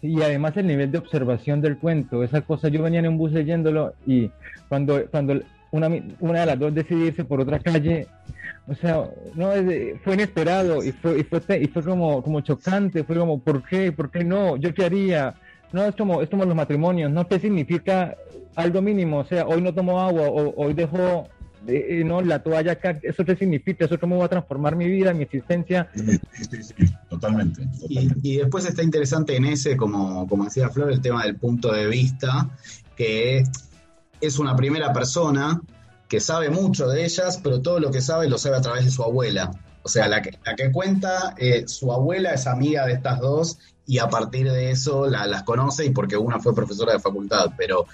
Y 0.00 0.22
además 0.22 0.56
el 0.56 0.66
nivel 0.66 0.92
de 0.92 0.98
observación 0.98 1.60
del 1.60 1.78
cuento, 1.78 2.22
esa 2.22 2.42
cosa, 2.42 2.68
yo 2.68 2.82
venía 2.82 3.00
en 3.00 3.08
un 3.08 3.18
bus 3.18 3.32
leyéndolo 3.32 3.94
y 4.06 4.30
cuando, 4.68 5.04
cuando 5.10 5.40
una, 5.72 5.88
una 6.20 6.40
de 6.40 6.46
las 6.46 6.58
dos 6.58 6.74
decidirse 6.74 7.24
por 7.24 7.40
otra 7.40 7.58
calle, 7.58 8.06
o 8.68 8.74
sea, 8.74 9.04
no, 9.34 9.50
fue 10.04 10.14
inesperado 10.14 10.84
y 10.84 10.92
fue, 10.92 11.20
y 11.20 11.24
fue, 11.24 11.40
y 11.60 11.66
fue 11.68 11.82
como, 11.82 12.22
como 12.22 12.42
chocante, 12.42 13.02
fue 13.02 13.16
como, 13.16 13.40
¿por 13.40 13.64
qué? 13.64 13.92
¿Por 13.92 14.10
qué 14.10 14.24
no? 14.24 14.56
¿Yo 14.56 14.74
qué 14.74 14.84
haría? 14.84 15.34
No, 15.72 15.84
es 15.84 15.94
como, 15.94 16.22
es 16.22 16.30
como 16.30 16.44
los 16.44 16.54
matrimonios, 16.54 17.10
¿no? 17.10 17.26
¿Qué 17.28 17.38
significa 17.38 18.16
algo 18.56 18.80
mínimo? 18.82 19.18
O 19.18 19.24
sea, 19.24 19.46
hoy 19.46 19.60
no 19.60 19.74
tomo 19.74 20.00
agua, 20.00 20.28
o 20.28 20.54
hoy 20.56 20.74
dejo 20.74 21.28
eh, 21.66 22.02
no, 22.04 22.22
la 22.22 22.42
toalla 22.42 22.72
acá, 22.72 22.98
¿eso 23.02 23.24
qué 23.24 23.36
significa? 23.36 23.84
¿Eso 23.84 23.98
cómo 23.98 24.16
va 24.18 24.26
a 24.26 24.28
transformar 24.28 24.76
mi 24.76 24.86
vida, 24.86 25.12
mi 25.12 25.24
existencia? 25.24 25.88
Sí, 25.94 26.18
sí, 26.50 26.62
sí, 26.62 26.74
totalmente. 27.10 27.68
Y, 27.88 28.36
después 28.36 28.64
está 28.64 28.82
interesante 28.82 29.36
en 29.36 29.44
ese, 29.44 29.76
como, 29.76 30.26
como 30.28 30.44
decía 30.44 30.68
Flor, 30.70 30.90
el 30.92 31.00
tema 31.00 31.24
del 31.24 31.36
punto 31.36 31.72
de 31.72 31.86
vista, 31.86 32.48
que 32.96 33.44
es 34.20 34.38
una 34.38 34.56
primera 34.56 34.92
persona 34.92 35.60
que 36.08 36.20
sabe 36.20 36.48
mucho 36.48 36.88
de 36.88 37.04
ellas, 37.04 37.38
pero 37.42 37.60
todo 37.60 37.80
lo 37.80 37.90
que 37.90 38.00
sabe 38.00 38.28
lo 38.28 38.38
sabe 38.38 38.56
a 38.56 38.60
través 38.60 38.84
de 38.84 38.90
su 38.90 39.02
abuela. 39.02 39.50
O 39.82 39.88
sea, 39.88 40.08
la 40.08 40.22
que, 40.22 40.38
la 40.44 40.54
que 40.54 40.70
cuenta, 40.70 41.34
eh, 41.36 41.64
su 41.66 41.92
abuela 41.92 42.32
es 42.32 42.46
amiga 42.46 42.86
de 42.86 42.94
estas 42.94 43.20
dos 43.20 43.58
y 43.88 43.98
a 43.98 44.08
partir 44.08 44.52
de 44.52 44.70
eso 44.70 45.08
la, 45.08 45.26
las 45.26 45.42
conoce 45.44 45.86
y 45.86 45.90
porque 45.90 46.16
una 46.16 46.38
fue 46.38 46.54
profesora 46.54 46.92
de 46.92 47.00
facultad, 47.00 47.52
pero 47.56 47.86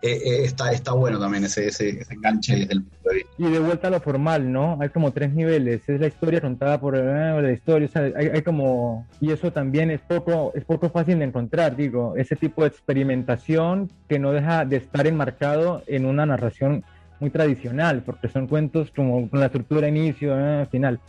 eh, 0.00 0.12
eh, 0.24 0.44
está, 0.44 0.72
está 0.72 0.92
bueno 0.92 1.20
también 1.20 1.44
ese, 1.44 1.66
ese, 1.66 1.98
enganche 2.08 2.56
desde 2.56 2.72
el 2.72 2.82
punto 2.82 3.10
de 3.10 3.14
vista. 3.16 3.32
Y 3.36 3.50
de 3.50 3.58
vuelta 3.58 3.88
a 3.88 3.90
lo 3.90 4.00
formal, 4.00 4.50
¿no? 4.50 4.78
Hay 4.80 4.88
como 4.88 5.12
tres 5.12 5.34
niveles. 5.34 5.86
Es 5.86 6.00
la 6.00 6.06
historia 6.06 6.40
contada 6.40 6.80
por 6.80 6.96
la 6.96 7.52
historia. 7.52 7.88
O 7.88 7.90
sea, 7.90 8.02
hay, 8.16 8.28
hay, 8.28 8.42
como. 8.42 9.06
Y 9.20 9.32
eso 9.32 9.52
también 9.52 9.90
es 9.90 10.00
poco, 10.00 10.52
es 10.54 10.64
poco 10.64 10.88
fácil 10.88 11.18
de 11.18 11.26
encontrar, 11.26 11.76
digo. 11.76 12.14
Ese 12.16 12.36
tipo 12.36 12.62
de 12.62 12.68
experimentación 12.68 13.90
que 14.08 14.18
no 14.18 14.32
deja 14.32 14.64
de 14.64 14.76
estar 14.76 15.06
enmarcado 15.06 15.82
en 15.86 16.06
una 16.06 16.24
narración 16.24 16.84
muy 17.20 17.30
tradicional, 17.30 18.02
porque 18.04 18.28
son 18.28 18.46
cuentos 18.46 18.90
como 18.94 19.28
con 19.28 19.40
la 19.40 19.46
estructura 19.46 19.88
inicio, 19.88 20.36
final. 20.70 21.00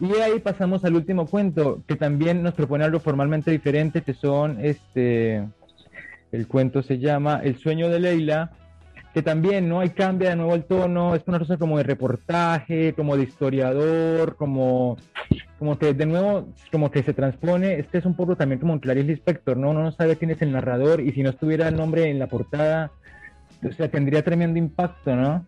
Y 0.00 0.12
ahí 0.16 0.40
pasamos 0.40 0.84
al 0.84 0.94
último 0.94 1.26
cuento, 1.26 1.82
que 1.86 1.96
también 1.96 2.42
nos 2.42 2.54
propone 2.54 2.84
algo 2.84 3.00
formalmente 3.00 3.50
diferente, 3.50 4.02
que 4.02 4.14
son, 4.14 4.58
este, 4.64 5.46
el 6.32 6.46
cuento 6.48 6.82
se 6.82 6.98
llama 6.98 7.40
El 7.42 7.58
sueño 7.58 7.88
de 7.88 8.00
Leila, 8.00 8.50
que 9.12 9.22
también, 9.22 9.68
¿no? 9.68 9.80
Hay 9.80 9.90
cambia 9.90 10.30
de 10.30 10.36
nuevo 10.36 10.54
el 10.54 10.64
tono, 10.64 11.14
es 11.14 11.22
una 11.26 11.38
cosa 11.38 11.58
como 11.58 11.76
de 11.76 11.84
reportaje, 11.84 12.94
como 12.94 13.16
de 13.16 13.24
historiador, 13.24 14.36
como, 14.36 14.96
como 15.58 15.78
que 15.78 15.92
de 15.92 16.06
nuevo, 16.06 16.48
como 16.70 16.90
que 16.90 17.02
se 17.02 17.12
transpone, 17.12 17.78
este 17.78 17.98
es 17.98 18.06
un 18.06 18.16
poco 18.16 18.36
también 18.36 18.58
como 18.58 18.72
un 18.72 18.78
Clarice 18.78 19.08
Lispector, 19.08 19.56
¿no? 19.56 19.70
Uno 19.70 19.82
no 19.82 19.92
sabe 19.92 20.16
quién 20.16 20.30
es 20.30 20.40
el 20.40 20.52
narrador 20.52 21.00
y 21.00 21.12
si 21.12 21.22
no 21.22 21.30
estuviera 21.30 21.68
el 21.68 21.76
nombre 21.76 22.08
en 22.08 22.18
la 22.18 22.26
portada, 22.26 22.90
o 23.68 23.72
sea, 23.72 23.90
tendría 23.90 24.22
tremendo 24.22 24.58
impacto, 24.58 25.14
¿no? 25.14 25.46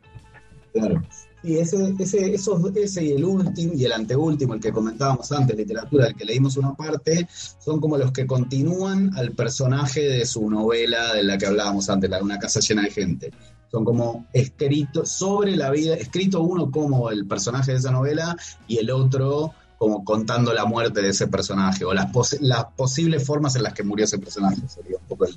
Claro. 0.72 1.02
Y 1.44 1.58
ese, 1.58 1.94
ese, 1.98 2.34
esos, 2.34 2.74
ese 2.74 3.04
y 3.04 3.12
el 3.12 3.24
último 3.24 3.74
y 3.74 3.84
el 3.84 3.92
anteúltimo, 3.92 4.54
el 4.54 4.60
que 4.60 4.72
comentábamos 4.72 5.30
antes, 5.30 5.54
literatura, 5.54 6.06
el 6.06 6.14
que 6.14 6.24
leímos 6.24 6.56
una 6.56 6.74
parte, 6.74 7.28
son 7.58 7.80
como 7.80 7.98
los 7.98 8.12
que 8.12 8.26
continúan 8.26 9.14
al 9.14 9.32
personaje 9.32 10.00
de 10.00 10.24
su 10.24 10.48
novela 10.48 11.12
de 11.12 11.22
la 11.22 11.36
que 11.36 11.44
hablábamos 11.44 11.90
antes, 11.90 12.08
la 12.08 12.16
de 12.16 12.22
una 12.22 12.38
casa 12.38 12.60
llena 12.60 12.82
de 12.82 12.90
gente. 12.90 13.30
Son 13.70 13.84
como 13.84 14.26
escritos 14.32 15.10
sobre 15.10 15.54
la 15.54 15.70
vida, 15.70 15.94
escrito 15.96 16.40
uno 16.40 16.70
como 16.70 17.10
el 17.10 17.26
personaje 17.26 17.72
de 17.72 17.78
esa 17.78 17.90
novela 17.90 18.34
y 18.66 18.78
el 18.78 18.90
otro 18.90 19.52
como 19.76 20.02
contando 20.02 20.54
la 20.54 20.64
muerte 20.64 21.02
de 21.02 21.10
ese 21.10 21.26
personaje 21.26 21.84
o 21.84 21.92
las, 21.92 22.08
las 22.40 22.64
posibles 22.76 23.26
formas 23.26 23.54
en 23.56 23.64
las 23.64 23.74
que 23.74 23.82
murió 23.82 24.06
ese 24.06 24.18
personaje. 24.18 24.62
Sería 24.66 24.96
un 24.96 25.06
poco 25.06 25.26
el, 25.26 25.34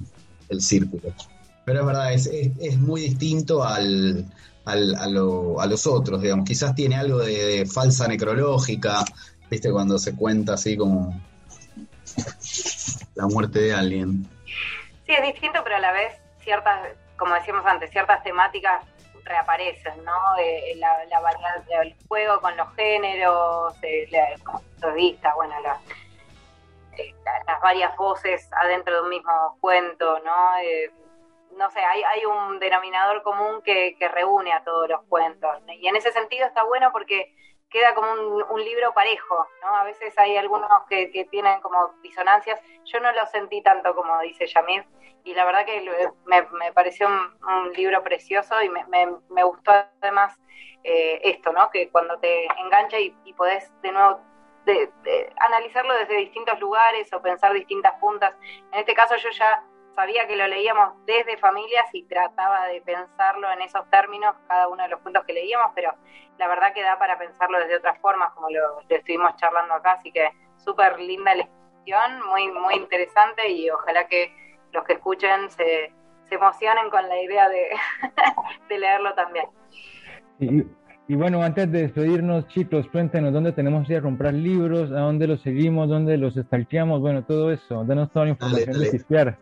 el 0.47 0.61
círculo. 0.61 1.13
Pero 1.67 1.81
es 1.81 1.85
verdad, 1.85 2.13
es, 2.13 2.27
es, 2.27 2.77
muy 2.77 3.01
distinto 3.01 3.61
al, 3.61 4.23
al, 4.63 4.95
a, 4.95 5.07
lo, 5.07 5.59
a, 5.59 5.65
los 5.65 5.85
otros, 5.85 6.21
digamos. 6.21 6.45
Quizás 6.45 6.73
tiene 6.73 6.95
algo 6.95 7.19
de, 7.19 7.65
falsa 7.65 8.07
necrológica, 8.07 9.03
¿viste? 9.49 9.69
Cuando 9.69 9.99
se 9.99 10.15
cuenta 10.15 10.53
así 10.53 10.77
como 10.77 11.13
la 13.15 13.27
muerte 13.27 13.59
de 13.59 13.73
alguien. 13.73 14.25
Sí, 15.05 15.11
es 15.11 15.21
distinto, 15.23 15.59
pero 15.65 15.75
a 15.75 15.79
la 15.79 15.91
vez 15.91 16.13
ciertas, 16.39 16.87
como 17.17 17.33
decíamos 17.33 17.65
antes, 17.65 17.91
ciertas 17.91 18.23
temáticas 18.23 18.85
reaparecen, 19.25 20.05
¿no? 20.05 20.37
Eh, 20.39 20.73
la, 20.77 21.03
la 21.03 21.19
variedad 21.19 21.65
del 21.65 21.93
juego 22.07 22.39
con 22.39 22.55
los 22.55 22.73
géneros, 22.75 23.75
eh, 23.81 24.07
la, 24.09 24.93
vista, 24.93 25.33
bueno, 25.35 25.59
la, 25.59 25.77
eh, 26.97 27.13
las 27.45 27.59
varias 27.61 27.93
voces 27.97 28.47
adentro 28.53 28.95
de 28.95 29.01
un 29.01 29.09
mismo 29.09 29.57
cuento, 29.59 30.17
¿no? 30.19 30.55
No 31.57 31.69
sé, 31.71 31.79
hay, 31.79 32.03
hay 32.03 32.25
un 32.25 32.59
denominador 32.59 33.23
común 33.23 33.61
que, 33.63 33.95
que, 33.97 34.07
reúne 34.07 34.53
a 34.53 34.63
todos 34.63 34.87
los 34.87 35.01
cuentos. 35.09 35.49
Y 35.67 35.87
en 35.87 35.95
ese 35.95 36.11
sentido 36.11 36.45
está 36.45 36.63
bueno 36.63 36.91
porque 36.91 37.33
queda 37.69 37.93
como 37.93 38.11
un, 38.11 38.63
libro 38.63 38.93
parejo, 38.93 39.47
¿no? 39.61 39.75
A 39.75 39.83
veces 39.83 40.17
hay 40.17 40.37
algunos 40.37 40.69
que, 40.89 41.27
tienen 41.29 41.59
como 41.61 41.93
disonancias. 42.01 42.61
Yo 42.85 42.99
no 42.99 43.11
lo 43.11 43.25
sentí 43.27 43.61
tanto 43.61 43.95
como 43.95 44.19
dice 44.21 44.47
Yamir. 44.47 44.85
Y 45.23 45.33
la 45.33 45.45
verdad 45.45 45.65
que 45.65 45.83
me, 46.25 46.73
pareció 46.73 47.07
un, 47.07 47.73
libro 47.73 48.01
precioso 48.03 48.61
y 48.61 48.69
me, 48.69 49.43
gustó 49.43 49.71
además 50.01 50.39
eh, 50.83 51.19
esto, 51.23 51.51
¿no? 51.51 51.69
Que 51.69 51.89
cuando 51.89 52.17
te 52.19 52.45
engancha 52.59 52.99
y, 52.99 53.15
y 53.25 53.33
podés 53.33 53.71
de 53.81 53.91
nuevo 53.91 54.21
de 54.65 54.91
analizarlo 55.37 55.93
desde 55.93 56.17
distintos 56.17 56.59
lugares 56.59 57.11
o 57.13 57.21
pensar 57.21 57.53
distintas 57.53 57.93
puntas. 57.99 58.35
En 58.73 58.79
este 58.79 58.93
caso 58.93 59.15
yo 59.15 59.29
ya 59.29 59.63
sabía 59.97 60.27
que 60.27 60.35
lo 60.35 60.45
leíamos 60.45 60.93
desde 61.07 61.37
familias 61.37 61.85
y 61.91 62.03
trataba 62.03 62.67
de 62.67 62.81
pensarlo 62.81 63.51
en 63.51 63.63
esos 63.63 63.89
términos, 63.89 64.35
cada 64.47 64.67
uno 64.67 64.83
de 64.83 64.89
los 64.89 65.01
puntos 65.01 65.25
que 65.25 65.33
leíamos, 65.33 65.71
pero 65.73 65.91
la 66.37 66.47
verdad 66.47 66.71
que 66.71 66.83
da 66.83 66.99
para 66.99 67.17
pensarlo 67.17 67.59
desde 67.59 67.77
otras 67.77 67.97
formas, 67.97 68.31
como 68.33 68.47
lo, 68.51 68.79
estuvimos 68.87 69.35
charlando 69.37 69.73
acá, 69.73 69.93
así 69.93 70.11
que 70.11 70.29
súper 70.59 70.99
linda 70.99 71.33
lección, 71.33 72.27
muy, 72.29 72.47
muy 72.47 72.75
interesante 72.75 73.49
y 73.49 73.71
ojalá 73.71 74.07
que 74.07 74.31
los 74.71 74.83
que 74.83 74.93
escuchen 74.93 75.49
se, 75.49 75.91
se 76.29 76.35
emocionen 76.35 76.91
con 76.91 77.09
la 77.09 77.19
idea 77.19 77.49
de, 77.49 77.71
de 78.69 78.77
leerlo 78.77 79.15
también. 79.15 79.47
Y 81.09 81.15
bueno, 81.15 81.41
antes 81.41 81.71
de 81.71 81.83
despedirnos, 81.83 82.49
chicos, 82.49 82.85
cuéntenos 82.91 83.31
dónde 83.31 83.53
tenemos 83.53 83.87
que 83.87 83.93
ir 83.93 83.99
a 83.99 84.01
comprar 84.01 84.33
libros, 84.33 84.91
a 84.91 84.99
dónde 84.99 85.25
los 85.25 85.41
seguimos, 85.41 85.87
dónde 85.87 86.17
los 86.17 86.35
estalqueamos, 86.35 86.99
bueno, 86.99 87.23
todo 87.23 87.49
eso. 87.49 87.85
Danos 87.85 88.11
toda 88.11 88.25
la 88.25 88.31
información 88.31 88.77
de 88.77 88.91
Pispear. 88.91 89.39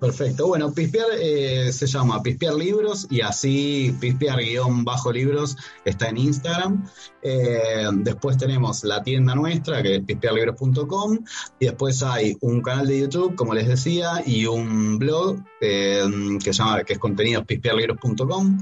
Perfecto. 0.00 0.48
Bueno, 0.48 0.72
Pispear 0.72 1.06
eh, 1.20 1.72
se 1.72 1.86
llama 1.86 2.20
Pispear 2.22 2.54
Libros 2.54 3.06
y 3.08 3.20
así 3.20 3.94
Pispear-libros 4.00 5.56
está 5.84 6.08
en 6.08 6.16
Instagram. 6.16 6.88
Eh, 7.22 7.88
después 7.98 8.36
tenemos 8.36 8.82
la 8.82 9.04
tienda 9.04 9.36
nuestra, 9.36 9.84
que 9.84 9.96
es 9.96 10.04
pispearlibros.com. 10.04 11.18
Y 11.60 11.66
después 11.66 12.02
hay 12.02 12.36
un 12.40 12.62
canal 12.62 12.88
de 12.88 13.00
YouTube, 13.00 13.36
como 13.36 13.54
les 13.54 13.68
decía, 13.68 14.22
y 14.26 14.46
un 14.46 14.98
blog 14.98 15.38
eh, 15.60 16.02
que, 16.42 16.52
se 16.52 16.64
llama, 16.64 16.82
que 16.82 16.94
es 16.94 16.98
contenidos 16.98 17.44
pispearlibros.com. 17.46 18.58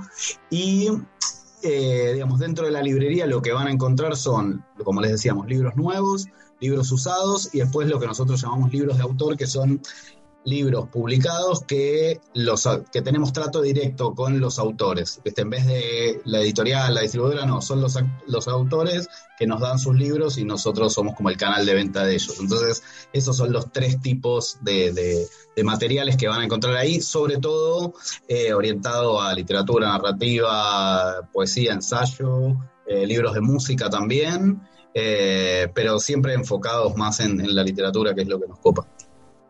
Y 0.51 0.91
eh, 1.65 2.13
digamos, 2.13 2.39
dentro 2.39 2.67
de 2.67 2.73
la 2.73 2.83
librería 2.83 3.27
lo 3.27 3.43
que 3.43 3.53
van 3.53 3.67
a 3.67 3.71
encontrar 3.71 4.17
son, 4.17 4.65
como 4.85 5.01
les 5.01 5.13
decíamos, 5.13 5.47
libros 5.47 5.75
nuevos, 5.77 6.29
libros 6.61 6.93
usados 6.93 7.55
y 7.55 7.59
después 7.59 7.89
lo 7.89 7.99
que 7.99 8.07
nosotros 8.07 8.41
llamamos 8.43 8.73
libros 8.73 8.97
de 8.97 9.03
autor, 9.03 9.37
que 9.37 9.47
son 9.47 9.81
libros 10.45 10.89
publicados 10.89 11.63
que, 11.63 12.21
los, 12.35 12.69
que 12.93 13.03
tenemos 13.03 13.33
trato 13.33 13.63
directo 13.63 14.15
con 14.15 14.41
los 14.41 14.59
autores. 14.59 15.21
En 15.25 15.51
vez 15.51 15.67
de 15.67 16.21
la 16.25 16.41
editorial, 16.41 16.95
la 16.95 17.01
distribuidora, 17.01 17.47
no, 17.47 17.63
son 17.63 17.81
los, 17.81 17.99
los 18.27 18.49
autores 18.49 19.09
que 19.39 19.47
nos 19.47 19.61
dan 19.61 19.79
sus 19.79 19.97
libros 19.97 20.39
y 20.39 20.45
nosotros 20.45 20.93
somos 20.93 21.15
como 21.15 21.31
el 21.31 21.37
canal 21.37 21.65
de 21.65 21.75
venta 21.75 22.05
de 22.05 22.15
ellos. 22.15 22.39
Entonces, 22.39 22.83
esos 23.13 23.37
son 23.37 23.53
los 23.53 23.73
tres 23.73 24.01
tipos 24.01 24.59
de, 24.61 24.93
de, 24.93 25.65
materiales 25.65 26.17
que 26.17 26.29
van 26.29 26.43
a 26.43 26.45
encontrar 26.45 26.77
ahí, 26.77 27.01
sobre 27.01 27.39
todo 27.39 27.95
eh, 28.29 28.53
orientado 28.53 29.21
a 29.21 29.33
literatura, 29.35 29.89
narrativa, 29.89 31.29
poesía, 31.33 31.73
ensayo, 31.73 32.57
eh, 32.87 33.07
libros 33.07 33.35
de 33.35 33.41
música 33.41 33.89
también. 33.89 34.61
Eh, 34.97 35.69
pero 35.75 35.99
siempre 35.99 36.35
enfocados 36.35 36.97
más 36.97 37.19
en, 37.19 37.41
en 37.41 37.53
la 37.53 37.65
literatura, 37.65 38.15
que 38.15 38.23
es 38.23 38.29
lo 38.29 38.39
que 38.41 38.47
nos 38.47 38.61
copa. 38.61 38.87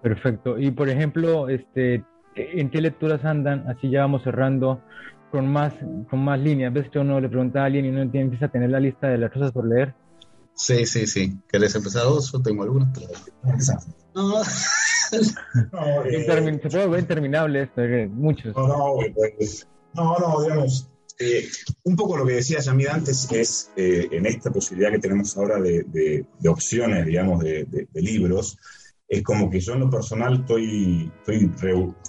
Perfecto. 0.05 0.59
Y 0.59 0.71
por 0.71 0.91
ejemplo, 0.91 1.49
este, 1.49 2.05
¿en 2.35 2.71
qué 2.71 2.83
lecturas 2.83 3.25
andan? 3.25 3.67
Así 3.71 3.89
ya 3.89 4.03
vamos 4.03 4.23
cerrando 4.23 4.83
con 5.31 5.49
más, 5.49 5.73
con 6.11 6.23
más 6.23 6.39
líneas. 6.39 6.75
Ves 6.75 6.91
que 6.91 6.99
uno 6.99 7.19
le 7.19 7.31
pregunta 7.31 7.63
a 7.63 7.65
alguien 7.65 7.87
y 7.87 7.89
uno 7.89 8.03
empieza 8.03 8.45
a 8.45 8.53
tener 8.53 8.69
la 8.69 8.81
lista 8.81 9.09
de 9.09 9.17
las 9.17 9.33
cosas 9.33 9.51
por 9.53 9.67
leer. 9.67 9.95
Sí, 10.55 10.85
sí, 10.85 11.07
sí. 11.07 11.39
¿Querés 11.51 11.75
empezar 11.75 12.05
vos? 12.05 12.31
Yo 12.31 12.43
tengo 12.43 12.65
algunas. 12.65 12.89
No, 14.15 14.43
no, 15.73 16.05
eh, 16.05 16.25
se 16.63 16.69
puede 16.69 16.87
ver 16.87 17.01
interminable 17.01 17.63
esto, 17.63 17.81
muchos. 18.11 18.55
No, 18.55 18.69
no, 18.69 18.97
pues, 19.15 19.67
no, 19.95 20.19
no, 20.19 20.43
digamos, 20.43 20.87
eh, 21.19 21.49
un 21.85 21.97
poco 21.97 22.19
lo 22.19 22.27
que 22.27 22.35
decía 22.35 22.59
Yamid 22.59 22.89
antes 22.89 23.27
es 23.33 23.71
eh, 23.75 24.07
en 24.11 24.27
esta 24.27 24.51
posibilidad 24.51 24.91
que 24.91 24.99
tenemos 24.99 25.35
ahora 25.39 25.59
de, 25.59 26.27
opciones, 26.47 27.07
digamos, 27.07 27.43
de, 27.43 27.89
libros, 27.95 28.59
es 29.15 29.23
como 29.23 29.49
que 29.49 29.61
yo 29.61 29.75
en 29.75 29.81
lo 29.81 29.91
personal 29.91 30.41
estoy, 30.41 31.11
estoy 31.19 31.51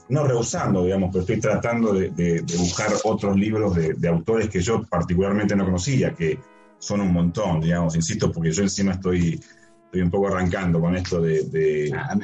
no 0.10 0.24
rehusando, 0.24 0.84
digamos, 0.84 1.10
pero 1.12 1.22
estoy 1.22 1.39
tratando 1.39 1.93
de, 1.93 2.43
buscar 2.58 2.91
otros 3.03 3.38
libros 3.38 3.76
de, 3.76 4.08
autores 4.08 4.49
que 4.49 4.62
yo 4.62 4.84
particularmente 4.84 5.56
no 5.56 5.66
conocía, 5.66 6.14
que 6.14 6.39
son 6.80 7.01
un 7.01 7.14
montón, 7.14 7.62
digamos, 7.62 7.95
insisto, 7.95 8.32
porque 8.32 8.51
yo 8.51 8.64
encima 8.64 8.93
estoy, 8.93 9.39
estoy 9.86 10.01
un 10.01 10.10
poco 10.10 10.28
arrancando 10.28 10.80
con 10.80 10.95
esto 10.95 11.22
de... 11.22 11.91
Ah, 11.95 12.16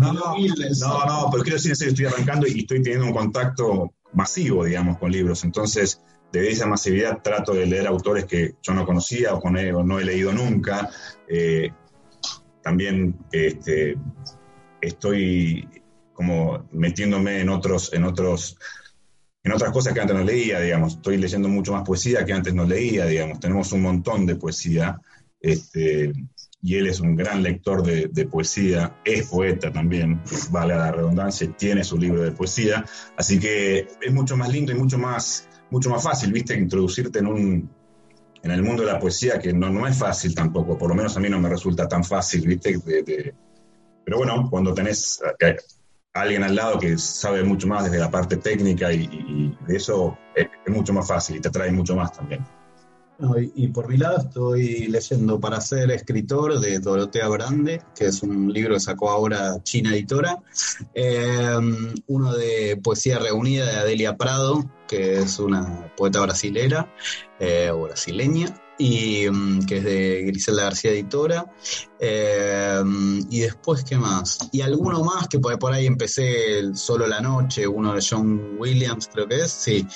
no, 0.00 0.12
no, 0.12 1.06
no, 1.06 1.28
pero 1.30 1.42
quiero 1.42 1.60
decir, 1.60 1.72
estoy 1.72 2.04
arrancando 2.06 2.46
y 2.46 2.60
estoy 2.60 2.82
teniendo 2.82 3.06
un 3.06 3.12
contacto 3.12 3.92
masivo, 4.12 4.64
digamos, 4.64 4.98
con 4.98 5.10
libros. 5.10 5.44
Entonces, 5.44 6.00
de 6.32 6.48
esa 6.48 6.66
masividad 6.66 7.22
trato 7.22 7.54
de 7.54 7.66
leer 7.66 7.86
autores 7.86 8.24
que 8.24 8.54
yo 8.62 8.74
no 8.74 8.84
conocía 8.84 9.34
o, 9.34 9.40
con, 9.40 9.54
no 9.54 9.98
he 10.00 10.04
leído 10.04 10.32
nunca. 10.32 10.88
Eh, 11.28 11.70
también 12.66 13.14
este, 13.30 13.96
estoy 14.80 15.68
como 16.12 16.66
metiéndome 16.72 17.40
en 17.40 17.48
otros, 17.48 17.92
en 17.92 18.02
otros, 18.02 18.58
en 19.44 19.52
otras 19.52 19.70
cosas 19.70 19.94
que 19.94 20.00
antes 20.00 20.16
no 20.16 20.24
leía, 20.24 20.58
digamos. 20.58 20.94
Estoy 20.94 21.16
leyendo 21.16 21.48
mucho 21.48 21.72
más 21.72 21.86
poesía 21.86 22.24
que 22.24 22.32
antes 22.32 22.52
no 22.52 22.64
leía, 22.64 23.06
digamos. 23.06 23.38
Tenemos 23.38 23.70
un 23.70 23.82
montón 23.82 24.26
de 24.26 24.34
poesía. 24.34 25.00
Este, 25.40 26.12
y 26.60 26.74
él 26.74 26.88
es 26.88 26.98
un 26.98 27.14
gran 27.14 27.40
lector 27.44 27.84
de, 27.84 28.26
poesía, 28.26 28.96
es 29.04 29.28
poeta 29.28 29.70
también, 29.70 30.20
vale 30.50 30.74
la 30.74 30.90
redundancia, 30.90 31.48
tiene 31.56 31.84
su 31.84 31.96
libro 31.96 32.24
de 32.24 32.32
poesía, 32.32 32.84
así 33.16 33.38
que 33.38 33.86
es 34.00 34.12
mucho 34.12 34.36
más 34.36 34.48
lindo 34.48 34.72
y 34.72 34.74
mucho 34.74 34.98
más, 34.98 35.48
mucho 35.70 35.90
más 35.90 36.02
fácil, 36.02 36.32
viste, 36.32 36.58
introducirte 36.58 37.20
en 37.20 37.26
un, 37.28 37.70
en 38.46 38.52
el 38.52 38.62
mundo 38.62 38.84
de 38.84 38.92
la 38.92 39.00
poesía, 39.00 39.40
que 39.40 39.52
no, 39.52 39.70
no 39.70 39.86
es 39.88 39.98
fácil 39.98 40.34
tampoco, 40.34 40.78
por 40.78 40.88
lo 40.88 40.94
menos 40.94 41.16
a 41.16 41.20
mí 41.20 41.28
no 41.28 41.40
me 41.40 41.48
resulta 41.48 41.88
tan 41.88 42.04
fácil, 42.04 42.46
¿viste? 42.46 42.80
pero 44.04 44.18
bueno, 44.18 44.48
cuando 44.48 44.72
tenés 44.72 45.20
a 45.20 46.20
alguien 46.20 46.44
al 46.44 46.54
lado 46.54 46.78
que 46.78 46.96
sabe 46.96 47.42
mucho 47.42 47.66
más 47.66 47.84
desde 47.84 47.98
la 47.98 48.10
parte 48.10 48.36
técnica 48.36 48.92
y, 48.92 49.56
de 49.66 49.76
eso 49.76 50.16
es, 50.34 50.46
mucho 50.68 50.92
más 50.92 51.08
fácil 51.08 51.36
y 51.36 51.40
te 51.40 51.48
atrae 51.48 51.72
mucho 51.72 51.96
más 51.96 52.12
también. 52.12 52.46
Y, 53.54 53.68
por 53.68 53.88
mi 53.88 53.96
lado 53.96 54.18
estoy 54.18 54.88
leyendo 54.88 55.40
Para 55.40 55.60
ser 55.60 55.90
escritor 55.90 56.60
de 56.60 56.78
Dorotea 56.78 57.28
Grande, 57.28 57.82
que 57.94 58.06
es 58.06 58.22
un 58.22 58.52
libro 58.52 58.74
que 58.74 58.80
sacó 58.80 59.10
ahora 59.10 59.62
China 59.62 59.94
Editora. 59.94 60.38
Eh, 60.94 61.58
uno 62.06 62.34
de 62.34 62.78
Poesía 62.82 63.18
Reunida 63.18 63.66
de 63.66 63.76
Adelia 63.76 64.16
Prado, 64.16 64.64
que 64.86 65.18
es 65.18 65.38
una 65.38 65.92
poeta 65.96 66.20
brasilera 66.20 66.92
eh, 67.40 67.70
o 67.70 67.82
brasileña 67.82 68.54
y 68.78 69.28
mm, 69.30 69.66
que 69.66 69.78
es 69.78 69.84
de 69.84 70.22
Griselda 70.26 70.64
García 70.64 70.90
Editora. 70.90 71.46
Eh, 71.98 72.82
y 73.30 73.40
después, 73.40 73.84
¿qué 73.84 73.96
más? 73.96 74.48
Y 74.52 74.60
alguno 74.60 75.02
más 75.02 75.28
que 75.28 75.38
por, 75.38 75.58
por 75.58 75.72
ahí 75.72 75.86
empecé 75.86 76.74
solo 76.74 77.06
la 77.06 77.20
noche, 77.20 77.66
uno 77.66 77.94
de 77.94 78.04
John 78.08 78.56
Williams, 78.58 79.08
creo 79.12 79.26
que 79.26 79.36
es, 79.36 79.50
sí. 79.50 79.86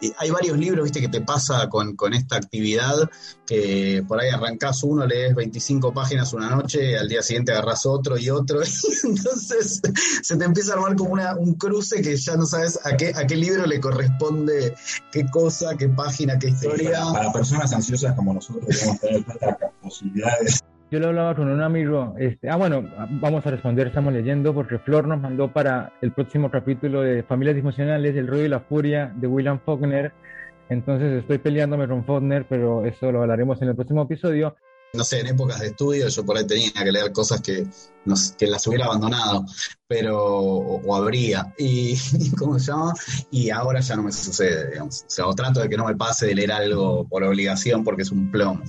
Y 0.00 0.12
hay 0.18 0.30
varios 0.30 0.58
libros, 0.58 0.84
viste, 0.84 1.00
que 1.00 1.08
te 1.08 1.20
pasa 1.20 1.68
con, 1.68 1.96
con 1.96 2.12
esta 2.12 2.36
actividad, 2.36 3.08
que 3.46 4.04
por 4.06 4.20
ahí 4.20 4.28
arrancás 4.28 4.82
uno, 4.82 5.06
lees 5.06 5.34
25 5.34 5.92
páginas 5.94 6.32
una 6.32 6.50
noche, 6.50 6.98
al 6.98 7.08
día 7.08 7.22
siguiente 7.22 7.52
agarrás 7.52 7.86
otro 7.86 8.18
y 8.18 8.28
otro, 8.28 8.60
y 8.62 9.06
entonces 9.06 9.80
se 10.22 10.36
te 10.36 10.44
empieza 10.44 10.72
a 10.72 10.74
armar 10.76 10.96
como 10.96 11.12
una, 11.12 11.34
un 11.36 11.54
cruce 11.54 12.02
que 12.02 12.16
ya 12.16 12.36
no 12.36 12.44
sabes 12.44 12.78
a 12.84 12.96
qué, 12.96 13.12
a 13.14 13.26
qué 13.26 13.36
libro 13.36 13.66
le 13.66 13.80
corresponde 13.80 14.74
qué 15.12 15.26
cosa, 15.30 15.76
qué 15.76 15.88
página, 15.88 16.38
qué 16.38 16.48
historia. 16.48 17.00
para, 17.12 17.32
personas 17.32 17.72
ansiosas 17.72 18.14
como 18.14 18.34
nosotros, 18.34 18.66
debemos 18.66 19.00
tener 19.00 19.24
tantas 19.24 19.70
posibilidades. 19.80 20.62
Yo 20.90 21.00
lo 21.00 21.08
hablaba 21.08 21.34
con 21.34 21.48
un 21.48 21.62
amigo, 21.62 22.14
este, 22.18 22.48
ah 22.48 22.56
bueno, 22.56 22.88
vamos 23.20 23.44
a 23.44 23.50
responder, 23.50 23.88
estamos 23.88 24.12
leyendo, 24.12 24.54
porque 24.54 24.78
Flor 24.78 25.08
nos 25.08 25.20
mandó 25.20 25.52
para 25.52 25.92
el 26.00 26.12
próximo 26.12 26.48
capítulo 26.48 27.02
de 27.02 27.24
Familias 27.24 27.56
Disfuncionales, 27.56 28.14
El 28.14 28.28
ruido 28.28 28.46
y 28.46 28.48
la 28.48 28.60
furia 28.60 29.12
de 29.16 29.26
William 29.26 29.58
Faulkner, 29.64 30.12
entonces 30.68 31.20
estoy 31.20 31.38
peleándome 31.38 31.88
con 31.88 32.04
Faulkner, 32.04 32.46
pero 32.48 32.86
eso 32.86 33.10
lo 33.10 33.22
hablaremos 33.22 33.60
en 33.62 33.68
el 33.68 33.74
próximo 33.74 34.02
episodio 34.02 34.56
no 34.96 35.04
sé, 35.04 35.20
en 35.20 35.28
épocas 35.28 35.60
de 35.60 35.68
estudio 35.68 36.08
yo 36.08 36.24
por 36.24 36.36
ahí 36.36 36.46
tenía 36.46 36.72
que 36.72 36.90
leer 36.92 37.12
cosas 37.12 37.40
que, 37.40 37.66
que 38.38 38.46
las 38.46 38.66
hubiera 38.66 38.86
abandonado, 38.86 39.44
pero, 39.86 40.26
o, 40.26 40.94
habría, 40.94 41.54
y, 41.58 41.96
¿cómo 42.36 42.58
se 42.58 42.72
llama? 42.72 42.94
Y 43.30 43.50
ahora 43.50 43.80
ya 43.80 43.96
no 43.96 44.02
me 44.02 44.12
sucede, 44.12 44.70
digamos. 44.70 45.02
O 45.02 45.10
sea, 45.10 45.26
o 45.26 45.34
trato 45.34 45.60
de 45.60 45.68
que 45.68 45.76
no 45.76 45.86
me 45.86 45.96
pase 45.96 46.26
de 46.26 46.34
leer 46.34 46.52
algo 46.52 47.06
por 47.08 47.22
obligación 47.22 47.84
porque 47.84 48.02
es 48.02 48.10
un 48.10 48.30
plomo. 48.30 48.62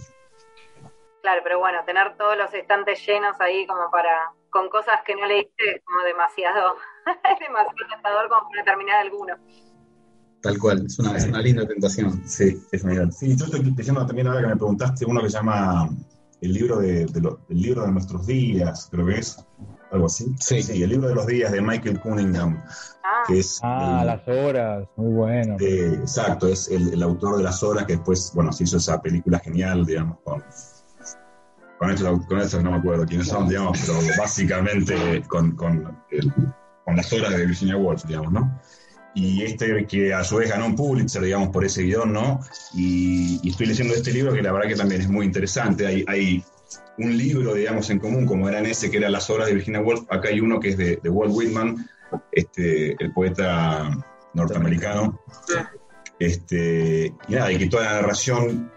Claro, 1.27 1.41
pero 1.43 1.59
bueno, 1.59 1.79
tener 1.85 2.15
todos 2.15 2.37
los 2.37 2.53
estantes 2.53 3.05
llenos 3.05 3.35
ahí 3.41 3.67
como 3.67 3.91
para, 3.91 4.31
con 4.49 4.69
cosas 4.69 5.01
que 5.05 5.13
no 5.13 5.25
leíste, 5.25 5.75
es 5.75 5.81
como 5.83 6.01
demasiado, 6.05 6.77
es 7.05 7.39
demasiado 7.45 7.89
tentador 7.91 8.29
como 8.29 8.49
para 8.49 8.63
terminar 8.63 9.01
alguno. 9.01 9.35
Tal 10.41 10.57
cual, 10.57 10.85
es 10.85 10.97
una, 10.99 11.17
es 11.17 11.27
una 11.27 11.41
linda 11.41 11.67
tentación. 11.67 12.25
Sí, 12.25 12.57
es 12.71 12.81
una 12.81 13.11
Sí, 13.11 13.35
yo 13.35 13.43
estoy 13.43 13.59
diciendo 13.59 14.05
también 14.05 14.27
ahora 14.27 14.39
que 14.39 14.47
me 14.47 14.55
preguntaste 14.55 15.05
uno 15.05 15.21
que 15.21 15.29
se 15.29 15.35
llama 15.35 15.89
El 16.39 16.53
libro 16.53 16.77
de, 16.77 17.01
el 17.01 17.61
libro 17.61 17.81
de 17.81 17.91
nuestros 17.91 18.25
días, 18.25 18.87
creo 18.89 19.07
que 19.07 19.19
es, 19.19 19.45
algo 19.91 20.05
así. 20.05 20.33
Sí. 20.39 20.63
sí, 20.63 20.81
el 20.81 20.91
libro 20.91 21.09
de 21.09 21.15
los 21.15 21.27
días 21.27 21.51
de 21.51 21.61
Michael 21.61 21.99
Cunningham. 21.99 22.63
Ah, 23.03 23.23
que 23.27 23.39
es 23.39 23.59
ah 23.63 24.01
las 24.05 24.25
horas, 24.29 24.87
muy 24.95 25.13
bueno. 25.13 25.57
exacto, 25.59 26.47
es 26.47 26.69
el, 26.69 27.03
autor 27.03 27.35
de 27.35 27.43
las 27.43 27.61
horas 27.63 27.85
que 27.85 27.97
después, 27.97 28.31
bueno, 28.33 28.53
se 28.53 28.63
hizo 28.63 28.77
esa 28.77 29.01
película 29.01 29.39
genial, 29.39 29.85
digamos, 29.85 30.19
con 30.23 30.41
con 31.77 31.91
esto, 31.91 32.21
con 32.27 32.63
no 32.63 32.71
me 32.71 32.77
acuerdo 32.77 33.05
quiénes 33.05 33.27
son, 33.27 33.47
digamos, 33.47 33.79
pero 33.85 33.99
básicamente 34.17 35.23
con, 35.27 35.51
con, 35.51 35.97
con, 36.85 36.95
las 36.95 37.11
horas 37.13 37.37
de 37.37 37.45
Virginia 37.45 37.77
Woolf, 37.77 38.05
digamos, 38.05 38.31
¿no? 38.31 38.59
Y 39.13 39.43
este 39.43 39.85
que 39.87 40.13
a 40.13 40.23
su 40.23 40.37
vez 40.37 40.49
ganó 40.49 40.67
un 40.67 40.75
Pulitzer, 40.75 41.23
digamos, 41.23 41.49
por 41.49 41.65
ese 41.65 41.83
guion, 41.83 42.13
¿no? 42.13 42.39
Y, 42.73 43.47
estoy 43.49 43.67
leyendo 43.67 43.93
este 43.93 44.11
libro 44.11 44.33
que 44.33 44.41
la 44.41 44.51
verdad 44.51 44.67
que 44.67 44.75
también 44.75 45.01
es 45.01 45.09
muy 45.09 45.25
interesante. 45.25 45.87
Hay, 45.87 46.05
hay 46.07 46.43
un 46.99 47.17
libro, 47.17 47.53
digamos, 47.53 47.89
en 47.89 47.99
común, 47.99 48.25
como 48.25 48.47
era 48.47 48.59
en 48.59 48.67
ese, 48.67 48.91
que 48.91 48.97
era 48.97 49.09
Las 49.09 49.29
Horas 49.29 49.47
de 49.47 49.55
Virginia 49.55 49.81
Woolf. 49.81 50.03
Acá 50.09 50.29
hay 50.29 50.39
uno 50.39 50.59
que 50.59 50.69
es 50.69 50.77
de, 50.77 50.99
de 51.01 51.09
Walt 51.09 51.33
Whitman, 51.33 51.87
este, 52.31 52.95
el 53.03 53.11
poeta 53.13 53.89
norteamericano. 54.33 55.19
Este, 56.19 57.13
y 57.27 57.33
nada, 57.33 57.51
y 57.51 57.57
que 57.57 57.67
toda 57.67 57.85
la 57.85 57.93
narración 58.01 58.71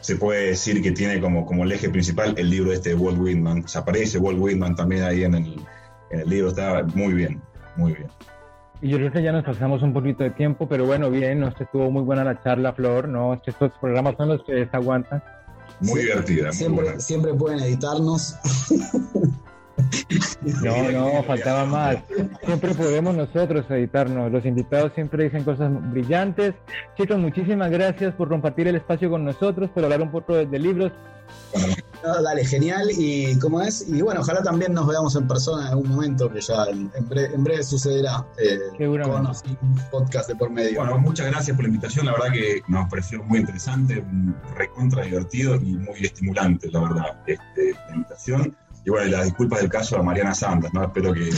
se 0.00 0.16
puede 0.16 0.48
decir 0.48 0.82
que 0.82 0.92
tiene 0.92 1.20
como, 1.20 1.46
como 1.46 1.64
el 1.64 1.72
eje 1.72 1.88
principal 1.90 2.34
el 2.36 2.50
libro 2.50 2.72
este 2.72 2.90
de 2.90 2.94
Walt 2.94 3.18
Whitman. 3.18 3.68
Se 3.68 3.78
aparece 3.78 4.18
Walt 4.18 4.38
Whitman 4.38 4.74
también 4.74 5.02
ahí 5.02 5.24
en 5.24 5.34
el, 5.34 5.60
en 6.10 6.20
el 6.20 6.28
libro, 6.28 6.48
está 6.48 6.84
muy 6.94 7.12
bien, 7.12 7.40
muy 7.76 7.92
bien. 7.92 8.08
Y 8.82 8.88
yo 8.88 8.96
creo 8.96 9.12
que 9.12 9.22
ya 9.22 9.32
nos 9.32 9.44
pasamos 9.44 9.82
un 9.82 9.92
poquito 9.92 10.24
de 10.24 10.30
tiempo, 10.30 10.66
pero 10.66 10.86
bueno, 10.86 11.10
bien, 11.10 11.40
¿no? 11.40 11.48
estuvo 11.48 11.90
muy 11.90 12.02
buena 12.02 12.24
la 12.24 12.42
charla, 12.42 12.72
Flor, 12.72 13.08
¿no? 13.08 13.34
Estos 13.34 13.72
programas 13.78 14.16
son 14.16 14.28
los 14.28 14.42
que 14.44 14.66
se 14.66 14.76
aguantan. 14.76 15.22
Muy 15.80 16.00
divertida, 16.00 16.46
muy 16.46 16.52
siempre, 16.54 16.84
buena. 16.84 17.00
Siempre 17.00 17.34
pueden 17.34 17.60
editarnos. 17.60 18.36
No, 20.62 20.90
no, 20.90 21.22
faltaba 21.22 21.64
más. 21.64 21.96
Siempre 22.44 22.74
podemos 22.74 23.14
nosotros 23.14 23.66
editarnos. 23.70 24.30
Los 24.30 24.44
invitados 24.44 24.92
siempre 24.94 25.24
dicen 25.24 25.44
cosas 25.44 25.70
brillantes. 25.90 26.54
Chicos, 26.96 27.18
muchísimas 27.18 27.70
gracias 27.70 28.14
por 28.14 28.28
compartir 28.28 28.68
el 28.68 28.76
espacio 28.76 29.10
con 29.10 29.24
nosotros, 29.24 29.70
por 29.70 29.84
hablar 29.84 30.02
un 30.02 30.10
poco 30.10 30.34
de, 30.34 30.58
libros. 30.58 30.92
dale, 32.02 32.44
genial. 32.44 32.88
Y 32.96 33.38
cómo 33.38 33.60
es, 33.62 33.86
y 33.88 34.02
bueno, 34.02 34.20
ojalá 34.20 34.42
también 34.42 34.72
nos 34.72 34.86
veamos 34.86 35.14
en 35.16 35.28
persona 35.28 35.62
en 35.62 35.68
algún 35.68 35.88
momento, 35.88 36.30
que 36.30 36.40
ya 36.40 36.66
en, 36.66 36.90
breve, 37.08 37.62
sucederá 37.62 38.26
eh, 38.38 38.58
con 38.78 39.26
un 39.26 39.80
podcast 39.90 40.28
de 40.28 40.36
por 40.36 40.50
medio. 40.50 40.80
Bueno, 40.80 40.98
muchas 40.98 41.26
gracias 41.26 41.54
por 41.56 41.64
la 41.64 41.68
invitación. 41.68 42.06
La 42.06 42.12
verdad 42.12 42.32
que 42.32 42.62
nos 42.68 42.88
pareció 42.88 43.22
muy 43.24 43.40
interesante, 43.40 44.04
recontra 44.56 45.04
divertido 45.04 45.56
y 45.56 45.76
muy 45.76 46.00
estimulante, 46.00 46.70
la 46.70 46.80
verdad, 46.80 47.18
este, 47.26 47.72
la 47.88 47.94
invitación. 47.94 48.56
Y 48.84 48.90
bueno, 48.90 49.10
las 49.10 49.24
disculpas 49.24 49.60
del 49.60 49.68
caso 49.68 49.98
a 49.98 50.02
Mariana 50.02 50.34
Santos, 50.34 50.72
¿no? 50.72 50.84
Espero 50.84 51.12
que, 51.12 51.30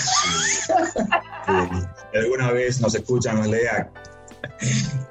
alguna 2.15 2.53
vez 2.53 2.81
nos 2.81 2.95
escucha, 2.95 3.33
nos 3.33 3.49
lea. 3.49 3.91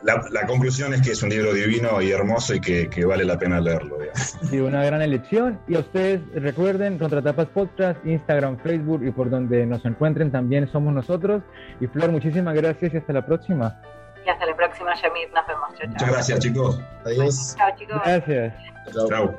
La, 0.03 0.47
conclusión 0.47 0.93
es 0.93 1.01
que 1.01 1.11
es 1.11 1.23
un 1.23 1.29
libro 1.29 1.53
divino 1.53 2.01
y 2.01 2.11
hermoso 2.11 2.55
y 2.55 2.61
que, 2.61 3.05
vale 3.05 3.25
la 3.25 3.37
pena 3.37 3.59
leerlo. 3.59 3.97
Sí, 4.49 4.59
una 4.59 4.83
gran 4.83 5.01
elección. 5.01 5.59
Y 5.67 5.75
a 5.75 5.79
ustedes 5.79 6.21
recuerden, 6.33 6.97
Contratapas 6.97 7.47
Podcast, 7.47 8.03
Instagram, 8.05 8.57
Facebook 8.59 9.03
y 9.05 9.11
por 9.11 9.29
donde 9.29 9.65
nos 9.65 9.85
encuentren 9.85 10.31
también 10.31 10.71
somos 10.71 10.93
nosotros. 10.93 11.43
Y 11.79 11.87
Flor, 11.87 12.11
muchísimas 12.11 12.55
gracias 12.55 12.93
y 12.93 12.97
hasta 12.97 13.13
la 13.13 13.25
próxima. 13.25 13.79
Y 14.25 14.29
hasta 14.29 14.45
la 14.45 14.55
próxima, 14.55 14.93
Yamit. 14.95 15.33
Nos 15.33 15.47
vemos. 15.47 15.91
Muchas 15.91 16.11
gracias, 16.11 16.39
chicos. 16.39 16.81
Adiós. 17.05 17.55
Chao, 17.57 17.69
chicos. 17.77 18.01
Gracias. 18.05 18.53
Chao. 19.09 19.37